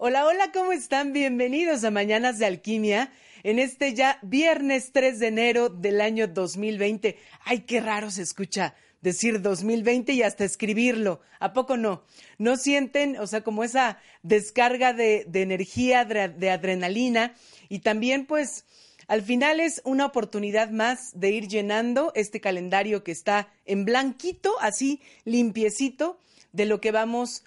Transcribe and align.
Hola, 0.00 0.26
hola, 0.26 0.52
¿cómo 0.52 0.70
están? 0.70 1.12
Bienvenidos 1.12 1.82
a 1.82 1.90
Mañanas 1.90 2.38
de 2.38 2.46
Alquimia 2.46 3.10
en 3.42 3.58
este 3.58 3.94
ya 3.94 4.20
viernes 4.22 4.92
3 4.92 5.18
de 5.18 5.26
enero 5.26 5.70
del 5.70 6.00
año 6.00 6.28
2020. 6.28 7.18
Ay, 7.44 7.62
qué 7.62 7.80
raro 7.80 8.08
se 8.12 8.22
escucha 8.22 8.76
decir 9.00 9.42
2020 9.42 10.12
y 10.12 10.22
hasta 10.22 10.44
escribirlo. 10.44 11.20
¿A 11.40 11.52
poco 11.52 11.76
no? 11.76 12.04
¿No 12.38 12.56
sienten, 12.56 13.18
o 13.18 13.26
sea, 13.26 13.42
como 13.42 13.64
esa 13.64 13.98
descarga 14.22 14.92
de, 14.92 15.26
energía, 15.34 16.04
de 16.04 16.48
adrenalina? 16.48 17.34
Y 17.68 17.80
también, 17.80 18.24
pues, 18.24 18.66
al 19.08 19.22
final 19.22 19.58
es 19.58 19.82
una 19.84 20.06
oportunidad 20.06 20.70
más 20.70 21.10
de 21.18 21.32
ir 21.32 21.48
llenando 21.48 22.12
este 22.14 22.40
calendario 22.40 23.02
que 23.02 23.10
está 23.10 23.48
en 23.66 23.84
blanquito, 23.84 24.60
así 24.60 25.00
limpiecito, 25.24 26.20
de 26.52 26.66
lo 26.66 26.80
que 26.80 26.92
vamos 26.92 27.42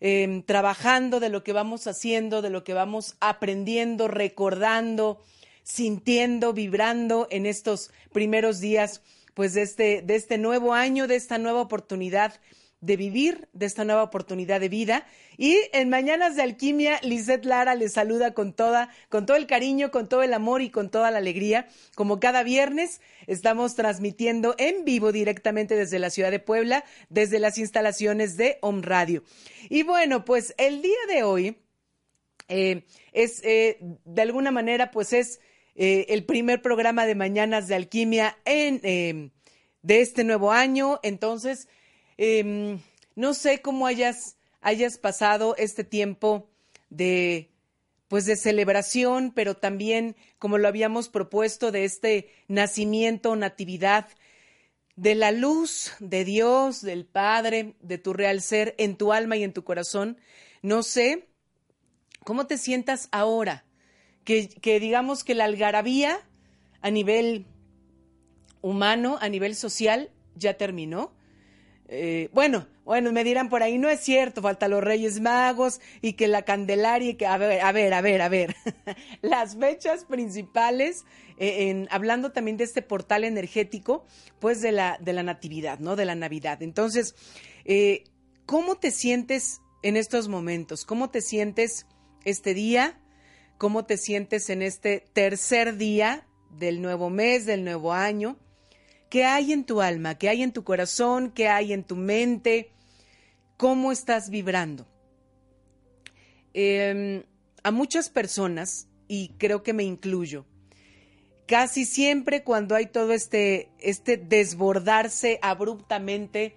Em, 0.00 0.42
trabajando, 0.42 1.20
de 1.20 1.28
lo 1.28 1.44
que 1.44 1.52
vamos 1.52 1.86
haciendo, 1.86 2.42
de 2.42 2.50
lo 2.50 2.64
que 2.64 2.74
vamos 2.74 3.16
aprendiendo, 3.20 4.08
recordando, 4.08 5.22
sintiendo, 5.62 6.52
vibrando 6.52 7.26
en 7.30 7.46
estos 7.46 7.90
primeros 8.12 8.60
días, 8.60 9.02
pues 9.34 9.54
de 9.54 9.62
este, 9.62 10.02
de 10.02 10.14
este 10.16 10.36
nuevo 10.36 10.74
año, 10.74 11.06
de 11.06 11.16
esta 11.16 11.38
nueva 11.38 11.60
oportunidad 11.60 12.34
de 12.84 12.96
vivir, 12.96 13.48
de 13.52 13.66
esta 13.66 13.84
nueva 13.84 14.02
oportunidad 14.02 14.60
de 14.60 14.68
vida. 14.68 15.06
Y 15.38 15.56
en 15.72 15.88
Mañanas 15.88 16.36
de 16.36 16.42
Alquimia, 16.42 17.00
Lisette 17.02 17.46
Lara 17.46 17.74
les 17.74 17.94
saluda 17.94 18.34
con 18.34 18.52
toda, 18.52 18.90
con 19.08 19.24
todo 19.24 19.38
el 19.38 19.46
cariño, 19.46 19.90
con 19.90 20.08
todo 20.08 20.22
el 20.22 20.34
amor 20.34 20.60
y 20.60 20.70
con 20.70 20.90
toda 20.90 21.10
la 21.10 21.18
alegría. 21.18 21.66
Como 21.94 22.20
cada 22.20 22.42
viernes, 22.42 23.00
estamos 23.26 23.74
transmitiendo 23.74 24.54
en 24.58 24.84
vivo 24.84 25.12
directamente 25.12 25.76
desde 25.76 25.98
la 25.98 26.10
ciudad 26.10 26.30
de 26.30 26.40
Puebla, 26.40 26.84
desde 27.08 27.38
las 27.38 27.56
instalaciones 27.56 28.36
de 28.36 28.58
Home 28.60 28.82
Radio. 28.82 29.24
Y 29.70 29.82
bueno, 29.82 30.24
pues 30.26 30.54
el 30.58 30.82
día 30.82 30.98
de 31.08 31.22
hoy 31.22 31.56
eh, 32.48 32.84
es, 33.12 33.42
eh, 33.44 33.78
de 33.80 34.22
alguna 34.22 34.50
manera, 34.50 34.90
pues 34.90 35.14
es 35.14 35.40
eh, 35.74 36.04
el 36.10 36.24
primer 36.24 36.60
programa 36.60 37.06
de 37.06 37.14
Mañanas 37.14 37.66
de 37.66 37.76
Alquimia 37.76 38.36
en, 38.44 39.32
de 39.82 40.00
este 40.00 40.22
nuevo 40.22 40.52
año. 40.52 41.00
Entonces, 41.02 41.68
Em, 42.16 42.80
no 43.16 43.34
sé 43.34 43.60
cómo 43.60 43.86
hayas, 43.86 44.36
hayas 44.60 44.98
pasado 44.98 45.54
este 45.56 45.84
tiempo 45.84 46.48
de 46.90 47.50
pues 48.08 48.26
de 48.26 48.36
celebración, 48.36 49.32
pero 49.34 49.56
también, 49.56 50.14
como 50.38 50.58
lo 50.58 50.68
habíamos 50.68 51.08
propuesto, 51.08 51.72
de 51.72 51.84
este 51.84 52.30
nacimiento, 52.46 53.34
natividad, 53.34 54.08
de 54.94 55.16
la 55.16 55.32
luz 55.32 55.92
de 55.98 56.24
Dios, 56.24 56.80
del 56.82 57.06
Padre, 57.06 57.74
de 57.80 57.98
tu 57.98 58.12
real 58.12 58.40
ser 58.40 58.74
en 58.78 58.96
tu 58.96 59.12
alma 59.12 59.36
y 59.36 59.42
en 59.42 59.52
tu 59.52 59.64
corazón. 59.64 60.18
No 60.62 60.84
sé 60.84 61.26
cómo 62.22 62.46
te 62.46 62.56
sientas 62.56 63.08
ahora, 63.10 63.64
que, 64.22 64.48
que 64.48 64.78
digamos 64.78 65.24
que 65.24 65.34
la 65.34 65.44
algarabía 65.44 66.20
a 66.82 66.90
nivel 66.90 67.46
humano, 68.60 69.18
a 69.20 69.28
nivel 69.28 69.56
social, 69.56 70.10
ya 70.36 70.56
terminó 70.56 71.12
eh, 71.96 72.28
bueno, 72.32 72.66
bueno, 72.84 73.12
me 73.12 73.22
dirán 73.22 73.48
por 73.48 73.62
ahí, 73.62 73.78
no 73.78 73.88
es 73.88 74.00
cierto, 74.00 74.42
falta 74.42 74.66
los 74.66 74.82
Reyes 74.82 75.20
Magos 75.20 75.80
y 76.02 76.14
que 76.14 76.26
la 76.26 76.42
Candelaria 76.42 77.10
y 77.10 77.14
que, 77.14 77.26
a 77.26 77.36
ver, 77.36 77.60
a 77.60 77.70
ver, 77.70 77.94
a 77.94 78.00
ver, 78.00 78.20
a 78.20 78.28
ver, 78.28 78.56
las 79.22 79.56
fechas 79.56 80.04
principales, 80.04 81.04
eh, 81.38 81.86
hablando 81.90 82.32
también 82.32 82.56
de 82.56 82.64
este 82.64 82.82
portal 82.82 83.22
energético, 83.22 84.04
pues 84.40 84.60
de 84.60 84.72
la, 84.72 84.98
de 85.00 85.12
la 85.12 85.22
Natividad, 85.22 85.78
¿no? 85.78 85.94
De 85.94 86.04
la 86.04 86.16
Navidad. 86.16 86.62
Entonces, 86.62 87.14
eh, 87.64 88.02
¿cómo 88.44 88.74
te 88.74 88.90
sientes 88.90 89.60
en 89.84 89.96
estos 89.96 90.28
momentos? 90.28 90.84
¿Cómo 90.84 91.10
te 91.10 91.20
sientes 91.20 91.86
este 92.24 92.54
día? 92.54 93.00
¿Cómo 93.56 93.84
te 93.86 93.98
sientes 93.98 94.50
en 94.50 94.62
este 94.62 95.04
tercer 95.12 95.76
día 95.76 96.26
del 96.50 96.82
nuevo 96.82 97.08
mes, 97.08 97.46
del 97.46 97.62
nuevo 97.62 97.92
año? 97.92 98.36
¿Qué 99.08 99.24
hay 99.24 99.52
en 99.52 99.64
tu 99.64 99.80
alma? 99.80 100.16
¿Qué 100.16 100.28
hay 100.28 100.42
en 100.42 100.52
tu 100.52 100.64
corazón? 100.64 101.30
¿Qué 101.30 101.48
hay 101.48 101.72
en 101.72 101.84
tu 101.84 101.96
mente? 101.96 102.70
¿Cómo 103.56 103.92
estás 103.92 104.30
vibrando? 104.30 104.86
Em, 106.52 107.22
a 107.62 107.70
muchas 107.70 108.08
personas, 108.08 108.88
y 109.08 109.30
creo 109.38 109.62
que 109.62 109.72
me 109.72 109.84
incluyo, 109.84 110.46
casi 111.46 111.84
siempre 111.84 112.42
cuando 112.42 112.74
hay 112.74 112.86
todo 112.86 113.12
este, 113.12 113.70
este 113.78 114.16
desbordarse 114.16 115.38
abruptamente 115.42 116.54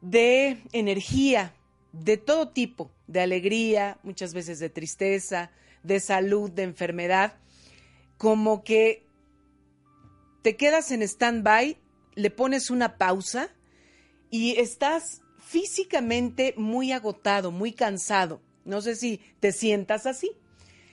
de 0.00 0.62
energía, 0.72 1.54
de 1.92 2.16
todo 2.16 2.48
tipo, 2.48 2.90
de 3.06 3.20
alegría, 3.20 3.98
muchas 4.02 4.34
veces 4.34 4.58
de 4.58 4.68
tristeza, 4.68 5.50
de 5.82 6.00
salud, 6.00 6.50
de 6.50 6.64
enfermedad, 6.64 7.34
como 8.18 8.64
que 8.64 9.03
te 10.44 10.56
quedas 10.56 10.90
en 10.90 11.00
stand-by, 11.00 11.78
le 12.16 12.30
pones 12.30 12.68
una 12.68 12.98
pausa 12.98 13.48
y 14.28 14.60
estás 14.60 15.22
físicamente 15.38 16.52
muy 16.58 16.92
agotado, 16.92 17.50
muy 17.50 17.72
cansado. 17.72 18.42
No 18.66 18.82
sé 18.82 18.94
si 18.94 19.22
te 19.40 19.52
sientas 19.52 20.04
así. 20.04 20.32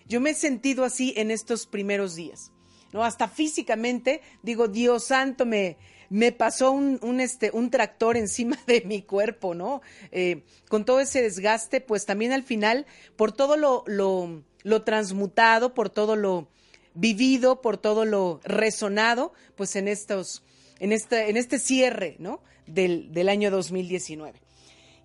Yo 0.08 0.22
me 0.22 0.30
he 0.30 0.36
sentido 0.36 0.86
así 0.86 1.14
en 1.18 1.32
estos 1.32 1.68
primeros 1.68 2.16
días. 2.16 2.54
¿no? 2.94 3.04
Hasta 3.04 3.28
físicamente 3.28 4.22
digo, 4.42 4.70
Dios 4.70 5.08
santo, 5.08 5.46
me, 5.46 5.76
me 6.10 6.32
pasó 6.32 6.72
un, 6.72 7.20
este, 7.20 7.52
un 7.52 7.70
tractor 7.72 8.16
encima 8.16 8.58
de 8.68 8.84
mi 8.86 9.02
cuerpo, 9.02 9.54
¿no? 9.54 9.82
Eh, 10.14 10.46
con 10.70 10.86
todo 10.86 11.02
ese 11.02 11.22
desgaste, 11.22 11.82
pues 11.82 12.06
también 12.06 12.32
al 12.32 12.44
final, 12.44 12.86
por 13.18 13.34
todo 13.34 13.58
lo, 13.58 13.84
lo 13.86 14.84
transmutado, 14.84 15.74
por 15.74 15.90
todo 15.90 16.16
lo, 16.16 16.48
vivido, 16.94 17.62
por 17.62 17.78
todo 17.78 18.06
lo 18.06 18.40
resonado, 18.44 19.34
pues 19.56 19.76
en 19.76 19.88
estos, 19.88 20.44
en 20.80 20.92
este, 20.92 21.30
en 21.30 21.38
este 21.38 21.60
cierre, 21.60 22.16
¿no? 22.20 22.42
Del, 22.66 23.12
del 23.12 23.30
año 23.30 23.52
2019. 23.52 24.42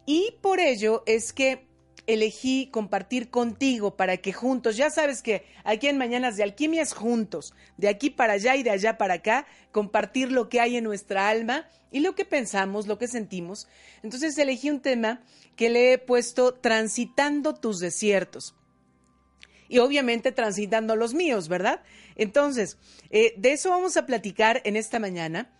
Y 0.06 0.34
por 0.40 0.60
ello 0.60 1.02
es 1.06 1.32
que 1.32 1.66
elegí 2.06 2.68
compartir 2.70 3.30
contigo 3.30 3.96
para 3.96 4.18
que 4.18 4.32
juntos, 4.32 4.76
ya 4.76 4.90
sabes 4.90 5.22
que 5.22 5.44
aquí 5.64 5.88
en 5.88 5.98
Mañanas 5.98 6.36
de 6.36 6.44
Alquimia 6.44 6.82
es 6.82 6.92
juntos, 6.92 7.52
de 7.76 7.88
aquí 7.88 8.10
para 8.10 8.34
allá 8.34 8.54
y 8.56 8.62
de 8.62 8.70
allá 8.70 8.96
para 8.96 9.14
acá, 9.14 9.46
compartir 9.72 10.30
lo 10.30 10.48
que 10.48 10.60
hay 10.60 10.76
en 10.76 10.84
nuestra 10.84 11.28
alma 11.28 11.66
y 11.90 12.00
lo 12.00 12.14
que 12.14 12.24
pensamos, 12.24 12.86
lo 12.86 12.98
que 12.98 13.08
sentimos. 13.08 13.66
Entonces 14.02 14.38
elegí 14.38 14.70
un 14.70 14.80
tema 14.80 15.22
que 15.56 15.70
le 15.70 15.92
he 15.92 15.98
puesto 15.98 16.54
transitando 16.54 17.54
tus 17.54 17.80
desiertos 17.80 18.54
y 19.68 19.78
obviamente 19.78 20.32
transitando 20.32 20.96
los 20.96 21.14
míos, 21.14 21.48
¿verdad? 21.48 21.82
Entonces, 22.14 22.78
eh, 23.10 23.34
de 23.36 23.52
eso 23.52 23.70
vamos 23.70 23.96
a 23.96 24.06
platicar 24.06 24.62
en 24.64 24.76
esta 24.76 24.98
mañana. 24.98 25.50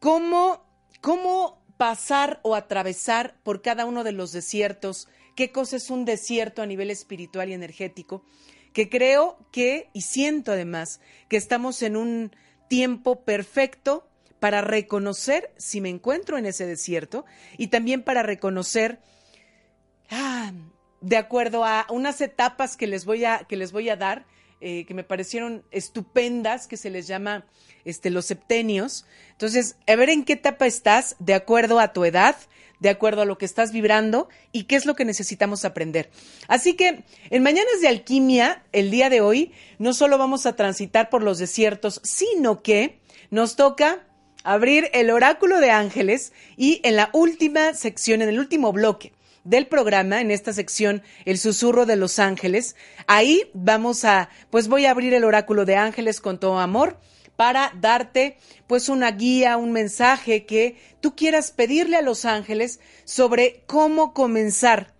¿Cómo, 0.00 0.64
¿Cómo 1.00 1.62
pasar 1.76 2.40
o 2.42 2.54
atravesar 2.54 3.36
por 3.42 3.62
cada 3.62 3.86
uno 3.86 4.04
de 4.04 4.12
los 4.12 4.32
desiertos? 4.32 5.08
¿Qué 5.34 5.52
cosa 5.52 5.76
es 5.76 5.90
un 5.90 6.04
desierto 6.04 6.62
a 6.62 6.66
nivel 6.66 6.90
espiritual 6.90 7.48
y 7.48 7.54
energético? 7.54 8.24
Que 8.72 8.88
creo 8.88 9.38
que, 9.52 9.88
y 9.92 10.02
siento 10.02 10.52
además, 10.52 11.00
que 11.28 11.36
estamos 11.36 11.82
en 11.82 11.96
un 11.96 12.32
tiempo 12.68 13.24
perfecto 13.24 14.08
para 14.40 14.60
reconocer 14.60 15.52
si 15.56 15.80
me 15.80 15.88
encuentro 15.88 16.38
en 16.38 16.46
ese 16.46 16.66
desierto 16.66 17.24
y 17.56 17.68
también 17.68 18.02
para 18.02 18.22
reconocer, 18.22 19.00
ah, 20.10 20.52
de 21.00 21.16
acuerdo 21.16 21.64
a 21.64 21.86
unas 21.90 22.20
etapas 22.20 22.76
que 22.76 22.86
les 22.86 23.04
voy 23.04 23.24
a, 23.24 23.40
que 23.48 23.56
les 23.56 23.72
voy 23.72 23.88
a 23.88 23.96
dar, 23.96 24.26
eh, 24.60 24.84
que 24.86 24.94
me 24.94 25.04
parecieron 25.04 25.62
estupendas, 25.70 26.66
que 26.66 26.76
se 26.76 26.90
les 26.90 27.06
llama 27.06 27.46
este, 27.84 28.10
los 28.10 28.26
septenios. 28.26 29.06
Entonces, 29.30 29.76
a 29.86 29.94
ver 29.94 30.10
en 30.10 30.24
qué 30.24 30.32
etapa 30.34 30.66
estás, 30.66 31.14
de 31.20 31.34
acuerdo 31.34 31.78
a 31.78 31.92
tu 31.92 32.04
edad, 32.04 32.36
de 32.80 32.90
acuerdo 32.90 33.22
a 33.22 33.24
lo 33.24 33.38
que 33.38 33.44
estás 33.44 33.72
vibrando 33.72 34.28
y 34.52 34.64
qué 34.64 34.76
es 34.76 34.86
lo 34.86 34.96
que 34.96 35.04
necesitamos 35.04 35.64
aprender. 35.64 36.10
Así 36.48 36.74
que 36.74 37.04
en 37.30 37.42
Mañanas 37.42 37.80
de 37.80 37.88
Alquimia, 37.88 38.64
el 38.72 38.90
día 38.90 39.10
de 39.10 39.20
hoy, 39.20 39.52
no 39.78 39.92
solo 39.92 40.18
vamos 40.18 40.46
a 40.46 40.56
transitar 40.56 41.08
por 41.08 41.22
los 41.22 41.38
desiertos, 41.38 42.00
sino 42.02 42.62
que 42.62 43.00
nos 43.30 43.56
toca 43.56 44.06
abrir 44.42 44.90
el 44.92 45.10
oráculo 45.10 45.60
de 45.60 45.70
ángeles 45.70 46.32
y 46.56 46.80
en 46.82 46.96
la 46.96 47.10
última 47.12 47.74
sección, 47.74 48.22
en 48.22 48.28
el 48.28 48.38
último 48.38 48.72
bloque 48.72 49.12
del 49.44 49.66
programa, 49.66 50.20
en 50.20 50.30
esta 50.30 50.52
sección, 50.52 51.02
el 51.24 51.38
susurro 51.38 51.86
de 51.86 51.96
los 51.96 52.18
ángeles, 52.18 52.76
ahí 53.06 53.50
vamos 53.54 54.04
a, 54.04 54.28
pues 54.50 54.68
voy 54.68 54.86
a 54.86 54.90
abrir 54.90 55.14
el 55.14 55.24
oráculo 55.24 55.64
de 55.64 55.76
ángeles 55.76 56.20
con 56.20 56.38
todo 56.38 56.58
amor 56.58 56.98
para 57.36 57.72
darte 57.80 58.36
pues 58.66 58.88
una 58.88 59.12
guía, 59.12 59.56
un 59.56 59.70
mensaje 59.70 60.44
que 60.44 60.76
tú 61.00 61.14
quieras 61.14 61.52
pedirle 61.52 61.96
a 61.96 62.02
los 62.02 62.24
ángeles 62.24 62.80
sobre 63.04 63.62
cómo 63.66 64.12
comenzar 64.12 64.92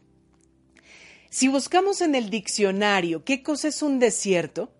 Si 1.31 1.49
buscamos 1.49 2.01
en 2.01 2.15
el 2.15 2.31
diccionario 2.31 3.25
qué 3.25 3.43
cosa 3.43 3.69
es 3.69 3.83
un 3.83 3.99
desierto, 3.99 4.71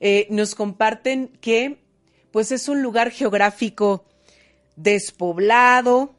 eh, 0.00 0.26
nos 0.30 0.54
comparten 0.54 1.28
que 1.40 1.78
pues 2.32 2.52
es 2.52 2.68
un 2.68 2.82
lugar 2.82 3.10
geográfico 3.10 4.04
despoblado, 4.74 6.14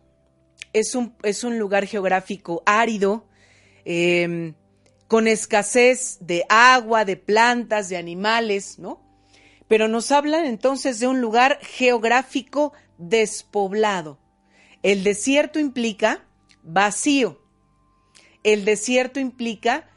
es 0.74 0.96
un, 0.96 1.16
es 1.22 1.44
un 1.44 1.60
lugar 1.60 1.86
geográfico 1.86 2.64
árido, 2.66 3.28
em, 3.86 4.56
con 5.08 5.28
escasez 5.28 6.18
de 6.22 6.44
agua, 6.50 7.06
de 7.06 7.18
plantas, 7.18 7.90
de 7.90 7.98
animales, 7.98 8.80
¿no? 8.80 9.07
Pero 9.68 9.88
nos 9.88 10.12
hablan 10.12 10.46
entonces 10.46 11.00
de 11.00 11.08
un 11.08 11.22
lugar 11.22 11.60
geográfico 11.62 12.74
despoblado. 12.98 14.20
El 14.84 15.04
desierto 15.04 15.60
implica 15.60 16.26
vacío. 16.64 17.42
El 18.44 18.66
desierto 18.66 19.20
implica 19.20 19.90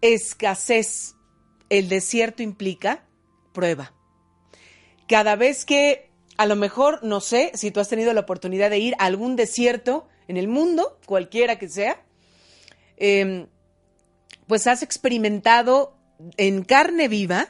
escasez. 0.00 1.14
El 1.68 1.88
desierto 1.88 2.42
implica 2.42 3.04
prueba. 3.52 3.92
Cada 5.06 5.36
vez 5.36 5.64
que, 5.64 6.10
a 6.36 6.46
lo 6.46 6.56
mejor, 6.56 7.02
no 7.02 7.20
sé 7.20 7.50
si 7.54 7.70
tú 7.70 7.80
has 7.80 7.88
tenido 7.88 8.12
la 8.14 8.20
oportunidad 8.20 8.70
de 8.70 8.78
ir 8.78 8.94
a 8.98 9.06
algún 9.06 9.36
desierto 9.36 10.08
en 10.28 10.36
el 10.36 10.48
mundo, 10.48 10.98
cualquiera 11.06 11.58
que 11.58 11.68
sea, 11.68 12.02
em, 12.96 13.46
pues 14.46 14.66
has 14.66 14.82
experimentado 14.82 15.96
en 16.36 16.64
carne 16.64 17.08
viva 17.08 17.48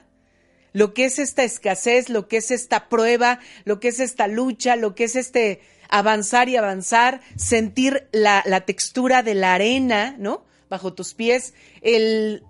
lo 0.72 0.94
que 0.94 1.06
es 1.06 1.18
esta 1.18 1.44
escasez, 1.44 2.08
lo 2.08 2.28
que 2.28 2.38
es 2.38 2.50
esta 2.50 2.88
prueba, 2.88 3.40
lo 3.64 3.80
que 3.80 3.88
es 3.88 4.00
esta 4.00 4.26
lucha, 4.26 4.76
lo 4.76 4.94
que 4.94 5.04
es 5.04 5.16
este 5.16 5.60
avanzar 5.88 6.48
y 6.48 6.56
avanzar, 6.56 7.20
sentir 7.36 8.08
la, 8.12 8.42
textura 8.66 9.22
de 9.22 9.34
la 9.34 9.54
arena, 9.54 10.14
¿no? 10.18 10.44
Bajo 10.68 10.92
tus 10.92 11.14
pies, 11.14 11.54
el 11.80 12.42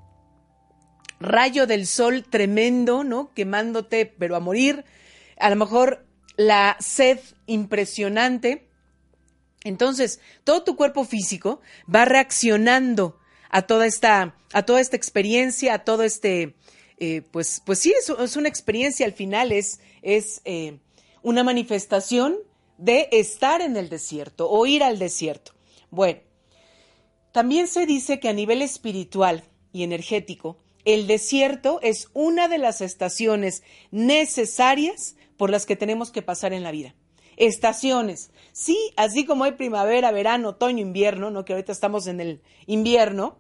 rayo 1.20 1.66
del 1.66 1.86
sol 1.86 2.24
tremendo, 2.28 3.04
¿no? 3.04 3.32
Quemándote, 3.34 4.06
pero 4.06 4.36
a 4.36 4.40
morir. 4.40 4.84
A 5.38 5.50
lo 5.50 5.56
mejor 5.56 6.04
la 6.36 6.76
sed 6.80 7.20
impresionante. 7.46 8.68
Entonces, 9.64 10.20
todo 10.44 10.64
tu 10.64 10.76
cuerpo 10.76 11.04
físico 11.04 11.60
va 11.92 12.04
reaccionando 12.04 13.18
a 13.50 13.62
toda 13.62 13.86
esta, 13.86 14.34
a 14.52 14.62
toda 14.62 14.80
esta 14.80 14.96
experiencia, 14.96 15.74
a 15.74 15.78
todo 15.84 16.02
este, 16.02 16.54
eh, 17.00 17.22
pues, 17.30 17.62
pues 17.64 17.78
sí, 17.78 17.92
es, 17.96 18.36
una 18.36 18.48
experiencia 18.48 19.06
al 19.06 19.12
final, 19.12 19.52
es, 19.52 19.80
es 20.02 20.40
eh, 20.44 20.78
una 21.22 21.44
manifestación 21.44 22.36
de 22.76 23.08
estar 23.12 23.60
en 23.60 23.76
el 23.76 23.88
desierto 23.88 24.50
o 24.50 24.66
ir 24.66 24.82
al 24.82 24.98
desierto. 24.98 25.52
Bueno, 25.90 26.20
también 27.32 27.68
se 27.68 27.86
dice 27.86 28.18
que 28.20 28.28
a 28.28 28.32
nivel 28.32 28.62
espiritual 28.62 29.44
y 29.72 29.82
energético, 29.82 30.58
el 30.84 31.06
desierto 31.06 31.80
es 31.82 32.08
una 32.14 32.48
de 32.48 32.58
las 32.58 32.80
estaciones 32.80 33.62
necesarias 33.90 35.16
por 35.36 35.50
las 35.50 35.66
que 35.66 35.76
tenemos 35.76 36.10
que 36.10 36.22
pasar 36.22 36.52
en 36.52 36.62
la 36.62 36.72
vida. 36.72 36.94
Estaciones. 37.36 38.30
Sí, 38.52 38.76
así 38.96 39.25
como 39.25 39.44
hay 39.44 39.52
primavera, 39.52 40.11
verano, 40.11 40.50
otoño, 40.50 40.80
invierno, 40.80 41.30
¿no? 41.30 41.44
que 41.44 41.52
ahorita 41.52 41.70
estamos 41.70 42.06
en 42.08 42.20
el 42.20 42.42
invierno, 42.66 43.38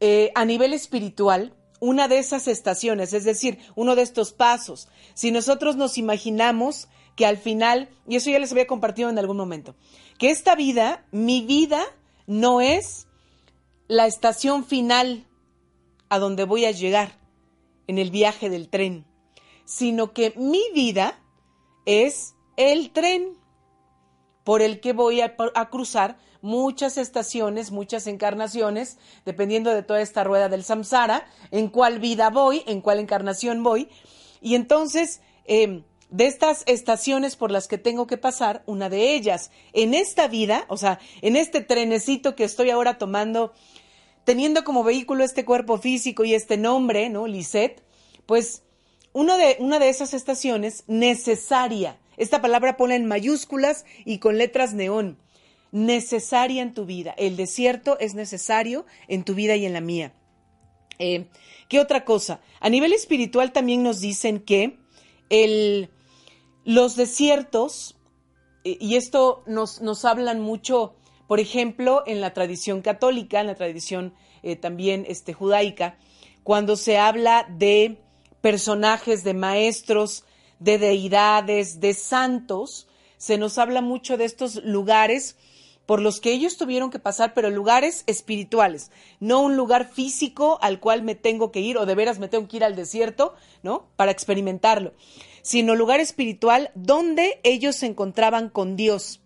eh, 0.00 0.30
a 0.34 0.44
nivel 0.44 0.74
espiritual 0.74 1.54
una 1.80 2.08
de 2.08 2.18
esas 2.18 2.48
estaciones, 2.48 3.12
es 3.12 3.24
decir, 3.24 3.58
uno 3.74 3.94
de 3.94 4.02
estos 4.02 4.32
pasos. 4.32 4.88
Si 5.14 5.30
nosotros 5.30 5.76
nos 5.76 5.98
imaginamos 5.98 6.88
que 7.16 7.26
al 7.26 7.36
final, 7.36 7.88
y 8.06 8.16
eso 8.16 8.30
ya 8.30 8.38
les 8.38 8.52
había 8.52 8.66
compartido 8.66 9.10
en 9.10 9.18
algún 9.18 9.36
momento, 9.36 9.74
que 10.18 10.30
esta 10.30 10.54
vida, 10.54 11.04
mi 11.10 11.42
vida, 11.42 11.82
no 12.26 12.60
es 12.60 13.06
la 13.88 14.06
estación 14.06 14.64
final 14.64 15.26
a 16.08 16.18
donde 16.18 16.44
voy 16.44 16.64
a 16.64 16.70
llegar 16.70 17.18
en 17.86 17.98
el 17.98 18.10
viaje 18.10 18.50
del 18.50 18.68
tren, 18.68 19.06
sino 19.64 20.12
que 20.12 20.32
mi 20.36 20.62
vida 20.74 21.18
es 21.86 22.34
el 22.56 22.90
tren 22.90 23.36
por 24.48 24.62
el 24.62 24.80
que 24.80 24.94
voy 24.94 25.20
a, 25.20 25.36
cruzar 25.70 26.16
muchas 26.40 26.96
estaciones, 26.96 27.70
muchas 27.70 28.06
encarnaciones, 28.06 28.96
dependiendo 29.26 29.74
de 29.74 29.82
toda 29.82 30.00
esta 30.00 30.24
rueda 30.24 30.48
del 30.48 30.64
samsara, 30.64 31.26
en 31.50 31.68
cuál 31.68 31.98
vida 31.98 32.30
voy, 32.30 32.62
en 32.66 32.80
cuál 32.80 32.98
encarnación 32.98 33.62
voy. 33.62 33.90
Y 34.40 34.54
entonces, 34.54 35.20
em, 35.44 35.82
de 36.08 36.26
estas 36.26 36.62
estaciones 36.64 37.36
por 37.36 37.50
las 37.50 37.68
que 37.68 37.76
tengo 37.76 38.06
que 38.06 38.16
pasar, 38.16 38.62
una 38.64 38.88
de 38.88 39.12
ellas, 39.12 39.50
en 39.74 39.92
esta 39.92 40.28
vida, 40.28 40.64
o 40.68 40.78
sea, 40.78 40.98
en 41.20 41.36
este 41.36 41.60
trenecito 41.60 42.34
que 42.34 42.44
estoy 42.44 42.70
ahora 42.70 42.96
tomando, 42.96 43.52
teniendo 44.24 44.64
como 44.64 44.82
vehículo 44.82 45.24
este 45.24 45.44
cuerpo 45.44 45.76
físico 45.76 46.24
y 46.24 46.32
este 46.32 46.56
nombre, 46.56 47.10
¿no? 47.10 47.26
Lisette, 47.26 47.82
pues 48.24 48.62
de, 49.12 49.56
una 49.58 49.78
de 49.78 49.88
esas 49.90 50.14
estaciones 50.14 50.84
necesaria, 50.86 51.98
esta 52.18 52.42
palabra 52.42 52.76
pone 52.76 52.96
en 52.96 53.06
mayúsculas 53.06 53.84
y 54.04 54.18
con 54.18 54.38
letras 54.38 54.74
neón, 54.74 55.18
necesaria 55.72 56.62
en 56.62 56.74
tu 56.74 56.84
vida. 56.84 57.14
El 57.16 57.36
desierto 57.36 57.98
es 58.00 58.14
necesario 58.14 58.84
en 59.06 59.24
tu 59.24 59.34
vida 59.34 59.56
y 59.56 59.66
en 59.66 59.72
la 59.72 59.80
mía. 59.80 60.12
Eh, 60.98 61.26
¿Qué 61.68 61.80
otra 61.80 62.04
cosa? 62.04 62.40
A 62.60 62.68
nivel 62.68 62.92
espiritual 62.92 63.52
también 63.52 63.82
nos 63.82 64.00
dicen 64.00 64.40
que 64.40 64.78
el, 65.28 65.90
los 66.64 66.96
desiertos, 66.96 67.96
eh, 68.64 68.76
y 68.80 68.96
esto 68.96 69.42
nos, 69.46 69.80
nos, 69.80 70.04
hablan 70.04 70.40
mucho, 70.40 70.96
por 71.26 71.40
ejemplo, 71.40 72.02
en 72.06 72.20
la 72.20 72.32
tradición 72.32 72.80
católica, 72.80 73.40
en 73.40 73.46
la 73.46 73.54
tradición 73.54 74.14
eh, 74.42 74.56
también 74.56 75.04
este, 75.08 75.34
judaica, 75.34 75.98
cuando 76.42 76.76
se 76.76 76.98
habla 76.98 77.46
de 77.48 77.98
personajes, 78.40 79.22
de 79.24 79.34
maestros, 79.34 80.24
de 80.58 80.78
deidades, 80.78 81.80
de 81.80 81.94
santos, 81.94 82.88
se 83.16 83.38
nos 83.38 83.58
habla 83.58 83.80
mucho 83.80 84.16
de 84.16 84.24
estos 84.24 84.56
lugares 84.64 85.36
por 85.88 86.02
los 86.02 86.20
que 86.20 86.32
ellos 86.32 86.58
tuvieron 86.58 86.90
que 86.90 86.98
pasar, 86.98 87.32
pero 87.32 87.48
lugares 87.48 88.04
espirituales, 88.06 88.90
no 89.20 89.40
un 89.40 89.56
lugar 89.56 89.90
físico 89.90 90.58
al 90.60 90.80
cual 90.80 91.02
me 91.02 91.14
tengo 91.14 91.50
que 91.50 91.60
ir 91.60 91.78
o 91.78 91.86
de 91.86 91.94
veras 91.94 92.18
me 92.18 92.28
tengo 92.28 92.46
que 92.46 92.58
ir 92.58 92.64
al 92.64 92.76
desierto, 92.76 93.34
¿no? 93.62 93.88
Para 93.96 94.10
experimentarlo, 94.10 94.92
sino 95.40 95.74
lugar 95.74 96.00
espiritual 96.00 96.70
donde 96.74 97.40
ellos 97.42 97.76
se 97.76 97.86
encontraban 97.86 98.50
con 98.50 98.76
Dios, 98.76 99.22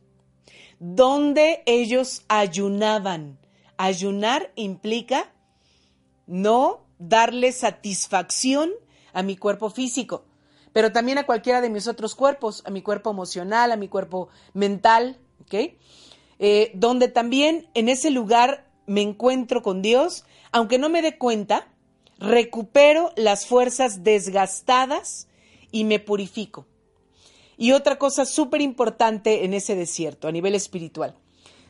donde 0.79 1.65
ellos 1.67 2.25
ayunaban. 2.29 3.41
Ayunar 3.77 4.53
implica 4.55 5.33
no 6.29 6.87
darle 7.01 7.51
satisfacción 7.51 8.71
a 9.13 9.25
mi 9.25 9.37
cuerpo 9.37 9.69
físico, 9.69 10.27
pero 10.73 10.93
también 10.93 11.19
a 11.19 11.27
cualquiera 11.27 11.61
de 11.61 11.71
mis 11.71 11.87
otros 11.87 12.15
cuerpos, 12.15 12.63
a 12.67 12.71
mi 12.71 12.83
cuerpo 12.83 13.11
emocional, 13.11 13.73
a 13.73 13.77
mi 13.77 13.89
cuerpo 13.89 14.29
mental, 14.55 15.19
¿ok? 15.43 15.75
Eh, 16.39 16.73
donde 16.75 17.09
también 17.09 17.69
en 17.75 17.89
ese 17.89 18.11
lugar 18.11 18.71
me 18.87 19.03
encuentro 19.03 19.63
con 19.63 19.83
Dios, 19.83 20.25
aunque 20.51 20.79
no 20.79 20.89
me 20.89 21.03
dé 21.03 21.19
cuenta, 21.19 21.69
recupero 22.19 23.13
las 23.17 23.47
fuerzas 23.47 24.03
desgastadas 24.03 25.29
y 25.71 25.85
me 25.85 25.99
purifico. 25.99 26.67
Y 27.57 27.73
otra 27.73 27.99
cosa 27.99 28.25
súper 28.25 28.61
importante 28.61 29.45
en 29.45 29.55
ese 29.55 29.77
desierto 29.77 30.27
a 30.27 30.33
nivel 30.33 30.55
espiritual, 30.55 31.17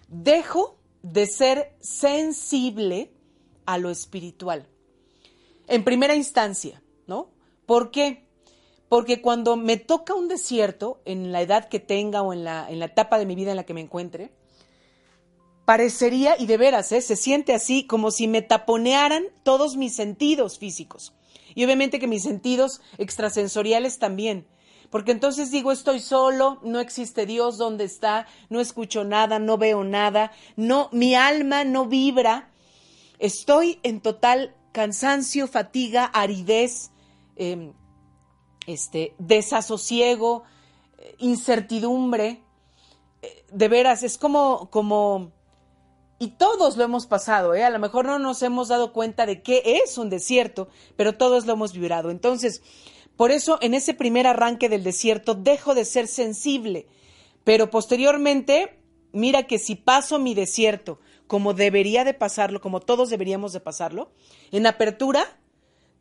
dejo 0.08 0.78
de 1.02 1.26
ser 1.26 1.74
sensible 1.80 3.12
a 3.66 3.78
lo 3.78 3.90
espiritual. 3.90 4.66
En 5.66 5.84
primera 5.84 6.14
instancia, 6.14 6.82
¿no? 7.06 7.30
¿Por 7.66 7.90
qué? 7.90 8.26
Porque 8.92 9.22
cuando 9.22 9.56
me 9.56 9.78
toca 9.78 10.12
un 10.12 10.28
desierto, 10.28 11.00
en 11.06 11.32
la 11.32 11.40
edad 11.40 11.70
que 11.70 11.80
tenga 11.80 12.20
o 12.20 12.34
en 12.34 12.44
la, 12.44 12.70
en 12.70 12.78
la 12.78 12.84
etapa 12.84 13.18
de 13.18 13.24
mi 13.24 13.34
vida 13.34 13.52
en 13.52 13.56
la 13.56 13.64
que 13.64 13.72
me 13.72 13.80
encuentre, 13.80 14.34
parecería, 15.64 16.36
y 16.38 16.44
de 16.44 16.58
veras, 16.58 16.92
¿eh? 16.92 17.00
se 17.00 17.16
siente 17.16 17.54
así 17.54 17.86
como 17.86 18.10
si 18.10 18.28
me 18.28 18.42
taponearan 18.42 19.24
todos 19.44 19.78
mis 19.78 19.96
sentidos 19.96 20.58
físicos. 20.58 21.14
Y 21.54 21.64
obviamente 21.64 21.98
que 21.98 22.06
mis 22.06 22.22
sentidos 22.22 22.82
extrasensoriales 22.98 23.98
también. 23.98 24.46
Porque 24.90 25.12
entonces 25.12 25.50
digo, 25.50 25.72
estoy 25.72 25.98
solo, 25.98 26.60
no 26.62 26.78
existe 26.78 27.24
Dios, 27.24 27.56
¿dónde 27.56 27.84
está? 27.84 28.26
No 28.50 28.60
escucho 28.60 29.04
nada, 29.04 29.38
no 29.38 29.56
veo 29.56 29.84
nada, 29.84 30.32
no, 30.56 30.90
mi 30.92 31.14
alma 31.14 31.64
no 31.64 31.86
vibra. 31.86 32.52
Estoy 33.18 33.80
en 33.84 34.02
total 34.02 34.54
cansancio, 34.72 35.48
fatiga, 35.48 36.04
aridez, 36.04 36.90
em, 37.36 37.72
este, 38.66 39.14
desasosiego, 39.18 40.44
eh, 40.98 41.14
incertidumbre. 41.18 42.42
Eh, 43.22 43.44
de 43.52 43.68
veras, 43.68 44.02
es 44.02 44.18
como, 44.18 44.70
como, 44.70 45.32
y 46.18 46.28
todos 46.28 46.76
lo 46.76 46.84
hemos 46.84 47.06
pasado, 47.06 47.54
¿eh? 47.54 47.64
A 47.64 47.70
lo 47.70 47.78
mejor 47.78 48.04
no 48.04 48.18
nos 48.18 48.42
hemos 48.42 48.68
dado 48.68 48.92
cuenta 48.92 49.26
de 49.26 49.42
qué 49.42 49.80
es 49.84 49.98
un 49.98 50.10
desierto, 50.10 50.68
pero 50.96 51.16
todos 51.16 51.46
lo 51.46 51.54
hemos 51.54 51.72
vibrado. 51.72 52.10
Entonces, 52.10 52.62
por 53.16 53.30
eso 53.30 53.58
en 53.60 53.74
ese 53.74 53.94
primer 53.94 54.26
arranque 54.26 54.68
del 54.68 54.84
desierto 54.84 55.34
dejo 55.34 55.74
de 55.74 55.84
ser 55.84 56.06
sensible, 56.06 56.86
pero 57.44 57.70
posteriormente, 57.70 58.78
mira 59.12 59.46
que 59.46 59.58
si 59.58 59.74
paso 59.74 60.18
mi 60.18 60.34
desierto 60.34 60.98
como 61.26 61.54
debería 61.54 62.04
de 62.04 62.12
pasarlo, 62.12 62.60
como 62.60 62.80
todos 62.80 63.08
deberíamos 63.08 63.52
de 63.52 63.60
pasarlo, 63.60 64.10
en 64.50 64.66
apertura 64.66 65.24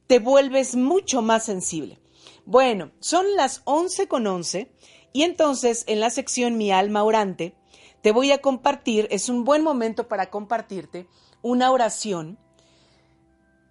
te 0.07 0.19
vuelves 0.19 0.75
mucho 0.75 1.21
más 1.21 1.45
sensible. 1.45 2.00
Bueno, 2.45 2.91
son 2.99 3.25
las 3.35 3.61
11 3.65 4.07
con 4.07 4.27
11 4.27 4.71
y 5.13 5.23
entonces 5.23 5.83
en 5.87 5.99
la 5.99 6.09
sección 6.09 6.57
Mi 6.57 6.71
alma 6.71 7.03
orante, 7.03 7.55
te 8.01 8.11
voy 8.11 8.31
a 8.31 8.41
compartir, 8.41 9.07
es 9.11 9.29
un 9.29 9.43
buen 9.43 9.63
momento 9.63 10.07
para 10.07 10.29
compartirte 10.29 11.07
una 11.41 11.71
oración 11.71 12.39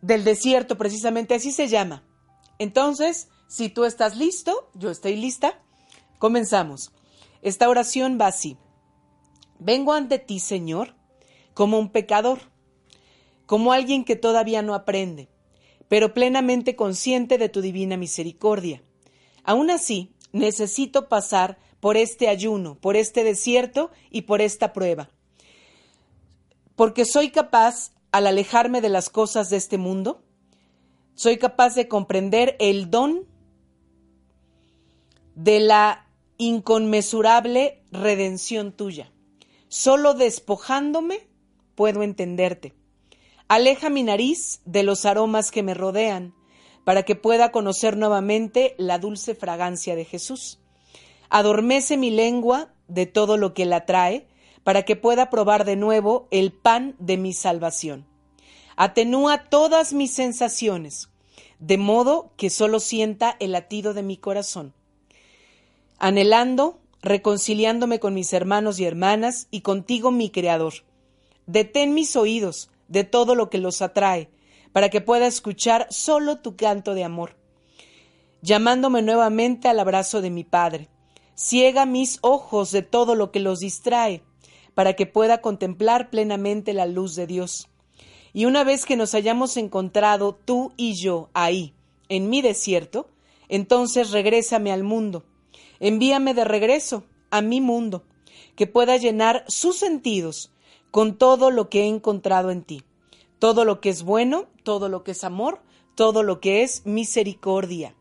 del 0.02 0.24
desierto, 0.24 0.78
precisamente 0.78 1.34
así 1.34 1.52
se 1.52 1.68
llama. 1.68 2.04
Entonces, 2.58 3.28
si 3.48 3.68
tú 3.68 3.84
estás 3.84 4.16
listo, 4.16 4.70
yo 4.74 4.90
estoy 4.90 5.16
lista, 5.16 5.60
comenzamos. 6.18 6.92
Esta 7.42 7.68
oración 7.68 8.18
va 8.20 8.28
así. 8.28 8.58
Vengo 9.58 9.92
ante 9.92 10.18
ti, 10.18 10.40
Señor, 10.40 10.94
como 11.54 11.78
un 11.78 11.90
pecador, 11.90 12.38
como 13.46 13.72
alguien 13.72 14.04
que 14.04 14.16
todavía 14.16 14.62
no 14.62 14.74
aprende, 14.74 15.28
pero 15.90 16.14
plenamente 16.14 16.76
consciente 16.76 17.36
de 17.36 17.48
tu 17.48 17.62
divina 17.62 17.96
misericordia. 17.96 18.80
Aún 19.42 19.70
así, 19.70 20.12
necesito 20.30 21.08
pasar 21.08 21.58
por 21.80 21.96
este 21.96 22.28
ayuno, 22.28 22.76
por 22.76 22.94
este 22.94 23.24
desierto 23.24 23.90
y 24.08 24.22
por 24.22 24.40
esta 24.40 24.72
prueba. 24.72 25.10
Porque 26.76 27.04
soy 27.04 27.30
capaz, 27.30 27.90
al 28.12 28.28
alejarme 28.28 28.80
de 28.80 28.88
las 28.88 29.10
cosas 29.10 29.50
de 29.50 29.56
este 29.56 29.78
mundo, 29.78 30.22
soy 31.16 31.38
capaz 31.38 31.74
de 31.74 31.88
comprender 31.88 32.54
el 32.60 32.88
don 32.88 33.26
de 35.34 35.58
la 35.58 36.06
inconmensurable 36.38 37.82
redención 37.90 38.70
tuya. 38.70 39.10
Solo 39.66 40.14
despojándome 40.14 41.26
puedo 41.74 42.04
entenderte. 42.04 42.74
Aleja 43.50 43.90
mi 43.90 44.04
nariz 44.04 44.60
de 44.64 44.84
los 44.84 45.04
aromas 45.04 45.50
que 45.50 45.64
me 45.64 45.74
rodean, 45.74 46.36
para 46.84 47.02
que 47.02 47.16
pueda 47.16 47.50
conocer 47.50 47.96
nuevamente 47.96 48.76
la 48.78 49.00
dulce 49.00 49.34
fragancia 49.34 49.96
de 49.96 50.04
Jesús. 50.04 50.60
Adormece 51.30 51.96
mi 51.96 52.10
lengua 52.10 52.72
de 52.86 53.06
todo 53.06 53.36
lo 53.36 53.52
que 53.52 53.66
la 53.66 53.86
trae, 53.86 54.28
para 54.62 54.84
que 54.84 54.94
pueda 54.94 55.30
probar 55.30 55.64
de 55.64 55.74
nuevo 55.74 56.28
el 56.30 56.52
pan 56.52 56.94
de 57.00 57.16
mi 57.16 57.32
salvación. 57.32 58.06
Atenúa 58.76 59.48
todas 59.50 59.94
mis 59.94 60.12
sensaciones, 60.12 61.08
de 61.58 61.76
modo 61.76 62.30
que 62.36 62.50
solo 62.50 62.78
sienta 62.78 63.36
el 63.40 63.50
latido 63.50 63.94
de 63.94 64.04
mi 64.04 64.16
corazón. 64.16 64.74
Anhelando, 65.98 66.78
reconciliándome 67.02 67.98
con 67.98 68.14
mis 68.14 68.32
hermanos 68.32 68.78
y 68.78 68.84
hermanas 68.84 69.48
y 69.50 69.62
contigo 69.62 70.12
mi 70.12 70.30
Creador. 70.30 70.74
Detén 71.46 71.94
mis 71.94 72.14
oídos 72.14 72.70
de 72.90 73.04
todo 73.04 73.34
lo 73.34 73.48
que 73.48 73.56
los 73.56 73.80
atrae, 73.80 74.28
para 74.72 74.90
que 74.90 75.00
pueda 75.00 75.26
escuchar 75.26 75.86
solo 75.88 76.40
tu 76.40 76.56
canto 76.56 76.92
de 76.92 77.04
amor, 77.04 77.38
llamándome 78.42 79.00
nuevamente 79.00 79.68
al 79.68 79.80
abrazo 79.80 80.20
de 80.20 80.28
mi 80.28 80.44
Padre 80.44 80.90
ciega 81.40 81.86
mis 81.86 82.18
ojos 82.20 82.70
de 82.70 82.82
todo 82.82 83.14
lo 83.14 83.32
que 83.32 83.40
los 83.40 83.60
distrae, 83.60 84.22
para 84.74 84.92
que 84.92 85.06
pueda 85.06 85.40
contemplar 85.40 86.10
plenamente 86.10 86.74
la 86.74 86.84
luz 86.84 87.14
de 87.14 87.26
Dios. 87.26 87.68
Y 88.34 88.44
una 88.44 88.62
vez 88.62 88.84
que 88.84 88.96
nos 88.96 89.14
hayamos 89.14 89.56
encontrado 89.56 90.34
tú 90.34 90.72
y 90.76 90.94
yo 90.94 91.30
ahí, 91.32 91.72
en 92.10 92.28
mi 92.28 92.42
desierto, 92.42 93.08
entonces 93.48 94.10
regrésame 94.10 94.70
al 94.70 94.84
mundo. 94.84 95.24
Envíame 95.80 96.34
de 96.34 96.44
regreso 96.44 97.04
a 97.30 97.40
mi 97.40 97.62
mundo, 97.62 98.04
que 98.54 98.66
pueda 98.66 98.98
llenar 98.98 99.44
sus 99.48 99.78
sentidos 99.78 100.52
con 100.90 101.16
todo 101.16 101.50
lo 101.50 101.68
que 101.68 101.82
he 101.82 101.86
encontrado 101.86 102.50
en 102.50 102.62
ti, 102.62 102.82
todo 103.38 103.64
lo 103.64 103.80
que 103.80 103.90
es 103.90 104.02
bueno, 104.02 104.46
todo 104.62 104.88
lo 104.88 105.04
que 105.04 105.12
es 105.12 105.24
amor, 105.24 105.60
todo 105.94 106.22
lo 106.22 106.40
que 106.40 106.62
es 106.62 106.86
misericordia. 106.86 107.94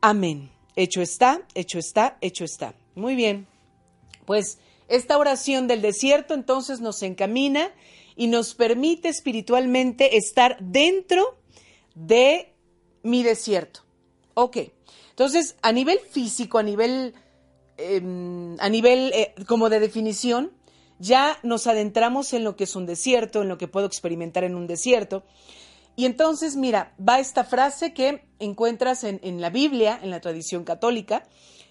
Amén. 0.00 0.50
Hecho 0.76 1.02
está, 1.02 1.42
hecho 1.54 1.78
está, 1.78 2.16
hecho 2.20 2.44
está. 2.44 2.74
Muy 2.94 3.14
bien. 3.14 3.46
Pues 4.24 4.58
esta 4.88 5.18
oración 5.18 5.66
del 5.66 5.82
desierto 5.82 6.34
entonces 6.34 6.80
nos 6.80 7.02
encamina 7.02 7.72
y 8.16 8.26
nos 8.26 8.54
permite 8.54 9.08
espiritualmente 9.08 10.16
estar 10.16 10.56
dentro 10.60 11.38
de 11.94 12.52
mi 13.02 13.22
desierto. 13.22 13.80
Ok. 14.34 14.58
Entonces, 15.10 15.56
a 15.62 15.72
nivel 15.72 15.98
físico, 15.98 16.58
a 16.58 16.62
nivel, 16.62 17.14
em, 17.76 18.56
a 18.58 18.68
nivel 18.68 19.12
eh, 19.14 19.34
como 19.46 19.68
de 19.68 19.80
definición, 19.80 20.52
ya 21.00 21.38
nos 21.42 21.66
adentramos 21.66 22.32
en 22.34 22.44
lo 22.44 22.54
que 22.54 22.64
es 22.64 22.76
un 22.76 22.86
desierto, 22.86 23.42
en 23.42 23.48
lo 23.48 23.58
que 23.58 23.66
puedo 23.66 23.86
experimentar 23.86 24.44
en 24.44 24.54
un 24.54 24.66
desierto. 24.66 25.24
Y 25.96 26.04
entonces, 26.04 26.56
mira, 26.56 26.94
va 26.96 27.18
esta 27.18 27.42
frase 27.42 27.92
que 27.92 28.24
encuentras 28.38 29.02
en, 29.02 29.40
la 29.40 29.50
Biblia, 29.50 29.98
en 30.00 30.10
la 30.10 30.20
tradición 30.20 30.64
católica. 30.64 31.24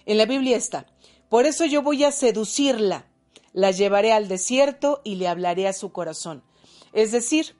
En 0.05 0.17
la 0.17 0.25
Biblia 0.25 0.57
está, 0.57 0.87
por 1.29 1.45
eso 1.45 1.65
yo 1.65 1.83
voy 1.83 2.03
a 2.03 2.11
seducirla, 2.11 3.05
la 3.53 3.71
llevaré 3.71 4.11
al 4.11 4.27
desierto 4.27 5.01
y 5.03 5.15
le 5.15 5.27
hablaré 5.27 5.67
a 5.67 5.73
su 5.73 5.91
corazón. 5.91 6.43
Es 6.91 7.11
decir, 7.11 7.55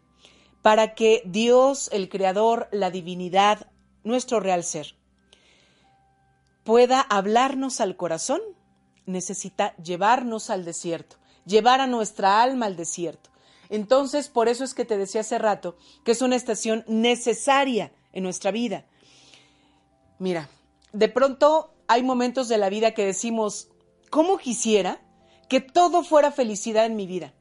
para 0.63 0.95
que 0.95 1.21
Dios, 1.25 1.89
el 1.93 2.09
Creador, 2.09 2.67
la 2.71 2.89
divinidad, 2.89 3.71
nuestro 4.03 4.39
real 4.39 4.63
ser, 4.63 4.95
pueda 6.63 7.01
hablarnos 7.01 7.79
al 7.79 7.95
corazón, 7.95 8.41
necesita 9.05 9.75
llevarnos 9.77 10.49
al 10.49 10.65
desierto, 10.65 11.18
llevar 11.49 11.81
a 11.81 11.87
nuestra 11.87 12.41
alma 12.41 12.67
al 12.67 12.77
desierto. 12.77 13.29
Entonces, 13.69 14.29
por 14.29 14.47
eso 14.47 14.63
es 14.63 14.73
que 14.73 14.85
te 14.85 14.97
decía 14.97 15.21
hace 15.21 15.37
rato 15.37 15.75
que 16.05 16.11
es 16.11 16.21
una 16.21 16.35
estación 16.35 16.85
necesaria 16.87 17.91
en 18.13 18.23
nuestra 18.23 18.51
vida. 18.51 18.85
Mira, 20.19 20.49
de 20.93 21.09
pronto 21.09 21.73
hay 21.87 22.03
momentos 22.03 22.47
de 22.47 22.57
la 22.57 22.69
vida 22.69 22.93
que 22.93 23.05
decimos, 23.05 23.69
¿cómo 24.09 24.37
quisiera 24.37 25.01
que 25.49 25.59
todo 25.59 26.03
fuera 26.03 26.31
felicidad 26.31 26.85
en 26.85 26.95
mi 26.95 27.07
vida? 27.07 27.33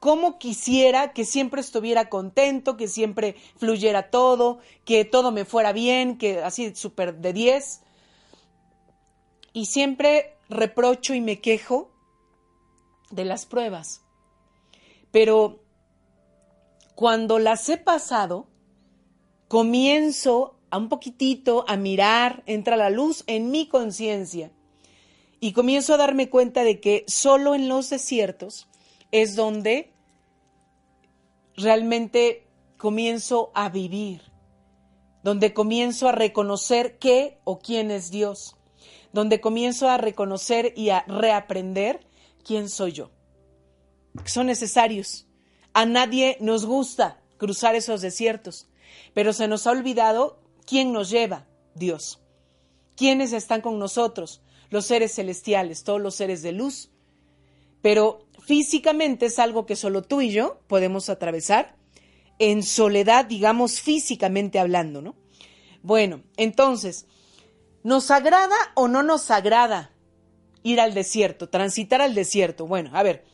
¿Cómo 0.00 0.38
quisiera 0.38 1.12
que 1.12 1.24
siempre 1.24 1.60
estuviera 1.60 2.08
contento, 2.08 2.76
que 2.76 2.86
siempre 2.86 3.34
fluyera 3.56 4.10
todo, 4.10 4.60
que 4.84 5.04
todo 5.04 5.32
me 5.32 5.44
fuera 5.44 5.72
bien, 5.72 6.18
que 6.18 6.40
así 6.40 6.74
súper 6.76 7.16
de 7.16 7.32
10? 7.32 7.80
Y 9.54 9.66
siempre 9.66 10.36
reprocho 10.48 11.14
y 11.14 11.20
me 11.20 11.40
quejo 11.40 11.90
de 13.10 13.24
las 13.24 13.46
pruebas. 13.46 14.02
Pero 15.10 15.62
cuando 16.94 17.38
las 17.38 17.68
he 17.68 17.76
pasado, 17.76 18.48
comienzo 19.46 20.58
a 20.70 20.78
un 20.78 20.88
poquitito 20.88 21.64
a 21.68 21.76
mirar, 21.76 22.42
entra 22.46 22.76
la 22.76 22.90
luz 22.90 23.24
en 23.26 23.50
mi 23.50 23.68
conciencia 23.68 24.50
y 25.40 25.52
comienzo 25.52 25.94
a 25.94 25.98
darme 25.98 26.28
cuenta 26.28 26.64
de 26.64 26.80
que 26.80 27.04
solo 27.06 27.54
en 27.54 27.68
los 27.68 27.90
desiertos 27.90 28.68
es 29.12 29.36
donde 29.36 29.92
realmente 31.56 32.46
comienzo 32.76 33.50
a 33.54 33.68
vivir, 33.68 34.22
donde 35.22 35.54
comienzo 35.54 36.08
a 36.08 36.12
reconocer 36.12 36.98
qué 36.98 37.38
o 37.44 37.58
quién 37.58 37.90
es 37.90 38.10
Dios, 38.10 38.56
donde 39.12 39.40
comienzo 39.40 39.88
a 39.88 39.96
reconocer 39.96 40.74
y 40.76 40.90
a 40.90 41.04
reaprender 41.06 42.07
quién 42.44 42.68
soy 42.68 42.92
yo. 42.92 43.10
Son 44.24 44.46
necesarios. 44.46 45.26
A 45.72 45.86
nadie 45.86 46.36
nos 46.40 46.66
gusta 46.66 47.20
cruzar 47.36 47.74
esos 47.74 48.00
desiertos, 48.00 48.68
pero 49.14 49.32
se 49.32 49.48
nos 49.48 49.66
ha 49.66 49.70
olvidado 49.70 50.40
quién 50.66 50.92
nos 50.92 51.10
lleva, 51.10 51.46
Dios. 51.74 52.20
¿Quiénes 52.96 53.32
están 53.32 53.60
con 53.60 53.78
nosotros? 53.78 54.42
Los 54.70 54.86
seres 54.86 55.14
celestiales, 55.14 55.84
todos 55.84 56.00
los 56.00 56.16
seres 56.16 56.42
de 56.42 56.52
luz. 56.52 56.90
Pero 57.80 58.26
físicamente 58.44 59.26
es 59.26 59.38
algo 59.38 59.66
que 59.66 59.76
solo 59.76 60.02
tú 60.02 60.20
y 60.20 60.30
yo 60.30 60.60
podemos 60.66 61.08
atravesar 61.08 61.76
en 62.38 62.62
soledad, 62.62 63.24
digamos 63.26 63.80
físicamente 63.80 64.58
hablando, 64.58 65.00
¿no? 65.00 65.14
Bueno, 65.82 66.22
entonces, 66.36 67.06
¿nos 67.82 68.10
agrada 68.10 68.56
o 68.74 68.88
no 68.88 69.02
nos 69.02 69.30
agrada 69.30 69.92
ir 70.62 70.80
al 70.80 70.94
desierto, 70.94 71.48
transitar 71.48 72.00
al 72.00 72.14
desierto? 72.14 72.66
Bueno, 72.66 72.90
a 72.92 73.02
ver, 73.02 73.24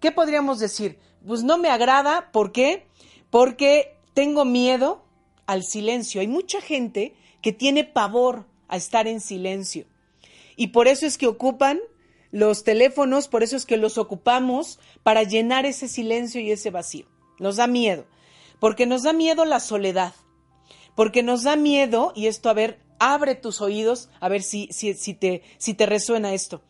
¿qué 0.00 0.12
podríamos 0.12 0.58
decir? 0.58 0.98
Pues 1.26 1.42
no 1.42 1.58
me 1.58 1.68
agrada, 1.68 2.30
¿por 2.32 2.52
qué? 2.52 2.86
Porque 3.30 3.96
tengo 4.14 4.44
miedo 4.44 5.04
al 5.46 5.64
silencio. 5.64 6.20
Hay 6.20 6.28
mucha 6.28 6.60
gente 6.60 7.14
que 7.42 7.52
tiene 7.52 7.84
pavor 7.84 8.46
a 8.68 8.76
estar 8.76 9.06
en 9.06 9.20
silencio. 9.20 9.86
Y 10.56 10.68
por 10.68 10.88
eso 10.88 11.06
es 11.06 11.18
que 11.18 11.26
ocupan 11.26 11.80
los 12.30 12.64
teléfonos, 12.64 13.28
por 13.28 13.42
eso 13.42 13.56
es 13.56 13.66
que 13.66 13.76
los 13.76 13.98
ocupamos 13.98 14.78
para 15.02 15.22
llenar 15.22 15.66
ese 15.66 15.88
silencio 15.88 16.40
y 16.40 16.52
ese 16.52 16.70
vacío. 16.70 17.06
Nos 17.38 17.56
da 17.56 17.66
miedo, 17.66 18.06
porque 18.60 18.86
nos 18.86 19.02
da 19.02 19.12
miedo 19.12 19.44
la 19.44 19.60
soledad, 19.60 20.14
porque 20.94 21.22
nos 21.22 21.42
da 21.42 21.56
miedo, 21.56 22.12
y 22.14 22.26
esto, 22.26 22.48
a 22.50 22.54
ver, 22.54 22.78
abre 22.98 23.34
tus 23.34 23.60
oídos, 23.60 24.10
a 24.20 24.28
ver 24.28 24.42
si, 24.42 24.68
si, 24.70 25.14
te, 25.14 25.42
si 25.58 25.74
te 25.74 25.86
resuena 25.86 26.34
esto. 26.34 26.62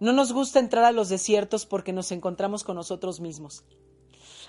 No 0.00 0.12
nos 0.12 0.32
gusta 0.32 0.58
entrar 0.58 0.84
a 0.84 0.92
los 0.92 1.08
desiertos 1.08 1.66
porque 1.66 1.92
nos 1.92 2.12
encontramos 2.12 2.64
con 2.64 2.76
nosotros 2.76 3.20
mismos. 3.20 3.64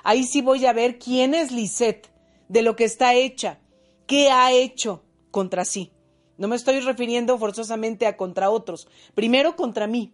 Ahí 0.03 0.23
sí 0.23 0.41
voy 0.41 0.65
a 0.65 0.73
ver 0.73 0.99
quién 0.99 1.33
es 1.33 1.51
Lisette, 1.51 2.09
de 2.49 2.61
lo 2.61 2.75
que 2.75 2.85
está 2.85 3.13
hecha, 3.13 3.59
qué 4.05 4.29
ha 4.29 4.51
hecho 4.51 5.03
contra 5.31 5.65
sí. 5.65 5.91
No 6.37 6.47
me 6.47 6.55
estoy 6.55 6.79
refiriendo 6.79 7.37
forzosamente 7.37 8.05
a 8.05 8.15
contra 8.15 8.49
otros, 8.49 8.87
primero 9.15 9.55
contra 9.55 9.87
mí. 9.87 10.13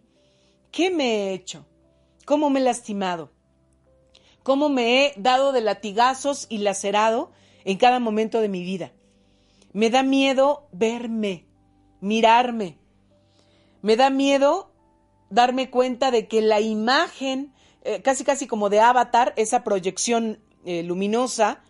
¿Qué 0.70 0.90
me 0.90 1.04
he 1.04 1.34
hecho? 1.34 1.66
¿Cómo 2.24 2.50
me 2.50 2.60
he 2.60 2.62
lastimado? 2.62 3.30
¿Cómo 4.42 4.68
me 4.68 5.06
he 5.06 5.14
dado 5.16 5.52
de 5.52 5.60
latigazos 5.60 6.46
y 6.48 6.58
lacerado 6.58 7.30
en 7.64 7.76
cada 7.76 8.00
momento 8.00 8.40
de 8.40 8.48
mi 8.48 8.62
vida? 8.62 8.92
Me 9.72 9.90
da 9.90 10.02
miedo 10.02 10.68
verme, 10.72 11.46
mirarme. 12.00 12.78
Me 13.82 13.96
da 13.96 14.10
miedo 14.10 14.73
darme 15.34 15.68
cuenta 15.68 16.10
de 16.10 16.28
que 16.28 16.40
la 16.40 16.60
imagen, 16.60 17.52
eh, 17.82 18.00
casi 18.02 18.24
casi 18.24 18.46
como 18.46 18.70
de 18.70 18.80
avatar, 18.80 19.34
esa 19.36 19.64
proyección 19.64 20.38
eh, 20.64 20.82
luminosa, 20.82 21.62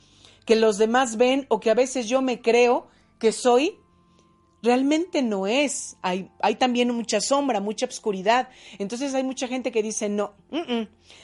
que 0.44 0.54
los 0.54 0.76
demás 0.76 1.16
ven 1.16 1.46
o 1.48 1.60
que 1.60 1.70
a 1.70 1.74
veces 1.74 2.06
yo 2.06 2.20
me 2.20 2.42
creo 2.42 2.86
que 3.18 3.32
soy, 3.32 3.78
realmente 4.62 5.22
no 5.22 5.46
es. 5.46 5.96
Hay, 6.02 6.30
hay 6.40 6.56
también 6.56 6.94
mucha 6.94 7.20
sombra, 7.20 7.60
mucha 7.60 7.86
oscuridad. 7.86 8.50
Entonces 8.78 9.14
hay 9.14 9.24
mucha 9.24 9.48
gente 9.48 9.72
que 9.72 9.82
dice, 9.82 10.10
no, 10.10 10.34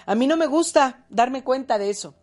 a 0.07 0.15
mí 0.15 0.27
no 0.27 0.37
me 0.37 0.47
gusta 0.47 1.05
darme 1.11 1.45
cuenta 1.45 1.79
de 1.79 1.91
eso. 1.91 2.15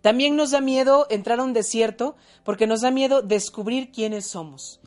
También 0.00 0.36
nos 0.36 0.52
da 0.52 0.60
miedo 0.60 1.08
entrar 1.10 1.40
a 1.40 1.42
un 1.42 1.52
desierto 1.52 2.14
porque 2.44 2.68
nos 2.68 2.82
da 2.82 2.92
miedo 2.92 3.22
descubrir 3.22 3.90
quiénes 3.90 4.26
somos. 4.26 4.80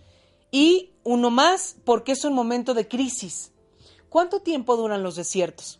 Y 0.51 0.93
uno 1.03 1.29
más 1.29 1.75
porque 1.83 2.13
es 2.13 2.23
un 2.23 2.33
momento 2.33 2.73
de 2.73 2.87
crisis. 2.87 3.51
¿Cuánto 4.09 4.41
tiempo 4.41 4.75
duran 4.75 5.03
los 5.03 5.15
desiertos? 5.15 5.79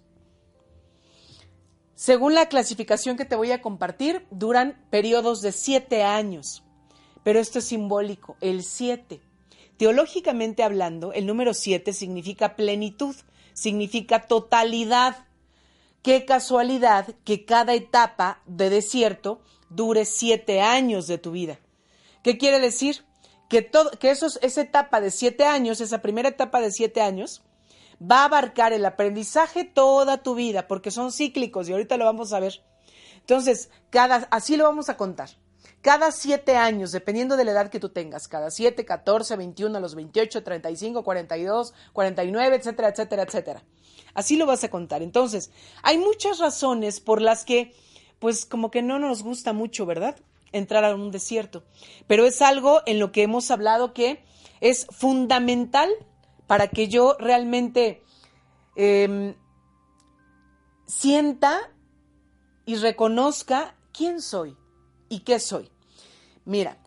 Según 1.95 2.33
la 2.33 2.47
clasificación 2.47 3.17
que 3.17 3.25
te 3.25 3.35
voy 3.35 3.51
a 3.51 3.61
compartir, 3.61 4.25
duran 4.31 4.81
periodos 4.89 5.41
de 5.41 5.51
siete 5.51 6.03
años. 6.03 6.63
Pero 7.23 7.39
esto 7.39 7.59
es 7.59 7.65
simbólico, 7.65 8.37
el 8.39 8.63
siete. 8.63 9.19
Teológicamente 9.77 10.63
hablando, 10.63 11.11
el 11.11 11.25
número 11.25 11.53
siete 11.53 11.91
significa 11.91 12.55
plenitud, 12.55 13.15
significa 13.53 14.27
totalidad. 14.27 15.25
Qué 16.01 16.23
casualidad 16.23 17.15
que 17.25 17.43
cada 17.45 17.73
etapa 17.73 18.41
de 18.45 18.69
desierto 18.69 19.41
dure 19.69 20.05
siete 20.05 20.61
años 20.61 21.07
de 21.07 21.17
tu 21.17 21.31
vida. 21.31 21.59
¿Qué 22.23 22.37
quiere 22.37 22.59
decir? 22.59 23.03
Que, 23.49 23.61
todo, 23.61 23.91
que 23.91 24.11
esa 24.11 24.61
etapa 24.61 25.01
de 25.01 25.11
siete 25.11 25.45
años, 25.45 25.81
esa 25.81 26.01
primera 26.01 26.29
etapa 26.29 26.61
de 26.61 26.71
siete 26.71 27.01
años, 27.01 27.41
va 27.99 28.21
a 28.21 28.25
abarcar 28.25 28.73
el 28.73 28.85
aprendizaje 28.85 29.65
toda 29.65 30.23
tu 30.23 30.35
vida, 30.35 30.67
porque 30.67 30.91
son 30.91 31.11
cíclicos 31.11 31.67
y 31.67 31.73
ahorita 31.73 31.97
lo 31.97 32.05
vamos 32.05 32.33
a 32.33 32.39
ver. 32.39 32.61
Entonces, 33.19 33.69
cada, 33.89 34.27
así 34.31 34.57
lo 34.57 34.63
vamos 34.63 34.89
a 34.89 34.97
contar. 34.97 35.29
Cada 35.81 36.11
siete 36.11 36.57
años, 36.57 36.91
dependiendo 36.91 37.37
de 37.37 37.45
la 37.45 37.51
edad 37.51 37.69
que 37.69 37.79
tú 37.79 37.89
tengas, 37.89 38.27
cada 38.27 38.51
siete, 38.51 38.83
catorce, 38.83 39.37
veintiuno, 39.37 39.77
a 39.77 39.81
los 39.81 39.95
veintiocho, 39.95 40.43
treinta 40.43 40.69
y 40.69 40.75
cinco, 40.75 41.03
cuarenta 41.03 41.37
y 41.37 41.43
dos, 41.43 41.73
cuarenta 41.93 42.23
y 42.23 42.31
nueve, 42.31 42.57
etcétera, 42.57 42.89
etcétera, 42.89 43.23
etcétera. 43.23 43.63
Así 44.13 44.35
lo 44.35 44.45
vas 44.45 44.63
a 44.63 44.69
contar. 44.69 45.01
Entonces, 45.01 45.51
hay 45.83 45.97
muchas 45.97 46.39
razones 46.39 46.99
por 46.99 47.21
las 47.21 47.45
que, 47.45 47.73
pues, 48.19 48.45
como 48.45 48.71
que 48.71 48.81
no 48.81 48.99
nos 48.99 49.23
gusta 49.23 49.53
mucho, 49.53 49.85
¿verdad? 49.85 50.17
Entrar 50.51 50.83
a 50.83 50.95
un 50.95 51.11
desierto. 51.11 51.63
Pero 52.07 52.25
es 52.25 52.41
algo 52.41 52.81
en 52.85 52.99
lo 52.99 53.11
que 53.11 53.23
hemos 53.23 53.49
hablado 53.51 53.93
que 53.93 54.23
es 54.59 54.85
fundamental 54.89 55.89
para 56.49 56.67
que 56.67 56.87
yo 56.87 57.15
realmente 57.19 58.03
em, 58.75 59.35
sienta 60.87 61.59
y 62.65 62.75
reconozca 62.77 63.75
quién 63.93 64.19
soy 64.19 64.57
y 65.09 65.19
qué 65.19 65.39
soy. 65.39 65.69
Mira, 66.45 66.79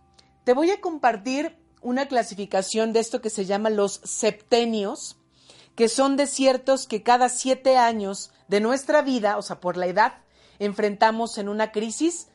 te 0.42 0.52
voy 0.52 0.72
a 0.72 0.80
compartir 0.80 1.56
una 1.80 2.08
clasificación 2.08 2.92
de 2.92 2.98
esto 2.98 3.20
que 3.20 3.30
se 3.30 3.44
llama 3.44 3.70
los 3.70 4.00
septenios, 4.02 5.16
que 5.76 5.88
son 5.88 6.16
desiertos 6.16 6.88
que 6.88 7.04
cada 7.04 7.28
siete 7.28 7.76
años 7.76 8.32
de 8.48 8.58
nuestra 8.58 9.00
vida, 9.00 9.38
o 9.38 9.42
sea, 9.42 9.60
por 9.60 9.76
la 9.76 9.86
edad, 9.86 10.14
enfrentamos 10.58 11.38
en 11.38 11.48
una 11.48 11.70
crisis 11.70 12.26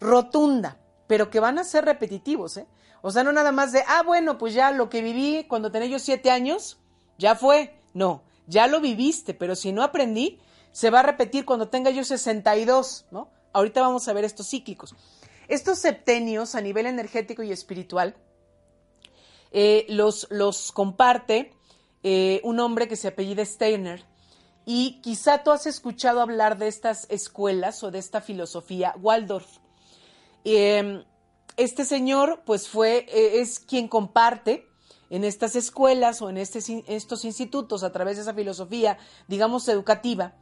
rotunda, 0.00 0.78
pero 1.06 1.30
que 1.30 1.38
van 1.38 1.60
a 1.60 1.64
ser 1.64 1.84
repetitivos, 1.84 2.56
¿eh? 2.56 2.66
O 3.02 3.10
sea, 3.10 3.24
no 3.24 3.32
nada 3.32 3.52
más 3.52 3.72
de, 3.72 3.84
ah, 3.86 4.02
bueno, 4.02 4.38
pues 4.38 4.54
ya 4.54 4.70
lo 4.70 4.88
que 4.88 5.02
viví 5.02 5.44
cuando 5.48 5.70
tenía 5.70 5.88
yo 5.88 5.98
siete 5.98 6.30
años, 6.30 6.78
ya 7.18 7.34
fue. 7.34 7.78
No, 7.92 8.22
ya 8.46 8.66
lo 8.68 8.80
viviste, 8.80 9.34
pero 9.34 9.54
si 9.54 9.72
no 9.72 9.82
aprendí, 9.82 10.40
se 10.70 10.90
va 10.90 11.00
a 11.00 11.02
repetir 11.02 11.44
cuando 11.44 11.68
tenga 11.68 11.90
yo 11.90 12.04
62, 12.04 13.06
¿no? 13.10 13.28
Ahorita 13.52 13.82
vamos 13.82 14.08
a 14.08 14.12
ver 14.12 14.24
estos 14.24 14.48
cíclicos. 14.48 14.94
Estos 15.48 15.80
septenios 15.80 16.54
a 16.54 16.60
nivel 16.62 16.86
energético 16.86 17.42
y 17.42 17.52
espiritual 17.52 18.16
eh, 19.52 19.84
los, 19.90 20.26
los, 20.30 20.72
comparte 20.72 21.52
eh, 22.02 22.40
un 22.42 22.58
hombre 22.58 22.88
que 22.88 22.96
se 22.96 23.08
apellida 23.08 23.44
Steiner. 23.44 24.04
Y 24.64 25.00
quizá 25.02 25.42
tú 25.42 25.50
has 25.50 25.66
escuchado 25.66 26.20
hablar 26.20 26.56
de 26.56 26.68
estas 26.68 27.06
escuelas 27.10 27.82
o 27.82 27.90
de 27.90 27.98
esta 27.98 28.20
filosofía 28.20 28.94
Waldorf. 29.00 29.58
Eh, 30.44 31.04
este 31.56 31.84
señor, 31.84 32.42
pues 32.44 32.68
fue, 32.68 33.06
eh, 33.08 33.40
es 33.40 33.58
quien 33.58 33.88
comparte 33.88 34.66
en 35.10 35.24
estas 35.24 35.56
escuelas 35.56 36.22
o 36.22 36.30
en 36.30 36.38
este 36.38 36.60
estos 36.86 37.24
institutos 37.24 37.82
a 37.82 37.92
través 37.92 38.16
de 38.16 38.22
esa 38.22 38.34
filosofía, 38.34 38.98
digamos, 39.28 39.68
educativa, 39.68 40.34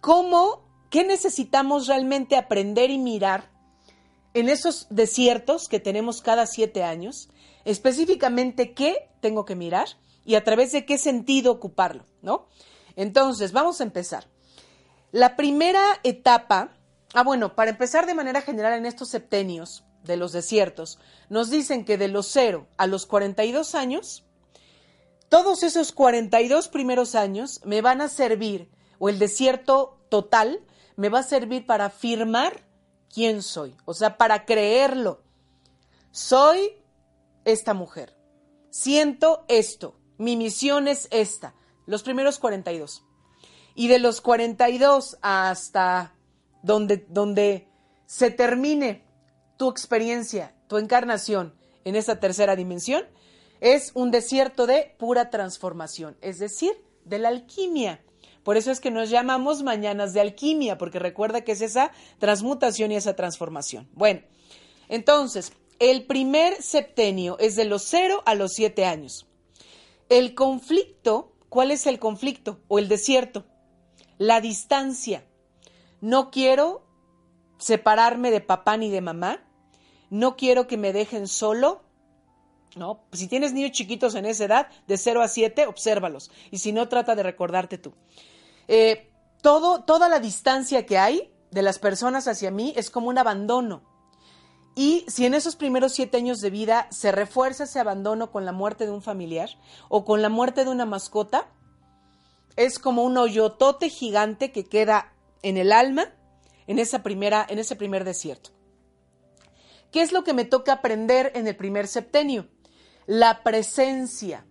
cómo, 0.00 0.64
qué 0.90 1.04
necesitamos 1.04 1.88
realmente 1.88 2.36
aprender 2.36 2.90
y 2.90 2.98
mirar 2.98 3.50
en 4.34 4.48
esos 4.48 4.86
desiertos 4.90 5.68
que 5.68 5.80
tenemos 5.80 6.22
cada 6.22 6.46
siete 6.46 6.84
años, 6.84 7.30
específicamente 7.64 8.74
qué 8.74 9.08
tengo 9.20 9.44
que 9.44 9.56
mirar 9.56 9.88
y 10.24 10.36
a 10.36 10.44
través 10.44 10.72
de 10.72 10.86
qué 10.86 10.98
sentido 10.98 11.52
ocuparlo, 11.52 12.06
¿no? 12.22 12.46
Entonces, 12.94 13.52
vamos 13.52 13.80
a 13.80 13.84
empezar. 13.84 14.28
La 15.10 15.36
primera 15.36 15.82
etapa, 16.04 16.72
ah, 17.12 17.22
bueno, 17.24 17.54
para 17.54 17.70
empezar 17.70 18.06
de 18.06 18.14
manera 18.14 18.40
general 18.40 18.74
en 18.74 18.86
estos 18.86 19.08
septenios 19.08 19.84
de 20.04 20.16
los 20.16 20.32
desiertos, 20.32 20.98
nos 21.28 21.50
dicen 21.50 21.84
que 21.84 21.98
de 21.98 22.08
los 22.08 22.26
0 22.28 22.66
a 22.76 22.86
los 22.86 23.06
42 23.06 23.74
años, 23.74 24.24
todos 25.28 25.62
esos 25.62 25.92
42 25.92 26.68
primeros 26.68 27.14
años 27.14 27.60
me 27.64 27.80
van 27.80 28.00
a 28.00 28.08
servir, 28.08 28.70
o 28.98 29.08
el 29.08 29.18
desierto 29.18 29.98
total, 30.08 30.60
me 30.96 31.08
va 31.08 31.20
a 31.20 31.24
servir 31.24 31.66
para 31.66 31.86
afirmar 31.86 32.64
quién 33.12 33.42
soy, 33.42 33.76
o 33.84 33.94
sea, 33.94 34.18
para 34.18 34.44
creerlo. 34.44 35.22
Soy 36.10 36.72
esta 37.44 37.74
mujer, 37.74 38.16
siento 38.70 39.44
esto, 39.48 39.96
mi 40.18 40.36
misión 40.36 40.86
es 40.86 41.08
esta, 41.10 41.54
los 41.86 42.02
primeros 42.02 42.38
42. 42.38 43.04
Y 43.74 43.88
de 43.88 43.98
los 43.98 44.20
42 44.20 45.16
hasta 45.22 46.14
donde, 46.62 47.06
donde 47.08 47.68
se 48.06 48.30
termine 48.30 49.04
tu 49.62 49.70
experiencia, 49.70 50.56
tu 50.66 50.76
encarnación 50.76 51.54
en 51.84 51.94
esta 51.94 52.18
tercera 52.18 52.56
dimensión, 52.56 53.04
es 53.60 53.92
un 53.94 54.10
desierto 54.10 54.66
de 54.66 54.96
pura 54.98 55.30
transformación, 55.30 56.16
es 56.20 56.40
decir, 56.40 56.72
de 57.04 57.20
la 57.20 57.28
alquimia. 57.28 58.02
Por 58.42 58.56
eso 58.56 58.72
es 58.72 58.80
que 58.80 58.90
nos 58.90 59.08
llamamos 59.08 59.62
mañanas 59.62 60.14
de 60.14 60.20
alquimia, 60.20 60.78
porque 60.78 60.98
recuerda 60.98 61.42
que 61.42 61.52
es 61.52 61.60
esa 61.60 61.92
transmutación 62.18 62.90
y 62.90 62.96
esa 62.96 63.14
transformación. 63.14 63.88
Bueno, 63.92 64.22
entonces, 64.88 65.52
el 65.78 66.06
primer 66.06 66.60
septenio 66.60 67.38
es 67.38 67.54
de 67.54 67.64
los 67.64 67.84
0 67.84 68.24
a 68.26 68.34
los 68.34 68.54
7 68.54 68.84
años. 68.84 69.28
El 70.08 70.34
conflicto, 70.34 71.36
¿cuál 71.48 71.70
es 71.70 71.86
el 71.86 72.00
conflicto 72.00 72.58
o 72.66 72.80
el 72.80 72.88
desierto? 72.88 73.44
La 74.18 74.40
distancia. 74.40 75.24
No 76.00 76.32
quiero 76.32 76.84
separarme 77.58 78.32
de 78.32 78.40
papá 78.40 78.76
ni 78.76 78.90
de 78.90 79.02
mamá. 79.02 79.44
No 80.12 80.36
quiero 80.36 80.66
que 80.66 80.76
me 80.76 80.92
dejen 80.92 81.26
solo. 81.26 81.84
¿no? 82.76 83.00
Si 83.12 83.28
tienes 83.28 83.54
niños 83.54 83.70
chiquitos 83.70 84.14
en 84.14 84.26
esa 84.26 84.44
edad, 84.44 84.68
de 84.86 84.98
0 84.98 85.22
a 85.22 85.28
7, 85.28 85.66
obsérvalos. 85.66 86.30
Y 86.50 86.58
si 86.58 86.70
no, 86.70 86.86
trata 86.86 87.14
de 87.14 87.22
recordarte 87.22 87.78
tú. 87.78 87.94
Eh, 88.68 89.10
todo, 89.40 89.84
toda 89.84 90.10
la 90.10 90.20
distancia 90.20 90.84
que 90.84 90.98
hay 90.98 91.32
de 91.50 91.62
las 91.62 91.78
personas 91.78 92.28
hacia 92.28 92.50
mí 92.50 92.74
es 92.76 92.90
como 92.90 93.08
un 93.08 93.16
abandono. 93.16 93.84
Y 94.74 95.06
si 95.08 95.24
en 95.24 95.32
esos 95.32 95.56
primeros 95.56 95.92
siete 95.94 96.18
años 96.18 96.42
de 96.42 96.50
vida 96.50 96.88
se 96.90 97.10
refuerza 97.10 97.64
ese 97.64 97.80
abandono 97.80 98.30
con 98.30 98.44
la 98.44 98.52
muerte 98.52 98.84
de 98.84 98.92
un 98.92 99.00
familiar 99.00 99.48
o 99.88 100.04
con 100.04 100.20
la 100.20 100.28
muerte 100.28 100.64
de 100.64 100.70
una 100.70 100.84
mascota, 100.84 101.48
es 102.56 102.78
como 102.78 103.02
un 103.02 103.16
hoyotote 103.16 103.88
gigante 103.88 104.52
que 104.52 104.66
queda 104.66 105.14
en 105.42 105.56
el 105.56 105.72
alma 105.72 106.04
en, 106.66 106.78
esa 106.78 107.02
primera, 107.02 107.46
en 107.48 107.58
ese 107.58 107.76
primer 107.76 108.04
desierto. 108.04 108.50
¿Qué 109.92 110.00
es 110.00 110.10
lo 110.10 110.24
que 110.24 110.32
me 110.32 110.46
toca 110.46 110.72
aprender 110.72 111.30
en 111.34 111.46
el 111.46 111.54
primer 111.54 111.86
septenio? 111.86 112.48
La 113.06 113.42
presencia. 113.42 114.46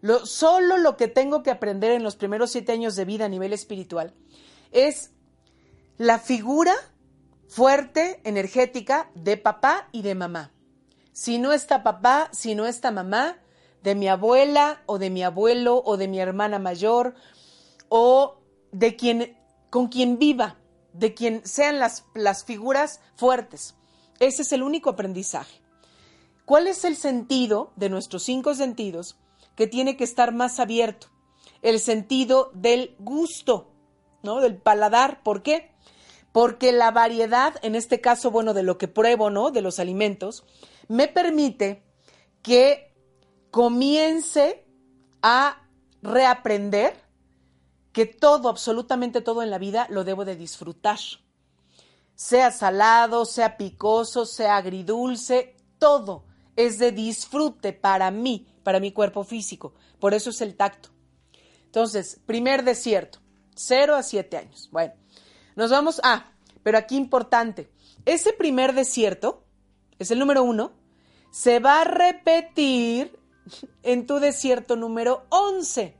Lo, 0.00 0.26
solo 0.26 0.76
lo 0.76 0.96
que 0.96 1.06
tengo 1.06 1.42
que 1.42 1.50
aprender 1.50 1.92
en 1.92 2.02
los 2.02 2.16
primeros 2.16 2.50
siete 2.50 2.72
años 2.72 2.96
de 2.96 3.04
vida 3.04 3.26
a 3.26 3.28
nivel 3.28 3.52
espiritual 3.52 4.14
es 4.72 5.12
la 5.96 6.18
figura 6.18 6.74
fuerte, 7.48 8.20
energética 8.24 9.10
de 9.14 9.36
papá 9.36 9.88
y 9.92 10.02
de 10.02 10.14
mamá. 10.14 10.52
Si 11.12 11.38
no 11.38 11.52
está 11.52 11.82
papá, 11.82 12.28
si 12.32 12.54
no 12.54 12.66
está 12.66 12.90
mamá, 12.90 13.38
de 13.82 13.94
mi 13.94 14.08
abuela 14.08 14.82
o 14.86 14.98
de 14.98 15.10
mi 15.10 15.22
abuelo 15.22 15.82
o 15.84 15.96
de 15.96 16.08
mi 16.08 16.18
hermana 16.20 16.58
mayor 16.58 17.14
o 17.88 18.40
de 18.72 18.96
quien 18.96 19.36
con 19.70 19.88
quien 19.88 20.18
viva, 20.18 20.58
de 20.92 21.14
quien 21.14 21.46
sean 21.46 21.78
las, 21.78 22.04
las 22.14 22.44
figuras 22.44 23.00
fuertes. 23.14 23.76
Ese 24.20 24.42
es 24.42 24.52
el 24.52 24.62
único 24.62 24.90
aprendizaje. 24.90 25.60
¿Cuál 26.44 26.68
es 26.68 26.84
el 26.84 26.96
sentido 26.96 27.72
de 27.76 27.88
nuestros 27.88 28.22
cinco 28.22 28.54
sentidos 28.54 29.16
que 29.56 29.66
tiene 29.66 29.96
que 29.96 30.04
estar 30.04 30.32
más 30.32 30.60
abierto? 30.60 31.08
El 31.62 31.80
sentido 31.80 32.50
del 32.54 32.94
gusto, 32.98 33.72
¿no? 34.22 34.40
Del 34.40 34.56
paladar. 34.56 35.22
¿Por 35.22 35.42
qué? 35.42 35.70
porque 36.32 36.72
la 36.72 36.90
variedad, 36.90 37.54
en 37.62 37.74
este 37.74 38.00
caso, 38.00 38.30
bueno, 38.30 38.54
de 38.54 38.62
lo 38.62 38.78
que 38.78 38.88
pruebo, 38.88 39.30
¿no? 39.30 39.50
De 39.50 39.62
los 39.62 39.78
alimentos, 39.78 40.44
me 40.88 41.08
permite 41.08 41.82
que 42.42 42.94
comience 43.50 44.64
a 45.22 45.68
reaprender 46.02 46.94
que 47.92 48.06
todo, 48.06 48.48
absolutamente 48.48 49.20
todo 49.20 49.42
en 49.42 49.50
la 49.50 49.58
vida 49.58 49.86
lo 49.90 50.04
debo 50.04 50.24
de 50.24 50.36
disfrutar. 50.36 50.98
Sea 52.20 52.50
salado, 52.50 53.24
sea 53.24 53.56
picoso, 53.56 54.26
sea 54.26 54.58
agridulce, 54.58 55.56
todo 55.78 56.26
es 56.54 56.78
de 56.78 56.92
disfrute 56.92 57.72
para 57.72 58.10
mí, 58.10 58.46
para 58.62 58.78
mi 58.78 58.92
cuerpo 58.92 59.24
físico. 59.24 59.72
Por 59.98 60.12
eso 60.12 60.28
es 60.28 60.42
el 60.42 60.54
tacto. 60.54 60.90
Entonces, 61.64 62.20
primer 62.26 62.62
desierto, 62.62 63.20
0 63.54 63.94
a 63.94 64.02
7 64.02 64.36
años. 64.36 64.68
Bueno, 64.70 64.92
nos 65.56 65.70
vamos 65.70 65.98
a, 66.04 66.30
pero 66.62 66.76
aquí 66.76 66.94
importante, 66.94 67.72
ese 68.04 68.34
primer 68.34 68.74
desierto, 68.74 69.46
es 69.98 70.10
el 70.10 70.18
número 70.18 70.42
uno, 70.42 70.72
se 71.30 71.58
va 71.58 71.80
a 71.80 71.84
repetir 71.84 73.18
en 73.82 74.06
tu 74.06 74.20
desierto 74.20 74.76
número 74.76 75.24
11. 75.30 75.96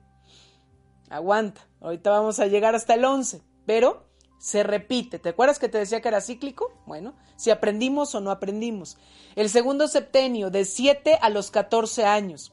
Aguanta, 1.08 1.66
ahorita 1.80 2.10
vamos 2.10 2.38
a 2.40 2.46
llegar 2.46 2.74
hasta 2.74 2.92
el 2.92 3.06
11, 3.06 3.40
pero 3.64 4.09
se 4.40 4.62
repite. 4.62 5.18
¿Te 5.18 5.28
acuerdas 5.28 5.58
que 5.58 5.68
te 5.68 5.78
decía 5.78 6.00
que 6.00 6.08
era 6.08 6.22
cíclico? 6.22 6.72
Bueno, 6.86 7.14
si 7.36 7.50
aprendimos 7.50 8.14
o 8.14 8.20
no 8.20 8.30
aprendimos. 8.30 8.96
El 9.36 9.50
segundo 9.50 9.86
septenio, 9.86 10.50
de 10.50 10.64
7 10.64 11.18
a 11.20 11.28
los 11.28 11.50
14 11.50 12.06
años. 12.06 12.52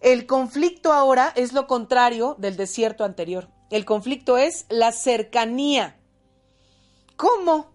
El 0.00 0.26
conflicto 0.26 0.92
ahora 0.92 1.32
es 1.34 1.52
lo 1.52 1.66
contrario 1.66 2.36
del 2.38 2.56
desierto 2.56 3.04
anterior. 3.04 3.48
El 3.70 3.84
conflicto 3.84 4.38
es 4.38 4.66
la 4.68 4.92
cercanía. 4.92 5.98
¿Cómo? 7.16 7.72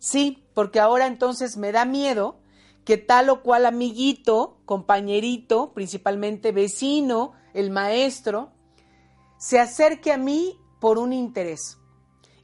Sí, 0.00 0.44
porque 0.52 0.80
ahora 0.80 1.06
entonces 1.06 1.56
me 1.56 1.70
da 1.70 1.84
miedo 1.84 2.40
que 2.84 2.98
tal 2.98 3.30
o 3.30 3.42
cual 3.42 3.64
amiguito, 3.64 4.58
compañerito, 4.66 5.72
principalmente 5.72 6.50
vecino, 6.50 7.32
el 7.54 7.70
maestro, 7.70 8.50
se 9.38 9.60
acerque 9.60 10.12
a 10.12 10.18
mí 10.18 10.58
por 10.80 10.98
un 10.98 11.12
interés. 11.12 11.78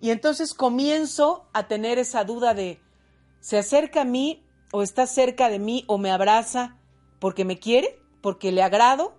Y 0.01 0.11
entonces 0.11 0.55
comienzo 0.55 1.47
a 1.53 1.67
tener 1.67 1.99
esa 1.99 2.25
duda 2.25 2.55
de, 2.55 2.81
¿se 3.41 3.59
acerca 3.59 4.03
a 4.03 4.05
mí 4.05 4.45
o 4.73 4.83
está 4.83 5.07
cerca 5.07 5.49
de 5.49 5.59
mí 5.59 5.85
o 5.87 5.99
me 5.99 6.11
abraza 6.11 6.77
porque 7.19 7.45
me 7.45 7.59
quiere, 7.59 7.99
porque 8.21 8.53
le 8.53 8.63
agrado 8.63 9.17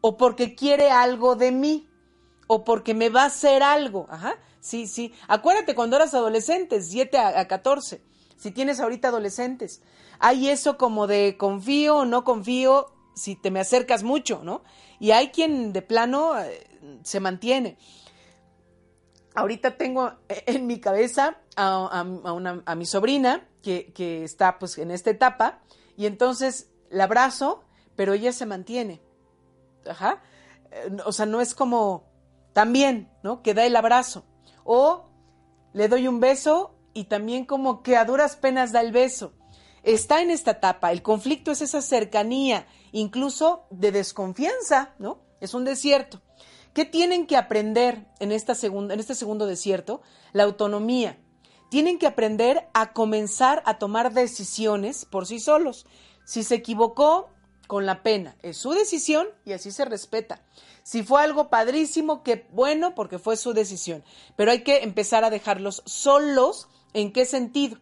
o 0.00 0.16
porque 0.16 0.54
quiere 0.54 0.90
algo 0.90 1.36
de 1.36 1.52
mí 1.52 1.88
o 2.46 2.64
porque 2.64 2.94
me 2.94 3.10
va 3.10 3.22
a 3.22 3.26
hacer 3.26 3.62
algo? 3.62 4.06
Ajá. 4.08 4.36
Sí, 4.60 4.86
sí. 4.86 5.12
Acuérdate 5.28 5.74
cuando 5.74 5.96
eras 5.96 6.14
adolescente, 6.14 6.82
7 6.82 7.18
a, 7.18 7.46
14. 7.46 8.02
Si 8.36 8.50
tienes 8.50 8.80
ahorita 8.80 9.08
adolescentes, 9.08 9.82
hay 10.18 10.48
eso 10.48 10.76
como 10.76 11.06
de 11.06 11.36
confío 11.36 11.98
o 11.98 12.04
no 12.04 12.24
confío 12.24 12.92
si 13.14 13.34
te 13.34 13.50
me 13.50 13.60
acercas 13.60 14.02
mucho, 14.02 14.40
¿no? 14.44 14.62
Y 15.00 15.10
hay 15.10 15.28
quien 15.28 15.72
de 15.72 15.82
plano 15.82 16.38
eh, 16.38 16.66
se 17.02 17.20
mantiene. 17.20 17.78
Ahorita 19.38 19.76
tengo 19.76 20.12
en 20.28 20.66
mi 20.66 20.80
cabeza 20.80 21.38
a, 21.56 22.04
mi 22.76 22.86
sobrina 22.86 23.48
que, 23.62 23.92
que 23.92 24.24
está 24.24 24.58
pues 24.58 24.78
en 24.78 24.90
esta 24.90 25.10
etapa 25.10 25.60
y 25.96 26.06
entonces 26.06 26.70
la 26.90 27.04
abrazo, 27.04 27.64
pero 27.96 28.14
ella 28.14 28.32
se 28.32 28.46
mantiene. 28.46 29.00
Ajá. 29.88 30.22
Eh, 30.70 30.96
o 31.04 31.12
sea, 31.12 31.26
no 31.26 31.40
es 31.40 31.54
como 31.54 32.04
también, 32.52 33.10
¿no? 33.22 33.42
Que 33.42 33.54
da 33.54 33.64
el 33.64 33.76
abrazo 33.76 34.24
o 34.64 35.08
le 35.72 35.88
doy 35.88 36.08
un 36.08 36.20
beso 36.20 36.74
y 36.92 37.04
también 37.04 37.44
como 37.44 37.82
que 37.82 37.96
a 37.96 38.04
duras 38.04 38.36
penas 38.36 38.72
da 38.72 38.80
el 38.80 38.92
beso. 38.92 39.32
Está 39.84 40.20
en 40.20 40.30
esta 40.30 40.50
etapa, 40.52 40.90
el 40.90 41.02
conflicto 41.02 41.52
es 41.52 41.62
esa 41.62 41.80
cercanía, 41.80 42.66
incluso 42.92 43.66
de 43.70 43.92
desconfianza, 43.92 44.94
¿no? 44.98 45.20
Es 45.40 45.54
un 45.54 45.64
desierto. 45.64 46.20
¿Qué 46.78 46.84
tienen 46.84 47.26
que 47.26 47.36
aprender 47.36 48.06
en, 48.20 48.30
este 48.30 48.54
segundo 48.54 49.46
desierto? 49.46 50.00
La 50.32 50.44
autonomía. 50.44 51.18
Tienen 51.70 51.98
que 51.98 52.06
aprender 52.06 52.68
a 52.72 52.92
comenzar 52.92 53.64
a 53.66 53.78
tomar 53.78 54.14
decisiones 54.14 55.04
por 55.04 55.26
sí 55.26 55.40
solos. 55.40 55.86
Si 56.24 56.44
se 56.44 56.54
equivocó, 56.54 57.30
con 57.66 57.84
la 57.84 58.04
pena. 58.04 58.36
Es 58.44 58.58
su 58.58 58.70
decisión 58.70 59.26
y 59.44 59.54
así 59.54 59.72
se 59.72 59.86
respeta. 59.86 60.40
Si 60.84 61.02
fue 61.02 61.20
algo 61.20 61.50
padrísimo, 61.50 62.22
qué 62.22 62.46
bueno, 62.52 62.94
porque 62.94 63.18
fue 63.18 63.36
su 63.36 63.54
decisión. 63.54 64.04
Pero 64.36 64.52
hay 64.52 64.62
que 64.62 64.84
empezar 64.84 65.24
a 65.24 65.30
dejarlos 65.30 65.82
solos. 65.84 66.68
¿En 66.94 67.12
qué 67.12 67.24
sentido? 67.24 67.80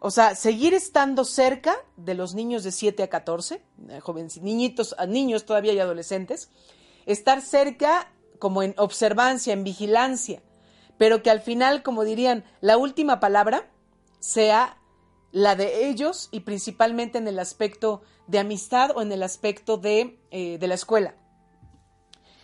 o 0.00 0.10
sea, 0.10 0.34
seguir 0.34 0.74
estando 0.74 1.24
cerca 1.24 1.74
de 1.96 2.14
los 2.14 2.34
niños 2.34 2.62
de 2.62 2.72
7 2.72 3.02
a 3.02 3.08
14, 3.08 3.60
eh, 3.88 4.00
jóvenes, 4.00 4.40
niñitos, 4.40 4.94
niños 5.08 5.44
todavía 5.44 5.72
y 5.72 5.80
adolescentes, 5.80 6.50
estar 7.08 7.40
cerca 7.42 8.12
como 8.38 8.62
en 8.62 8.74
observancia, 8.76 9.52
en 9.52 9.64
vigilancia, 9.64 10.42
pero 10.98 11.22
que 11.22 11.30
al 11.30 11.40
final, 11.40 11.82
como 11.82 12.04
dirían, 12.04 12.44
la 12.60 12.76
última 12.76 13.18
palabra 13.18 13.68
sea 14.20 14.78
la 15.32 15.56
de 15.56 15.88
ellos 15.88 16.28
y 16.30 16.40
principalmente 16.40 17.18
en 17.18 17.26
el 17.26 17.38
aspecto 17.38 18.02
de 18.26 18.38
amistad 18.38 18.90
o 18.94 19.02
en 19.02 19.10
el 19.10 19.22
aspecto 19.22 19.78
de, 19.78 20.20
eh, 20.30 20.58
de 20.58 20.68
la 20.68 20.74
escuela. 20.74 21.14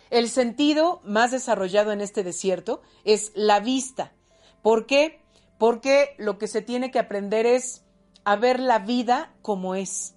El 0.09 0.29
sentido 0.29 1.01
más 1.03 1.31
desarrollado 1.31 1.91
en 1.91 2.01
este 2.01 2.23
desierto 2.23 2.81
es 3.03 3.31
la 3.35 3.59
vista. 3.59 4.13
¿Por 4.61 4.85
qué? 4.85 5.21
Porque 5.57 6.15
lo 6.17 6.37
que 6.37 6.47
se 6.47 6.61
tiene 6.61 6.91
que 6.91 6.99
aprender 6.99 7.45
es 7.45 7.83
a 8.23 8.35
ver 8.35 8.59
la 8.59 8.79
vida 8.79 9.33
como 9.41 9.75
es. 9.75 10.14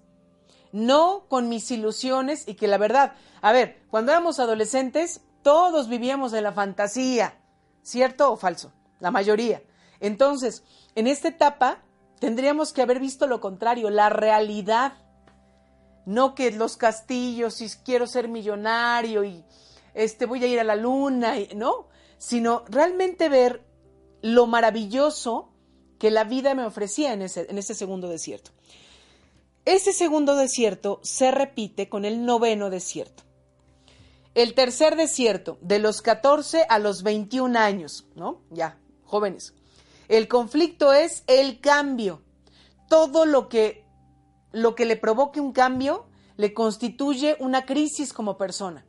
No 0.71 1.25
con 1.27 1.49
mis 1.49 1.69
ilusiones 1.71 2.47
y 2.47 2.55
que 2.55 2.67
la 2.67 2.77
verdad, 2.77 3.13
a 3.41 3.51
ver, 3.51 3.81
cuando 3.89 4.11
éramos 4.11 4.39
adolescentes, 4.39 5.21
todos 5.41 5.89
vivíamos 5.89 6.33
en 6.33 6.43
la 6.43 6.51
fantasía, 6.51 7.39
¿cierto 7.81 8.31
o 8.31 8.37
falso? 8.37 8.71
La 8.99 9.11
mayoría. 9.11 9.63
Entonces, 9.99 10.63
en 10.95 11.07
esta 11.07 11.29
etapa 11.29 11.83
tendríamos 12.19 12.73
que 12.73 12.81
haber 12.81 12.99
visto 12.99 13.27
lo 13.27 13.39
contrario, 13.39 13.89
la 13.89 14.09
realidad. 14.09 14.93
No 16.05 16.35
que 16.35 16.51
los 16.51 16.77
castillos 16.77 17.61
y 17.61 17.69
quiero 17.83 18.07
ser 18.07 18.27
millonario 18.27 19.23
y 19.23 19.43
este 19.93 20.25
voy 20.25 20.43
a 20.43 20.47
ir 20.47 20.59
a 20.59 20.63
la 20.63 20.75
luna, 20.75 21.39
y, 21.39 21.49
no, 21.55 21.87
sino 22.17 22.63
realmente 22.67 23.29
ver 23.29 23.63
lo 24.21 24.47
maravilloso 24.47 25.53
que 25.97 26.11
la 26.11 26.23
vida 26.23 26.55
me 26.55 26.65
ofrecía 26.65 27.13
en 27.13 27.21
ese, 27.21 27.47
en 27.49 27.57
ese 27.57 27.73
segundo 27.73 28.07
desierto. 28.07 28.51
Ese 29.69 29.93
segundo 29.93 30.35
desierto 30.35 30.99
se 31.03 31.29
repite 31.29 31.89
con 31.89 32.03
el 32.03 32.25
noveno 32.25 32.71
desierto. 32.71 33.21
El 34.33 34.55
tercer 34.55 34.95
desierto, 34.95 35.59
de 35.61 35.77
los 35.77 36.01
14 36.01 36.65
a 36.67 36.79
los 36.79 37.03
21 37.03 37.59
años, 37.59 38.07
¿no? 38.15 38.41
Ya, 38.49 38.79
jóvenes. 39.03 39.53
El 40.07 40.27
conflicto 40.27 40.91
es 40.91 41.23
el 41.27 41.59
cambio. 41.59 42.23
Todo 42.89 43.27
lo 43.27 43.47
que, 43.47 43.85
lo 44.51 44.73
que 44.73 44.85
le 44.85 44.97
provoque 44.97 45.39
un 45.39 45.51
cambio 45.51 46.07
le 46.35 46.51
constituye 46.55 47.37
una 47.39 47.67
crisis 47.67 48.11
como 48.11 48.39
persona. 48.39 48.87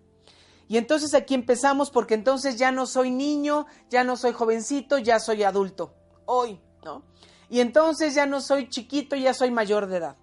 Y 0.66 0.79
entonces 0.79 1.12
aquí 1.12 1.35
empezamos 1.35 1.90
porque 1.90 2.14
entonces 2.14 2.57
ya 2.57 2.73
no 2.73 2.87
soy 2.87 3.11
niño, 3.11 3.66
ya 3.90 4.03
no 4.03 4.16
soy 4.16 4.33
jovencito, 4.33 4.97
ya 4.97 5.21
soy 5.21 5.43
adulto. 5.43 5.93
Hoy, 6.25 6.59
¿no? 6.83 7.03
Y 7.51 7.61
entonces 7.61 8.14
ya 8.14 8.25
no 8.25 8.40
soy 8.40 8.71
chiquito, 8.71 9.14
ya 9.14 9.35
soy 9.35 9.51
mayor 9.51 9.87
de 9.87 9.99
edad. 9.99 10.16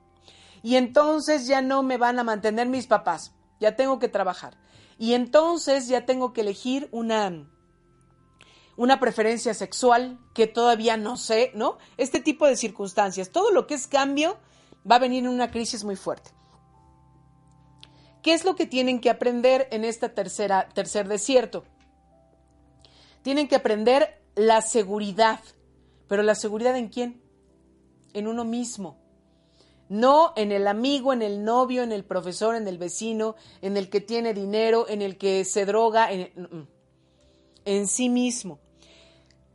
Y 0.64 0.76
entonces 0.76 1.48
ya 1.48 1.62
no 1.62 1.84
me 1.84 1.98
van 1.98 2.20
a 2.20 2.24
mantener 2.24 2.68
mis 2.68 2.88
papás, 2.88 3.34
ya 3.60 3.76
tengo 3.76 4.00
que 4.00 4.08
trabajar. 4.08 4.58
Y 4.98 5.14
entonces 5.14 5.88
ya 5.88 6.06
tengo 6.06 6.34
que 6.34 6.42
elegir 6.42 6.90
una, 6.92 7.48
una 8.76 9.00
preferencia 9.00 9.54
sexual 9.54 10.20
que 10.34 10.48
todavía 10.48 10.98
no 10.98 11.18
sé, 11.18 11.52
¿no? 11.54 11.78
Este 11.98 12.20
tipo 12.20 12.48
de 12.48 12.56
circunstancias. 12.56 13.30
Todo 13.32 13.52
lo 13.52 13.68
que 13.68 13.76
es 13.76 13.88
cambio 13.88 14.38
va 14.90 14.96
a 14.96 15.00
venir 15.00 15.24
en 15.24 15.30
una 15.30 15.52
crisis 15.52 15.84
muy 15.84 15.96
fuerte. 15.96 16.32
¿Qué 18.24 18.34
es 18.34 18.44
lo 18.44 18.56
que 18.56 18.66
tienen 18.66 19.00
que 19.00 19.10
aprender 19.10 19.68
en 19.72 19.86
este 19.86 20.10
tercer 20.10 21.08
desierto? 21.08 21.64
Tienen 23.22 23.48
que 23.48 23.56
aprender 23.56 24.22
la 24.36 24.62
seguridad. 24.62 25.40
¿Pero 26.08 26.24
la 26.24 26.36
seguridad 26.36 26.76
en 26.76 26.90
quién? 26.90 27.22
En 28.14 28.28
uno 28.28 28.46
mismo. 28.46 28.98
No 29.90 30.34
en 30.36 30.52
el 30.52 30.68
amigo, 30.68 31.14
en 31.14 31.22
el 31.22 31.44
novio, 31.44 31.84
en 31.84 31.92
el 31.92 32.04
profesor, 32.04 32.56
en 32.56 32.68
el 32.68 32.78
vecino, 32.78 33.36
en 33.62 33.78
el 33.78 33.90
que 33.90 34.02
tiene 34.02 34.34
dinero, 34.34 34.86
en 34.90 35.02
el 35.02 35.18
que 35.18 35.46
se 35.46 35.66
droga, 35.66 36.12
en, 36.12 36.32
mm, 36.36 36.56
mm. 36.56 36.68
en 37.66 37.88
sí 37.88 38.10
mismo. 38.10 38.60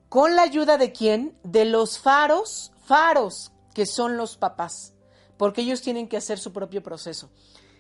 ¿Con 0.09 0.37
la 0.37 0.42
ayuda 0.42 0.77
de 0.79 0.92
quién? 0.92 1.38
De 1.42 1.64
los 1.64 1.99
faros, 1.99 2.73
faros, 2.85 3.53
que 3.75 3.87
son 3.87 4.16
los 4.16 4.37
papás, 4.37 4.92
porque 5.37 5.62
ellos 5.62 5.81
tienen 5.81 6.09
que 6.09 6.16
hacer 6.16 6.38
su 6.38 6.53
propio 6.53 6.83
proceso. 6.83 7.31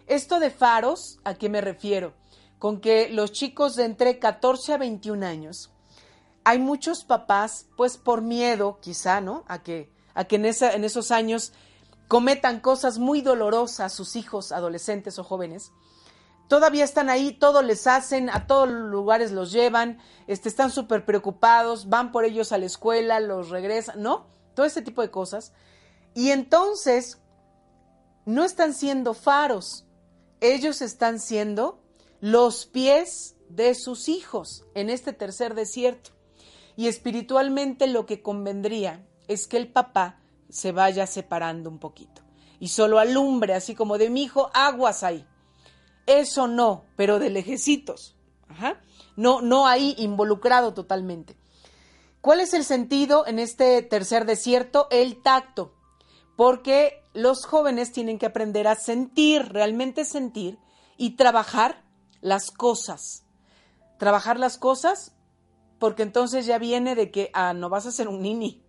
Esto 0.06 0.40
de 0.40 0.50
faros, 0.50 1.18
¿a 1.24 1.34
qué 1.34 1.48
me 1.48 1.60
refiero? 1.60 2.14
Con 2.58 2.80
que 2.80 3.08
los 3.08 3.32
chicos 3.32 3.76
de 3.76 3.84
entre 3.84 4.18
14 4.18 4.74
a 4.74 4.78
21 4.78 5.26
años, 5.26 5.70
hay 6.44 6.58
muchos 6.58 7.04
papás, 7.04 7.66
pues 7.76 7.96
por 7.96 8.22
miedo 8.22 8.78
quizá, 8.80 9.20
¿no? 9.20 9.44
A 9.46 9.62
que, 9.62 9.90
a 10.14 10.24
que 10.24 10.36
en, 10.36 10.46
en 10.46 10.84
esos 10.84 11.10
años 11.10 11.52
cometan 12.12 12.60
cosas 12.60 12.98
muy 12.98 13.22
dolorosas 13.22 13.90
sus 13.90 14.16
hijos 14.16 14.52
adolescentes 14.52 15.18
o 15.18 15.24
jóvenes. 15.24 15.72
Todavía 16.46 16.84
están 16.84 17.08
ahí, 17.08 17.32
todo 17.32 17.62
les 17.62 17.86
hacen, 17.86 18.28
a 18.28 18.46
todos 18.46 18.68
los 18.68 18.90
lugares 18.90 19.32
los 19.32 19.50
llevan, 19.50 19.96
este, 20.26 20.50
están 20.50 20.70
súper 20.70 21.06
preocupados, 21.06 21.88
van 21.88 22.12
por 22.12 22.26
ellos 22.26 22.52
a 22.52 22.58
la 22.58 22.66
escuela, 22.66 23.18
los 23.18 23.48
regresan, 23.48 24.02
¿no? 24.02 24.26
Todo 24.52 24.66
este 24.66 24.82
tipo 24.82 25.00
de 25.00 25.10
cosas. 25.10 25.54
Y 26.12 26.32
entonces 26.32 27.22
no 28.26 28.44
están 28.44 28.74
siendo 28.74 29.14
faros, 29.14 29.86
ellos 30.42 30.82
están 30.82 31.18
siendo 31.18 31.82
los 32.20 32.66
pies 32.66 33.36
de 33.48 33.74
sus 33.74 34.10
hijos 34.10 34.66
en 34.74 34.90
este 34.90 35.14
tercer 35.14 35.54
desierto. 35.54 36.10
Y 36.76 36.88
espiritualmente 36.88 37.86
lo 37.86 38.04
que 38.04 38.20
convendría 38.20 39.02
es 39.28 39.46
que 39.46 39.56
el 39.56 39.72
papá 39.72 40.21
se 40.52 40.70
vaya 40.70 41.06
separando 41.06 41.70
un 41.70 41.78
poquito 41.78 42.22
y 42.60 42.68
solo 42.68 43.00
alumbre, 43.00 43.54
así 43.54 43.74
como 43.74 43.98
de 43.98 44.08
mi 44.08 44.22
hijo, 44.22 44.50
aguas 44.54 45.02
ahí. 45.02 45.26
Eso 46.06 46.46
no, 46.46 46.84
pero 46.94 47.18
de 47.18 47.30
lejecitos. 47.30 48.16
No, 49.16 49.40
no 49.40 49.66
ahí 49.66 49.96
involucrado 49.98 50.72
totalmente. 50.72 51.36
¿Cuál 52.20 52.38
es 52.38 52.54
el 52.54 52.64
sentido 52.64 53.26
en 53.26 53.40
este 53.40 53.82
tercer 53.82 54.26
desierto? 54.26 54.86
El 54.92 55.22
tacto. 55.22 55.74
Porque 56.36 57.02
los 57.14 57.46
jóvenes 57.46 57.90
tienen 57.90 58.18
que 58.18 58.26
aprender 58.26 58.68
a 58.68 58.76
sentir, 58.76 59.52
realmente 59.52 60.04
sentir 60.04 60.58
y 60.96 61.16
trabajar 61.16 61.82
las 62.20 62.52
cosas. 62.52 63.24
Trabajar 63.98 64.38
las 64.38 64.56
cosas 64.56 65.16
porque 65.80 66.04
entonces 66.04 66.46
ya 66.46 66.58
viene 66.58 66.94
de 66.94 67.10
que, 67.10 67.32
ah, 67.34 67.54
no 67.54 67.68
vas 67.70 67.86
a 67.86 67.90
ser 67.90 68.06
un 68.06 68.22
nini. 68.22 68.61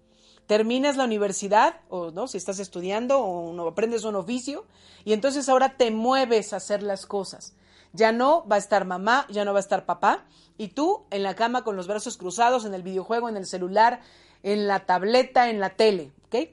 Terminas 0.54 0.98
la 0.98 1.06
universidad, 1.06 1.82
o 1.90 2.12
no, 2.12 2.28
si 2.28 2.38
estás 2.38 2.60
estudiando, 2.60 3.18
o 3.18 3.54
no 3.54 3.68
aprendes 3.68 4.04
un 4.04 4.16
oficio, 4.16 4.68
y 5.04 5.14
entonces 5.14 5.50
ahora 5.50 5.78
te 5.78 5.90
mueves 5.90 6.54
a 6.54 6.58
hacer 6.58 6.84
las 6.84 7.08
cosas. 7.08 7.56
Ya 7.92 8.12
no 8.12 8.48
va 8.48 8.58
a 8.58 8.60
estar 8.60 8.86
mamá, 8.86 9.26
ya 9.32 9.46
no 9.46 9.54
va 9.54 9.58
a 9.58 9.62
estar 9.62 9.88
papá, 9.88 10.26
y 10.56 10.68
tú 10.68 11.08
en 11.10 11.24
la 11.24 11.34
cama 11.34 11.64
con 11.64 11.76
los 11.76 11.88
brazos 11.88 12.18
cruzados, 12.18 12.66
en 12.66 12.76
el 12.76 12.84
videojuego, 12.84 13.30
en 13.30 13.38
el 13.38 13.48
celular, 13.48 14.02
en 14.44 14.68
la 14.68 14.86
tableta, 14.86 15.50
en 15.50 15.60
la 15.60 15.72
tele, 15.72 16.12
¿ok? 16.28 16.50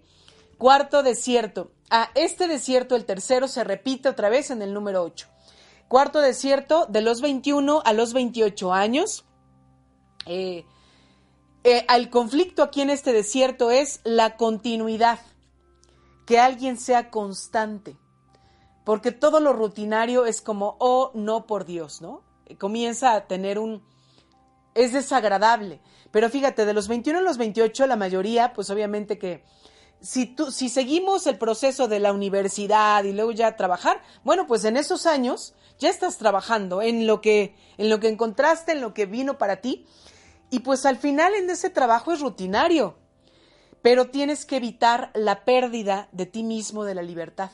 Cuarto 0.56 1.02
desierto, 1.02 1.70
a 1.90 2.08
este 2.14 2.48
desierto, 2.48 2.96
el 2.96 3.04
tercero, 3.04 3.48
se 3.48 3.64
repite 3.64 4.08
otra 4.08 4.30
vez 4.30 4.50
en 4.50 4.62
el 4.62 4.72
número 4.72 5.02
8. 5.02 5.28
Cuarto 5.88 6.20
desierto, 6.20 6.86
de 6.86 7.02
los 7.02 7.20
21 7.20 7.82
a 7.84 7.92
los 7.92 8.14
28 8.14 8.72
años. 8.72 9.26
Eh, 10.24 10.64
eh, 11.62 11.84
el 11.94 12.08
conflicto 12.08 12.62
aquí 12.62 12.80
en 12.80 12.90
este 12.90 13.12
desierto 13.12 13.70
es 13.70 14.00
la 14.04 14.36
continuidad, 14.36 15.20
que 16.26 16.38
alguien 16.38 16.78
sea 16.78 17.10
constante, 17.10 17.96
porque 18.84 19.12
todo 19.12 19.40
lo 19.40 19.52
rutinario 19.52 20.24
es 20.24 20.40
como, 20.40 20.76
oh, 20.78 21.10
no 21.14 21.46
por 21.46 21.66
Dios, 21.66 22.00
¿no? 22.00 22.22
Comienza 22.58 23.14
a 23.14 23.26
tener 23.26 23.58
un... 23.58 23.82
es 24.74 24.92
desagradable, 24.92 25.80
pero 26.10 26.30
fíjate, 26.30 26.64
de 26.64 26.72
los 26.72 26.88
21 26.88 27.18
a 27.18 27.22
los 27.22 27.36
28, 27.36 27.86
la 27.86 27.96
mayoría, 27.96 28.52
pues 28.52 28.70
obviamente 28.70 29.18
que 29.18 29.44
si, 30.00 30.26
tú, 30.26 30.50
si 30.50 30.68
seguimos 30.68 31.26
el 31.26 31.36
proceso 31.36 31.88
de 31.88 32.00
la 32.00 32.12
universidad 32.12 33.04
y 33.04 33.12
luego 33.12 33.32
ya 33.32 33.56
trabajar, 33.56 34.02
bueno, 34.24 34.46
pues 34.46 34.64
en 34.64 34.76
esos 34.76 35.06
años 35.06 35.54
ya 35.78 35.90
estás 35.90 36.16
trabajando 36.16 36.82
en 36.82 37.06
lo 37.06 37.20
que, 37.20 37.54
en 37.76 37.90
lo 37.90 38.00
que 38.00 38.08
encontraste, 38.08 38.72
en 38.72 38.80
lo 38.80 38.94
que 38.94 39.06
vino 39.06 39.38
para 39.38 39.60
ti, 39.60 39.86
y 40.50 40.60
pues 40.60 40.84
al 40.86 40.96
final 40.96 41.34
en 41.34 41.48
ese 41.48 41.70
trabajo 41.70 42.12
es 42.12 42.20
rutinario, 42.20 42.96
pero 43.82 44.10
tienes 44.10 44.44
que 44.44 44.56
evitar 44.56 45.10
la 45.14 45.44
pérdida 45.44 46.08
de 46.12 46.26
ti 46.26 46.42
mismo 46.42 46.84
de 46.84 46.94
la 46.94 47.02
libertad, 47.02 47.50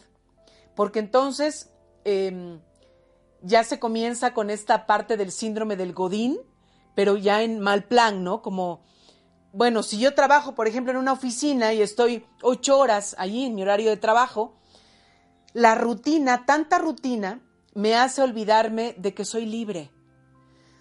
porque 0.75 0.99
entonces 0.99 1.71
em, 2.05 2.61
ya 3.43 3.65
se 3.65 3.79
comienza 3.79 4.35
con 4.35 4.51
esta 4.51 4.87
parte 4.87 5.17
del 5.17 5.31
síndrome 5.31 5.77
del 5.77 5.93
Godín, 5.93 6.39
pero 6.95 7.17
ya 7.17 7.43
en 7.43 7.61
mal 7.61 7.85
plan, 7.85 8.25
¿no? 8.25 8.43
Como 8.43 8.83
bueno, 9.53 9.83
si 9.83 9.99
yo 9.99 10.15
trabajo, 10.15 10.55
por 10.55 10.69
ejemplo, 10.69 10.93
en 10.93 10.99
una 10.99 11.13
oficina 11.13 11.73
y 11.73 11.81
estoy 11.81 12.27
ocho 12.43 12.79
horas 12.79 13.17
allí 13.19 13.47
en 13.47 13.55
mi 13.55 13.63
horario 13.63 13.89
de 13.89 13.97
trabajo, 13.97 14.59
la 15.55 15.75
rutina, 15.75 16.45
tanta 16.45 16.77
rutina, 16.79 17.41
me 17.75 17.95
hace 17.95 18.21
olvidarme 18.21 18.95
de 18.99 19.15
que 19.15 19.25
soy 19.25 19.47
libre, 19.47 19.91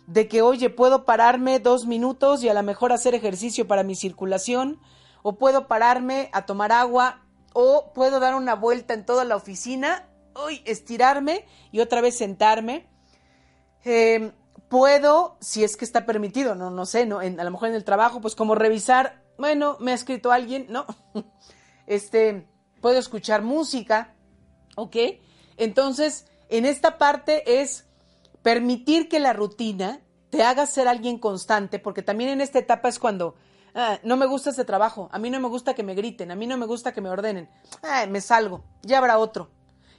de 0.08 0.28
que, 0.28 0.42
oye, 0.42 0.70
puedo 0.70 1.06
pararme 1.06 1.60
dos 1.60 1.86
minutos 1.86 2.44
y 2.44 2.50
a 2.50 2.54
lo 2.54 2.64
mejor 2.64 2.92
hacer 2.92 3.16
ejercicio 3.16 3.68
para 3.68 3.84
mi 3.84 3.96
circulación, 3.96 4.80
o 5.24 5.38
puedo 5.38 5.68
pararme 5.68 6.30
a 6.34 6.46
tomar 6.46 6.72
agua 6.72 7.22
o 7.54 7.92
puedo 7.94 8.20
dar 8.20 8.36
una 8.36 8.54
vuelta 8.54 8.94
en 8.94 9.06
toda 9.06 9.24
la 9.24 9.36
oficina, 9.36 10.08
uy, 10.46 10.62
estirarme 10.66 11.46
y 11.72 11.80
otra 11.80 12.02
vez 12.02 12.18
sentarme. 12.18 12.88
Em, 13.84 14.34
puedo, 14.68 15.38
si 15.40 15.64
es 15.64 15.78
que 15.78 15.86
está 15.86 16.06
permitido, 16.06 16.54
no, 16.54 16.70
no 16.70 16.86
sé, 16.86 17.06
¿no? 17.06 17.20
a 17.20 17.26
lo 17.26 17.52
mejor 17.52 17.70
en 17.70 17.76
el 17.76 17.84
trabajo, 17.84 18.22
pues 18.22 18.36
como 18.36 18.56
revisar, 18.56 19.24
bueno, 19.38 19.78
me 19.80 19.92
ha 19.92 19.96
escrito 19.96 20.32
alguien, 20.32 20.68
¿no? 20.70 20.86
Este, 21.88 22.48
puedo 22.82 22.98
escuchar 22.98 23.44
música, 23.44 24.16
¿ok? 24.76 24.96
Entonces, 25.56 26.26
en 26.50 26.66
esta 26.66 26.98
parte 26.98 27.62
es 27.62 27.88
permitir 28.46 29.10
que 29.10 29.20
la 29.20 29.34
rutina 29.34 30.02
te 30.30 30.44
haga 30.44 30.68
ser 30.68 30.88
alguien 30.88 31.18
constante, 31.18 31.80
porque 31.80 32.04
también 32.04 32.30
en 32.30 32.42
esta 32.42 32.60
etapa 32.60 32.90
es 32.90 33.00
cuando 33.00 33.34
ah, 33.74 33.98
no 34.04 34.18
me 34.18 34.28
gusta 34.28 34.52
ese 34.52 34.64
trabajo, 34.64 35.10
a 35.12 35.18
mí 35.18 35.32
no 35.32 35.40
me 35.40 35.48
gusta 35.48 35.74
que 35.74 35.82
me 35.82 35.96
griten, 35.96 36.30
a 36.30 36.36
mí 36.36 36.46
no 36.46 36.56
me 36.56 36.68
gusta 36.68 36.94
que 36.94 37.02
me 37.02 37.10
ordenen, 37.10 37.50
ah, 37.82 38.06
me 38.08 38.22
salgo, 38.22 38.64
ya 38.84 39.00
habrá 39.00 39.18
otro. 39.18 39.50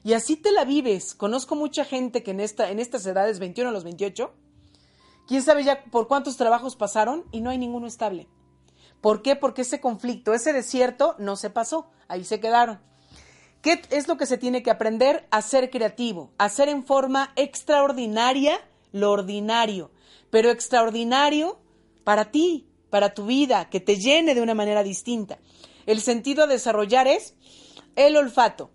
Y 0.04 0.12
así 0.12 0.37
te 0.37 0.52
la 0.52 0.64
vives. 0.64 1.16
Conozco 1.16 1.56
mucha 1.56 1.85
gente 1.85 2.22
que 2.22 2.30
en, 2.30 2.38
esta, 2.38 2.70
en 2.70 2.78
estas 2.78 3.04
edades, 3.04 3.40
21 3.40 3.70
a 3.70 3.72
los 3.72 3.82
28, 3.82 4.32
quién 5.26 5.42
sabe 5.42 5.64
ya 5.64 5.82
por 5.82 6.06
cuántos 6.06 6.37
trabajos 6.37 6.76
pasaron 6.76 7.24
y 7.32 7.40
no 7.40 7.50
hay 7.50 7.59
ninguno 7.59 7.88
estable. 7.88 8.28
¿Por 9.00 9.22
qué? 9.22 9.35
Porque 9.35 9.62
ese 9.62 9.80
conflicto, 9.80 10.35
ese 10.35 10.52
desierto 10.52 11.16
no 11.18 11.35
se 11.35 11.50
pasó, 11.50 11.90
ahí 12.06 12.22
se 12.22 12.38
quedaron. 12.38 12.78
¿Qué 13.66 13.83
es 13.90 14.07
lo 14.07 14.16
que 14.16 14.26
se 14.26 14.38
tiene 14.38 14.62
que 14.62 14.70
aprender? 14.70 15.26
A 15.33 15.42
ser 15.42 15.70
creativo, 15.70 16.31
a 16.38 16.44
hacer 16.44 16.68
en 16.68 16.85
forma 16.85 17.33
extraordinaria 17.35 18.61
lo 18.92 19.11
ordinario, 19.11 19.90
pero 20.31 20.50
extraordinario 20.50 21.59
para 22.05 22.31
ti, 22.31 22.68
para 22.90 23.12
tu 23.12 23.26
vida, 23.26 23.68
que 23.68 23.81
te 23.81 23.96
llene 23.96 24.37
de 24.37 24.40
una 24.40 24.55
manera 24.55 24.85
distinta. 24.85 25.40
El 25.85 26.00
sentido 26.00 26.44
a 26.44 26.46
desarrollar 26.46 27.09
es 27.09 27.35
el 27.96 28.16
olfato. 28.16 28.70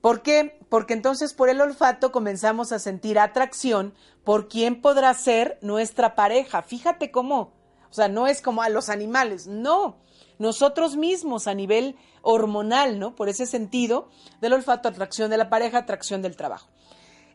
¿Por 0.00 0.22
qué? 0.22 0.58
Porque 0.68 0.94
entonces 0.94 1.34
por 1.34 1.48
el 1.48 1.60
olfato 1.60 2.10
comenzamos 2.10 2.72
a 2.72 2.80
sentir 2.80 3.20
atracción 3.20 3.94
por 4.24 4.48
quién 4.48 4.80
podrá 4.80 5.14
ser 5.14 5.56
nuestra 5.62 6.16
pareja. 6.16 6.62
Fíjate 6.62 7.12
cómo, 7.12 7.52
o 7.88 7.94
sea, 7.94 8.08
no 8.08 8.26
es 8.26 8.42
como 8.42 8.62
a 8.62 8.68
los 8.70 8.88
animales, 8.88 9.46
no 9.46 10.02
nosotros 10.42 10.96
mismos 10.96 11.46
a 11.46 11.54
nivel 11.54 11.94
hormonal, 12.22 12.98
¿no? 12.98 13.14
Por 13.14 13.28
ese 13.28 13.46
sentido 13.46 14.08
del 14.40 14.54
olfato, 14.54 14.88
atracción 14.88 15.30
de 15.30 15.36
la 15.36 15.50
pareja, 15.50 15.78
atracción 15.78 16.22
del 16.22 16.36
trabajo. 16.36 16.68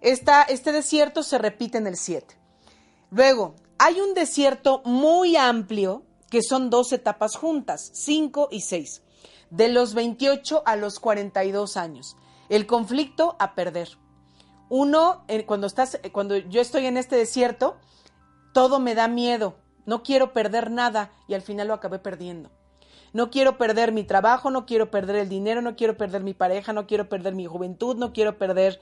este 0.02 0.72
desierto 0.72 1.24
se 1.24 1.38
repite 1.38 1.78
en 1.78 1.88
el 1.88 1.98
7. 1.98 2.36
Luego, 3.12 3.56
hay 3.78 4.00
un 4.00 4.14
desierto 4.14 4.82
muy 4.86 5.36
amplio 5.36 6.04
que 6.30 6.42
son 6.42 6.70
dos 6.70 6.92
etapas 6.92 7.36
juntas, 7.36 7.90
5 7.94 8.50
y 8.52 8.62
6, 8.62 9.02
de 9.50 9.70
los 9.70 9.94
28 9.94 10.64
a 10.66 10.76
los 10.76 11.00
42 11.00 11.78
años. 11.78 12.18
El 12.50 12.66
conflicto 12.66 13.36
a 13.40 13.56
perder. 13.56 13.90
Uno, 14.70 15.24
eh, 15.28 15.46
cuando, 15.46 15.68
estás, 15.68 16.00
eh, 16.04 16.12
cuando 16.12 16.36
yo 16.36 16.60
estoy 16.60 16.86
en 16.86 16.98
este 16.98 17.16
desierto, 17.16 17.78
todo 18.54 18.80
me 18.80 18.96
da 18.96 19.08
miedo, 19.08 19.56
no 19.86 20.04
quiero 20.04 20.34
perder 20.34 20.72
nada 20.72 21.12
y 21.28 21.34
al 21.34 21.42
final 21.42 21.70
lo 21.70 21.74
acabé 21.74 22.00
perdiendo. 22.00 22.52
No 23.18 23.32
quiero 23.32 23.58
perder 23.58 23.94
mi 23.94 24.04
trabajo, 24.04 24.52
no 24.52 24.68
quiero 24.68 24.92
perder 24.92 25.16
el 25.16 25.28
dinero, 25.28 25.64
no 25.64 25.76
quiero 25.76 25.98
perder 25.98 26.22
mi 26.22 26.36
pareja, 26.36 26.72
no 26.72 26.86
quiero 26.86 27.10
perder 27.10 27.34
mi 27.34 27.48
juventud, 27.48 27.96
no 27.96 28.14
quiero 28.14 28.38
perder, 28.38 28.80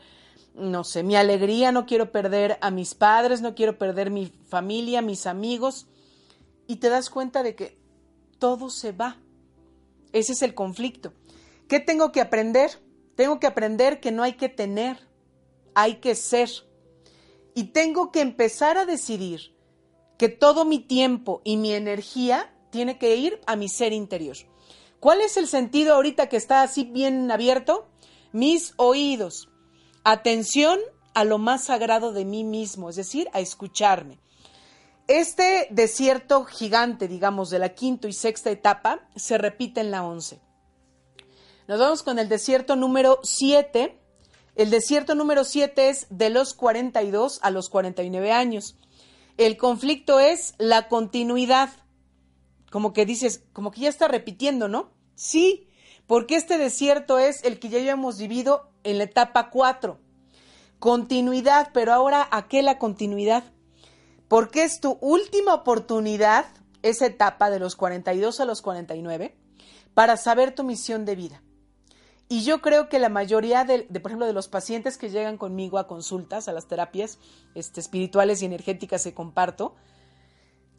no 0.53 0.83
sé, 0.83 1.03
mi 1.03 1.15
alegría, 1.15 1.71
no 1.71 1.85
quiero 1.85 2.11
perder 2.11 2.57
a 2.59 2.69
mis 2.69 2.95
padres, 2.95 3.41
no 3.41 3.55
quiero 3.55 3.77
perder 3.77 4.11
mi 4.11 4.25
familia, 4.49 5.01
mis 5.01 5.25
amigos. 5.25 5.87
Y 6.67 6.75
te 6.81 6.89
das 6.89 7.09
cuenta 7.09 7.43
de 7.43 7.55
que 7.55 7.77
todo 8.37 8.69
se 8.69 8.91
va. 8.91 9.21
Ese 10.11 10.33
es 10.33 10.41
el 10.41 10.53
conflicto. 10.53 11.13
¿Qué 11.69 11.79
tengo 11.79 12.11
que 12.11 12.19
aprender? 12.19 12.71
Tengo 13.15 13.39
que 13.39 13.47
aprender 13.47 14.01
que 14.01 14.11
no 14.11 14.21
hay 14.21 14.33
que 14.33 14.49
tener, 14.49 14.97
hay 15.75 16.01
que 16.01 16.13
ser. 16.13 16.49
Y 17.53 17.71
tengo 17.71 18.11
que 18.11 18.19
empezar 18.19 18.77
a 18.77 18.85
decidir 18.85 19.55
que 20.17 20.27
todo 20.27 20.65
mi 20.65 20.79
tiempo 20.79 21.41
y 21.45 21.55
mi 21.55 21.71
energía 21.71 22.51
tiene 22.75 22.97
que 22.97 23.15
ir 23.15 23.39
a 23.45 23.55
mi 23.55 23.69
ser 23.69 23.93
interior. 23.93 24.35
¿Cuál 24.99 25.21
es 25.21 25.37
el 25.37 25.47
sentido 25.47 25.93
ahorita 25.93 26.27
que 26.27 26.35
está 26.35 26.61
así 26.61 26.83
bien 26.83 27.31
abierto? 27.31 27.87
Mis 28.33 28.73
oídos. 28.75 29.47
Atención 30.03 30.81
a 31.13 31.23
lo 31.23 31.37
más 31.37 31.63
sagrado 31.63 32.11
de 32.11 32.25
mí 32.25 32.43
mismo, 32.43 32.89
es 32.89 32.97
decir, 32.97 33.29
a 33.31 33.39
escucharme. 33.39 34.19
Este 35.07 35.69
desierto 35.71 36.43
gigante, 36.43 37.07
digamos, 37.07 37.49
de 37.49 37.59
la 37.59 37.69
quinta 37.69 38.09
y 38.09 38.13
sexta 38.13 38.51
etapa, 38.51 39.07
se 39.15 39.37
repite 39.37 39.79
en 39.79 39.91
la 39.91 40.03
once. 40.03 40.41
Nos 41.69 41.79
vamos 41.79 42.03
con 42.03 42.19
el 42.19 42.27
desierto 42.27 42.75
número 42.75 43.19
siete. 43.23 44.01
El 44.55 44.69
desierto 44.69 45.15
número 45.15 45.45
siete 45.45 45.87
es 45.87 46.07
de 46.09 46.29
los 46.29 46.53
42 46.53 47.39
a 47.41 47.51
los 47.51 47.69
49 47.69 48.33
años. 48.33 48.75
El 49.37 49.55
conflicto 49.55 50.19
es 50.19 50.55
la 50.57 50.89
continuidad 50.89 51.69
como 52.75 52.91
que 52.91 53.05
dices, 53.05 53.41
como 53.53 53.71
que 53.71 53.79
ya 53.79 53.87
está 53.87 54.09
repitiendo, 54.09 54.67
¿no? 54.67 54.91
Sí, 55.15 55.69
porque 56.07 56.35
este 56.35 56.57
desierto 56.57 57.19
es 57.19 57.41
el 57.45 57.57
que 57.57 57.69
ya 57.69 57.79
hemos 57.89 58.17
vivido 58.17 58.69
en 58.83 58.97
la 58.97 59.05
etapa 59.05 59.49
4. 59.49 59.97
Continuidad, 60.77 61.69
pero 61.73 61.93
ahora, 61.93 62.27
¿a 62.31 62.49
qué 62.49 62.63
la 62.63 62.77
continuidad? 62.77 63.45
Porque 64.27 64.65
es 64.65 64.81
tu 64.81 64.97
última 64.99 65.53
oportunidad, 65.53 66.47
esa 66.81 67.05
etapa 67.05 67.49
de 67.49 67.59
los 67.59 67.77
42 67.77 68.41
a 68.41 68.45
los 68.45 68.61
49, 68.61 69.37
para 69.93 70.17
saber 70.17 70.53
tu 70.53 70.65
misión 70.65 71.05
de 71.05 71.15
vida. 71.15 71.41
Y 72.27 72.43
yo 72.43 72.59
creo 72.59 72.89
que 72.89 72.99
la 72.99 73.07
mayoría 73.07 73.63
de, 73.63 73.83
por 73.83 74.11
ejemplo, 74.11 74.25
de 74.25 74.33
los 74.33 74.49
pacientes 74.49 74.97
que 74.97 75.09
llegan 75.09 75.37
conmigo 75.37 75.77
a 75.77 75.87
consultas, 75.87 76.49
a 76.49 76.51
las 76.51 76.67
terapias 76.67 77.19
este, 77.53 77.79
espirituales 77.79 78.41
y 78.41 78.45
energéticas 78.47 79.05
que 79.05 79.13
comparto, 79.13 79.75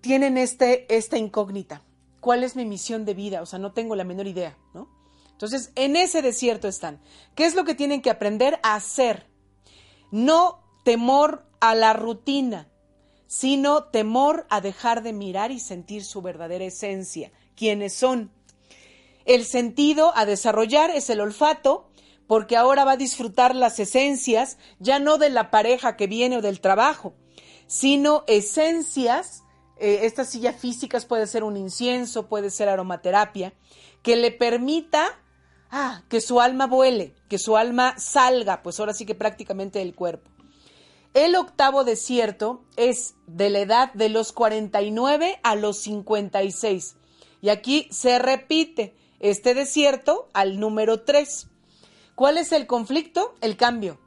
tienen 0.03 0.39
este, 0.39 0.95
esta 0.95 1.19
incógnita. 1.19 1.83
¿Cuál 2.27 2.43
es 2.43 2.57
mi 2.57 2.65
misión 2.65 3.05
de 3.05 3.15
vida? 3.15 3.41
O 3.41 3.47
sea, 3.47 3.61
no 3.61 3.71
tengo 3.71 3.95
la 3.95 4.03
menor 4.03 4.27
idea, 4.27 4.59
¿no? 4.75 4.89
Entonces, 5.31 5.71
en 5.77 5.95
ese 5.95 6.23
desierto 6.23 6.67
están. 6.67 7.01
¿Qué 7.37 7.47
es 7.47 7.55
lo 7.55 7.65
que 7.65 7.77
tienen 7.77 8.03
que 8.03 8.11
aprender 8.11 8.59
a 8.65 8.75
hacer? 8.75 9.29
No 10.11 10.59
temor 10.85 11.47
a 11.61 11.77
la 11.77 11.93
rutina, 11.93 12.69
sino 13.29 13.85
temor 13.85 14.45
a 14.51 14.61
dejar 14.61 15.05
de 15.05 15.13
mirar 15.13 15.53
y 15.53 15.61
sentir 15.61 16.05
su 16.05 16.21
verdadera 16.21 16.65
esencia, 16.65 17.31
quiénes 17.55 17.95
son. 17.95 18.33
El 19.25 19.45
sentido 19.45 20.13
a 20.17 20.27
desarrollar 20.27 20.91
es 20.91 21.09
el 21.11 21.21
olfato, 21.21 21.93
porque 22.27 22.57
ahora 22.57 22.85
va 22.85 22.93
a 22.95 22.97
disfrutar 22.97 23.55
las 23.55 23.79
esencias, 23.79 24.59
ya 24.81 24.99
no 24.99 25.19
de 25.19 25.31
la 25.31 25.53
pareja 25.53 25.97
que 25.97 26.09
viene 26.09 26.39
o 26.39 26.43
del 26.43 26.61
trabajo, 26.61 27.15
sino 27.69 28.25
esencias 28.27 29.45
eh, 29.79 30.01
estas 30.03 30.31
sillas 30.31 30.57
físicas 30.57 31.05
puede 31.05 31.27
ser 31.27 31.45
un 31.45 31.57
incienso, 31.57 32.29
puede 32.29 32.51
ser 32.51 32.69
aromaterapia, 32.69 33.53
que 34.03 34.17
le 34.17 34.31
permita 34.31 35.21
ah, 35.71 36.03
que 36.09 36.21
su 36.21 36.41
alma 36.41 36.67
vuele, 36.67 37.15
que 37.29 37.39
su 37.39 37.57
alma 37.57 37.99
salga, 37.99 38.63
pues 38.63 38.81
ahora 38.81 38.95
sí 38.95 39.05
que 39.05 39.15
prácticamente 39.15 39.79
del 39.81 39.95
cuerpo. 39.95 40.31
El 41.13 41.35
octavo 41.35 41.85
desierto 41.85 42.63
es 42.77 43.15
de 43.27 43.49
la 43.49 43.61
edad 43.61 43.93
de 43.95 44.11
los 44.11 44.33
49 44.33 45.41
a 45.43 45.55
los 45.55 45.79
56. 45.79 46.97
Y 47.41 47.49
aquí 47.49 47.89
se 47.91 48.19
repite 48.19 48.95
este 49.19 49.55
desierto 49.55 50.29
al 50.35 50.61
número 50.61 51.05
3. 51.05 51.49
¿Cuál 52.15 52.39
es 52.39 52.53
el 52.53 52.67
conflicto? 52.67 53.35
El 53.41 53.57
cambio. 53.57 53.99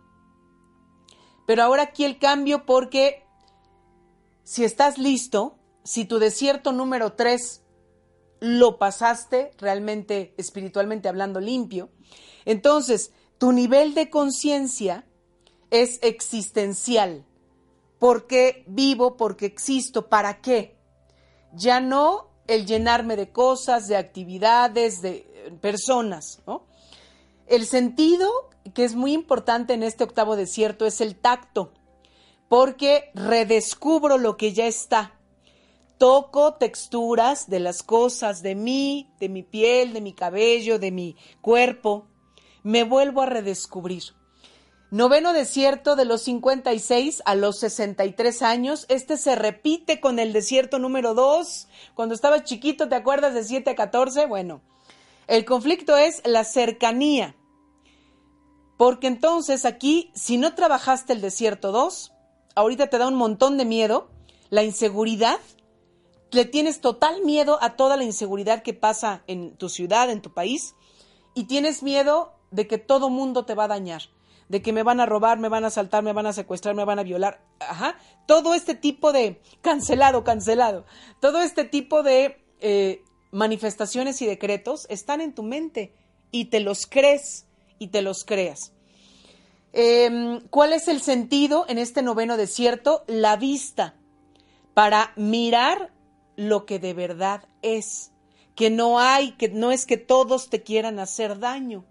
Pero 1.47 1.63
ahora 1.63 1.83
aquí 1.83 2.05
el 2.05 2.19
cambio 2.19 2.65
porque 2.65 3.23
si 4.43 4.63
estás 4.63 4.97
listo, 4.97 5.58
si 5.89 6.05
tu 6.05 6.19
desierto 6.19 6.71
número 6.71 7.13
3 7.13 7.63
lo 8.41 8.77
pasaste 8.77 9.53
realmente 9.57 10.35
espiritualmente 10.37 11.09
hablando 11.09 11.39
limpio, 11.39 11.89
entonces 12.45 13.11
tu 13.39 13.53
nivel 13.53 13.95
de 13.95 14.11
conciencia 14.11 15.07
es 15.71 15.97
existencial. 16.03 17.25
¿Por 17.97 18.27
qué 18.27 18.65
vivo? 18.67 19.17
Porque 19.17 19.47
existo. 19.47 20.09
¿Para 20.09 20.41
qué? 20.41 20.77
Ya 21.53 21.79
no 21.79 22.29
el 22.45 22.67
llenarme 22.67 23.15
de 23.15 23.31
cosas, 23.31 23.87
de 23.87 23.97
actividades, 23.97 25.01
de 25.01 25.25
eh, 25.33 25.57
personas. 25.59 26.43
El 27.47 27.65
sentido 27.65 28.29
que 28.75 28.83
es 28.83 28.93
muy 28.93 29.13
importante 29.13 29.73
en 29.73 29.81
este 29.81 30.03
octavo 30.03 30.35
desierto 30.35 30.85
es 30.85 31.01
el 31.01 31.15
tacto, 31.15 31.73
porque 32.47 33.09
redescubro 33.15 34.19
lo 34.19 34.37
que 34.37 34.53
ya 34.53 34.67
está 34.67 35.18
toco 35.99 36.55
texturas 36.55 37.49
de 37.49 37.59
las 37.59 37.83
cosas, 37.83 38.41
de 38.41 38.55
mí, 38.55 39.11
de 39.19 39.29
mi 39.29 39.43
piel, 39.43 39.93
de 39.93 40.01
mi 40.01 40.13
cabello, 40.13 40.79
de 40.79 40.91
mi 40.91 41.15
cuerpo, 41.41 42.07
me 42.63 42.83
vuelvo 42.83 43.21
a 43.21 43.27
redescubrir. 43.27 44.03
Noveno 44.91 45.33
desierto 45.33 45.95
de 45.95 46.05
los 46.05 46.23
56 46.23 47.21
a 47.25 47.35
los 47.35 47.59
63 47.59 48.41
años. 48.41 48.85
Este 48.89 49.17
se 49.17 49.35
repite 49.35 49.99
con 49.99 50.17
el 50.17 50.33
desierto 50.33 50.79
número 50.79 51.13
2. 51.13 51.67
Cuando 51.93 52.15
estaba 52.15 52.43
chiquito, 52.43 52.89
¿te 52.89 52.95
acuerdas 52.95 53.35
de 53.35 53.43
7 53.43 53.69
a 53.69 53.75
14? 53.75 54.25
Bueno, 54.25 54.61
El 55.27 55.45
conflicto 55.45 55.95
es 55.95 56.23
la 56.25 56.43
cercanía. 56.43 57.35
Porque 58.77 59.05
entonces 59.05 59.65
aquí, 59.65 60.11
si 60.15 60.37
no 60.37 60.55
trabajaste 60.55 61.13
el 61.13 61.21
desierto 61.21 61.71
2, 61.71 62.13
ahorita 62.55 62.87
te 62.87 62.97
da 62.97 63.07
un 63.07 63.15
montón 63.15 63.57
de 63.57 63.65
miedo, 63.65 64.09
la 64.49 64.63
inseguridad, 64.63 65.37
le 66.31 66.45
tienes 66.45 66.81
total 66.81 67.23
miedo 67.23 67.57
a 67.61 67.75
toda 67.75 67.97
la 67.97 68.03
inseguridad 68.03 68.63
que 68.63 68.73
pasa 68.73 69.23
en 69.27 69.55
tu 69.55 69.69
ciudad, 69.69 70.09
en 70.09 70.21
tu 70.21 70.33
país, 70.33 70.75
y 71.33 71.45
tienes 71.45 71.83
miedo 71.83 72.33
de 72.51 72.67
que 72.67 72.77
todo 72.77 73.09
mundo 73.09 73.45
te 73.45 73.55
va 73.55 73.65
a 73.65 73.69
dañar, 73.69 74.03
de 74.47 74.61
que 74.61 74.73
me 74.73 74.83
van 74.83 74.99
a 74.99 75.05
robar, 75.05 75.39
me 75.39 75.49
van 75.49 75.63
a 75.63 75.67
asaltar, 75.67 76.03
me 76.03 76.13
van 76.13 76.25
a 76.25 76.33
secuestrar, 76.33 76.75
me 76.75 76.85
van 76.85 76.99
a 76.99 77.03
violar. 77.03 77.41
Ajá. 77.59 77.97
Todo 78.25 78.53
este 78.53 78.75
tipo 78.75 79.11
de 79.11 79.41
cancelado, 79.61 80.23
cancelado. 80.23 80.85
Todo 81.19 81.41
este 81.41 81.65
tipo 81.65 82.03
de 82.03 82.43
eh, 82.59 83.03
manifestaciones 83.31 84.21
y 84.21 84.25
decretos 84.25 84.87
están 84.89 85.21
en 85.21 85.33
tu 85.33 85.43
mente 85.43 85.93
y 86.31 86.45
te 86.45 86.59
los 86.59 86.87
crees 86.87 87.45
y 87.77 87.87
te 87.87 88.01
los 88.01 88.23
creas. 88.23 88.73
Em, 89.71 90.41
¿Cuál 90.49 90.73
es 90.73 90.87
el 90.87 91.01
sentido 91.01 91.65
en 91.67 91.77
este 91.77 92.01
noveno 92.01 92.37
desierto? 92.37 93.03
La 93.07 93.35
vista, 93.35 93.95
para 94.73 95.13
mirar 95.15 95.91
lo 96.39 96.65
que 96.65 96.79
de 96.79 96.93
verdad 96.93 97.43
es, 97.61 98.13
que 98.55 98.69
no 98.69 98.97
hay, 98.97 99.33
que 99.33 99.49
no 99.49 99.73
es 99.73 99.85
que 99.85 99.97
todos 99.97 100.49
te 100.49 100.63
quieran 100.63 100.97
hacer 100.97 101.37
daño. 101.37 101.85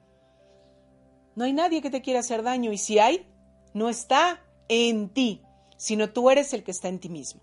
No 1.37 1.45
hay 1.45 1.53
nadie 1.53 1.83
que 1.83 1.91
te 1.91 2.01
quiera 2.01 2.21
hacer 2.21 2.43
daño 2.43 2.73
y 2.73 2.79
si 2.79 2.99
hay, 2.99 3.27
no 3.75 3.91
está 3.91 4.43
en 4.69 5.11
ti, 5.11 5.43
sino 5.77 6.11
tú 6.11 6.31
eres 6.31 6.55
el 6.55 6.65
que 6.65 6.71
está 6.71 6.89
en 6.89 6.99
ti 6.99 7.11
mismo. 7.11 7.43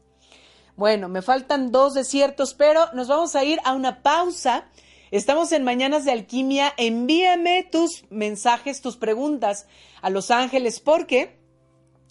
Bueno, 0.76 1.08
me 1.08 1.22
faltan 1.22 1.72
dos 1.72 1.94
desiertos, 1.94 2.56
pero 2.56 2.92
nos 2.94 3.08
vamos 3.08 3.36
a 3.36 3.44
ir 3.44 3.60
a 3.66 3.74
una 3.74 4.02
pausa. 4.02 4.68
Estamos 5.12 5.52
en 5.52 5.64
Mañanas 5.64 6.06
de 6.06 6.12
Alquimia. 6.12 6.74
Envíame 6.76 7.70
tus 7.72 8.04
mensajes, 8.10 8.82
tus 8.82 8.98
preguntas 8.98 9.68
a 10.02 10.10
Los 10.10 10.32
Ángeles, 10.32 10.80
porque 10.80 11.40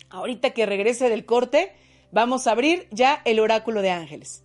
ahorita 0.08 0.50
que 0.50 0.66
regrese 0.66 1.08
del 1.08 1.26
corte, 1.26 1.74
vamos 2.12 2.46
a 2.46 2.52
abrir 2.52 2.86
ya 2.92 3.22
el 3.24 3.40
oráculo 3.40 3.82
de 3.82 3.90
ángeles. 3.90 4.44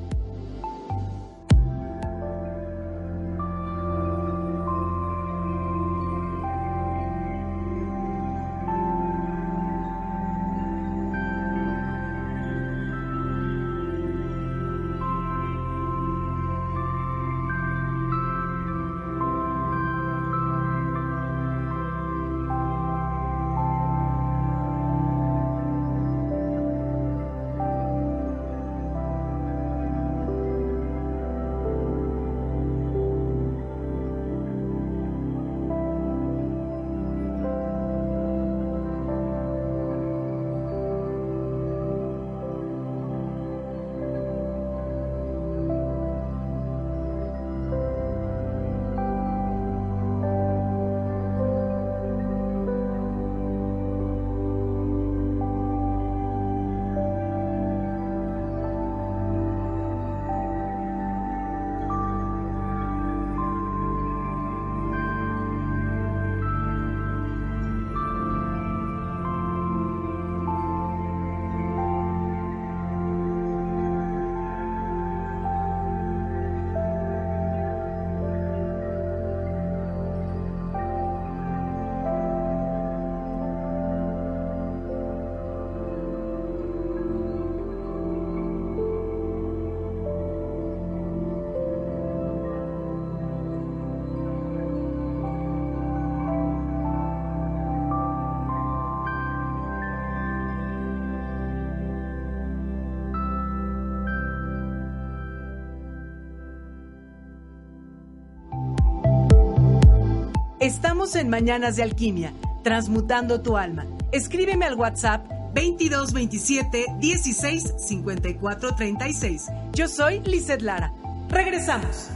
Estamos 110.61 111.15
en 111.15 111.27
Mañanas 111.27 111.75
de 111.75 111.81
Alquimia, 111.81 112.35
transmutando 112.63 113.41
tu 113.41 113.57
alma. 113.57 113.87
Escríbeme 114.11 114.67
al 114.67 114.75
WhatsApp 114.75 115.27
2227 115.55 116.85
16 116.99 117.73
54 117.79 118.75
36. 118.75 119.47
Yo 119.73 119.87
soy 119.87 120.19
Lizeth 120.19 120.61
Lara. 120.61 120.93
Regresamos. 121.29 122.09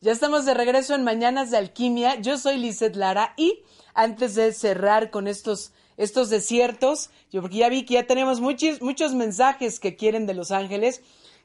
Ya 0.00 0.10
estamos 0.10 0.46
de 0.46 0.54
regreso 0.54 0.94
en 0.94 1.04
Mañanas 1.04 1.50
de 1.50 1.58
Alquimia. 1.58 2.18
Yo 2.18 2.38
soy 2.38 2.56
Lizeth 2.56 2.96
Lara 2.96 3.34
y 3.36 3.62
antes 3.92 4.36
de 4.36 4.54
cerrar 4.54 5.10
con 5.10 5.28
estos, 5.28 5.72
estos 5.98 6.30
desiertos, 6.30 7.10
yo 7.30 7.42
porque 7.42 7.58
ya 7.58 7.68
vi 7.68 7.84
que 7.84 7.92
ya 7.94 8.06
tenemos 8.06 8.40
muchos, 8.40 8.80
muchos 8.80 9.12
mensajes 9.12 9.80
que 9.80 9.96
quieren 9.96 10.24
de 10.24 10.32
Los 10.32 10.50
Ángeles, 10.50 11.02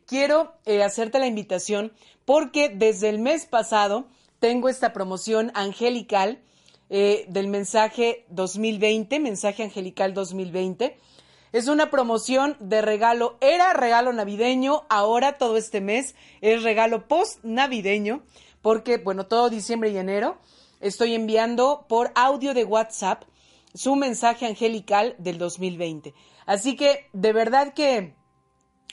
quiero 0.07 0.53
eh, 0.65 0.83
hacerte 0.83 1.19
la 1.19 1.27
invitación 1.27 1.93
porque 2.25 2.69
desde 2.69 3.09
el 3.09 3.19
mes 3.19 3.45
pasado 3.45 4.07
tengo 4.39 4.69
esta 4.69 4.93
promoción 4.93 5.51
angelical 5.55 6.41
eh, 6.89 7.25
del 7.29 7.47
mensaje 7.47 8.25
2020, 8.29 9.19
mensaje 9.19 9.63
angelical 9.63 10.13
2020. 10.13 10.97
Es 11.51 11.67
una 11.67 11.89
promoción 11.89 12.57
de 12.59 12.81
regalo, 12.81 13.37
era 13.41 13.73
regalo 13.73 14.11
navideño, 14.11 14.85
ahora 14.89 15.37
todo 15.37 15.55
este 15.57 15.81
mes 15.81 16.15
es 16.41 16.63
regalo 16.63 17.07
post 17.07 17.43
navideño, 17.43 18.23
porque 18.61 18.97
bueno, 18.97 19.27
todo 19.27 19.49
diciembre 19.49 19.91
y 19.91 19.97
enero 19.97 20.37
estoy 20.81 21.15
enviando 21.15 21.85
por 21.87 22.11
audio 22.15 22.53
de 22.53 22.65
WhatsApp 22.65 23.23
su 23.73 23.95
mensaje 23.95 24.45
angelical 24.45 25.15
del 25.17 25.37
2020. 25.37 26.13
Así 26.45 26.75
que 26.75 27.07
de 27.13 27.33
verdad 27.33 27.73
que 27.73 28.15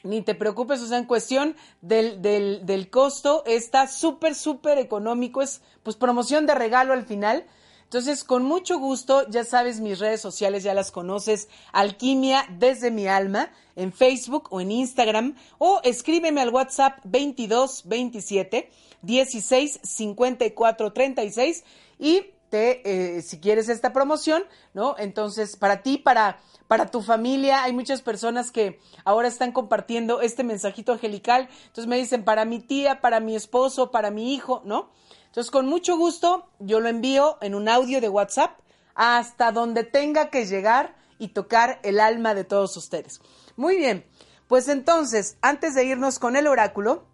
ni 0.03 0.23
te 0.23 0.35
preocupes, 0.35 0.81
o 0.81 0.87
sea, 0.87 0.99
en 0.99 1.05
cuestión 1.05 1.57
del, 1.81 2.23
del, 2.23 2.65
del 2.67 2.91
costo, 2.91 3.43
está 3.47 3.87
súper, 3.87 4.35
súper 4.35 4.79
económico, 4.79 5.43
es 5.43 5.63
pues 5.83 5.97
promoción 5.97 6.47
de 6.47 6.55
regalo 6.55 6.93
al 6.93 7.05
final. 7.05 7.45
Entonces, 7.85 8.23
con 8.23 8.45
mucho 8.45 8.79
gusto, 8.79 9.29
ya 9.29 9.43
sabes, 9.43 9.81
mis 9.81 9.99
redes 9.99 10.21
sociales 10.21 10.63
ya 10.63 10.75
las 10.75 10.93
conoces, 10.93 11.49
Alquimia 11.73 12.47
desde 12.59 12.93
mi 12.93 13.09
alma, 13.09 13.51
en 13.75 13.93
Facebook 13.93 14.47
o 14.51 14.61
en 14.61 14.71
Instagram, 14.71 15.35
o 15.59 15.81
escríbeme 15.83 16.41
al 16.41 16.51
WhatsApp 16.51 16.99
22 17.03 17.83
27 17.87 18.71
16 19.03 19.81
54 19.83 20.93
36 20.93 21.65
y 21.99 22.27
eh, 22.53 23.23
si 23.23 23.41
quieres 23.41 23.69
esta 23.69 23.93
promoción, 23.93 24.45
¿no? 24.75 24.97
Entonces, 24.99 25.57
para 25.57 25.83
ti, 25.83 25.99
para 25.99 26.41
para 26.71 26.87
tu 26.87 27.03
familia. 27.03 27.65
Hay 27.65 27.73
muchas 27.73 28.01
personas 28.01 28.53
que 28.53 28.79
ahora 29.05 29.27
están 29.27 29.51
compartiendo 29.51 30.21
este 30.21 30.45
mensajito 30.45 30.93
angelical. 30.93 31.49
Entonces 31.63 31.89
me 31.89 31.97
dicen, 31.97 32.23
para 32.23 32.45
mi 32.45 32.61
tía, 32.61 33.01
para 33.01 33.19
mi 33.19 33.35
esposo, 33.35 33.91
para 33.91 34.13
mi 34.13 34.33
hijo, 34.33 34.63
¿no? 34.65 34.93
Entonces, 35.27 35.51
con 35.51 35.67
mucho 35.67 35.99
gusto, 35.99 36.49
yo 36.61 36.79
lo 36.79 36.89
envío 36.89 37.39
en 37.41 37.57
un 37.57 37.69
audio 37.69 38.01
de 38.01 38.09
WhatsApp 38.09 38.61
hasta 38.95 39.51
donde 39.51 39.83
tenga 39.83 40.31
que 40.31 40.47
llegar 40.47 40.95
y 41.19 41.29
tocar 41.29 41.81
el 41.83 41.99
alma 41.99 42.35
de 42.35 42.45
todos 42.45 42.77
ustedes. 42.77 43.21
Muy 43.57 43.75
bien, 43.75 44.07
pues 44.47 44.69
entonces, 44.69 45.39
antes 45.43 45.75
de 45.75 45.85
irnos 45.87 46.21
con 46.21 46.37
el 46.37 46.47
oráculo, 46.47 47.05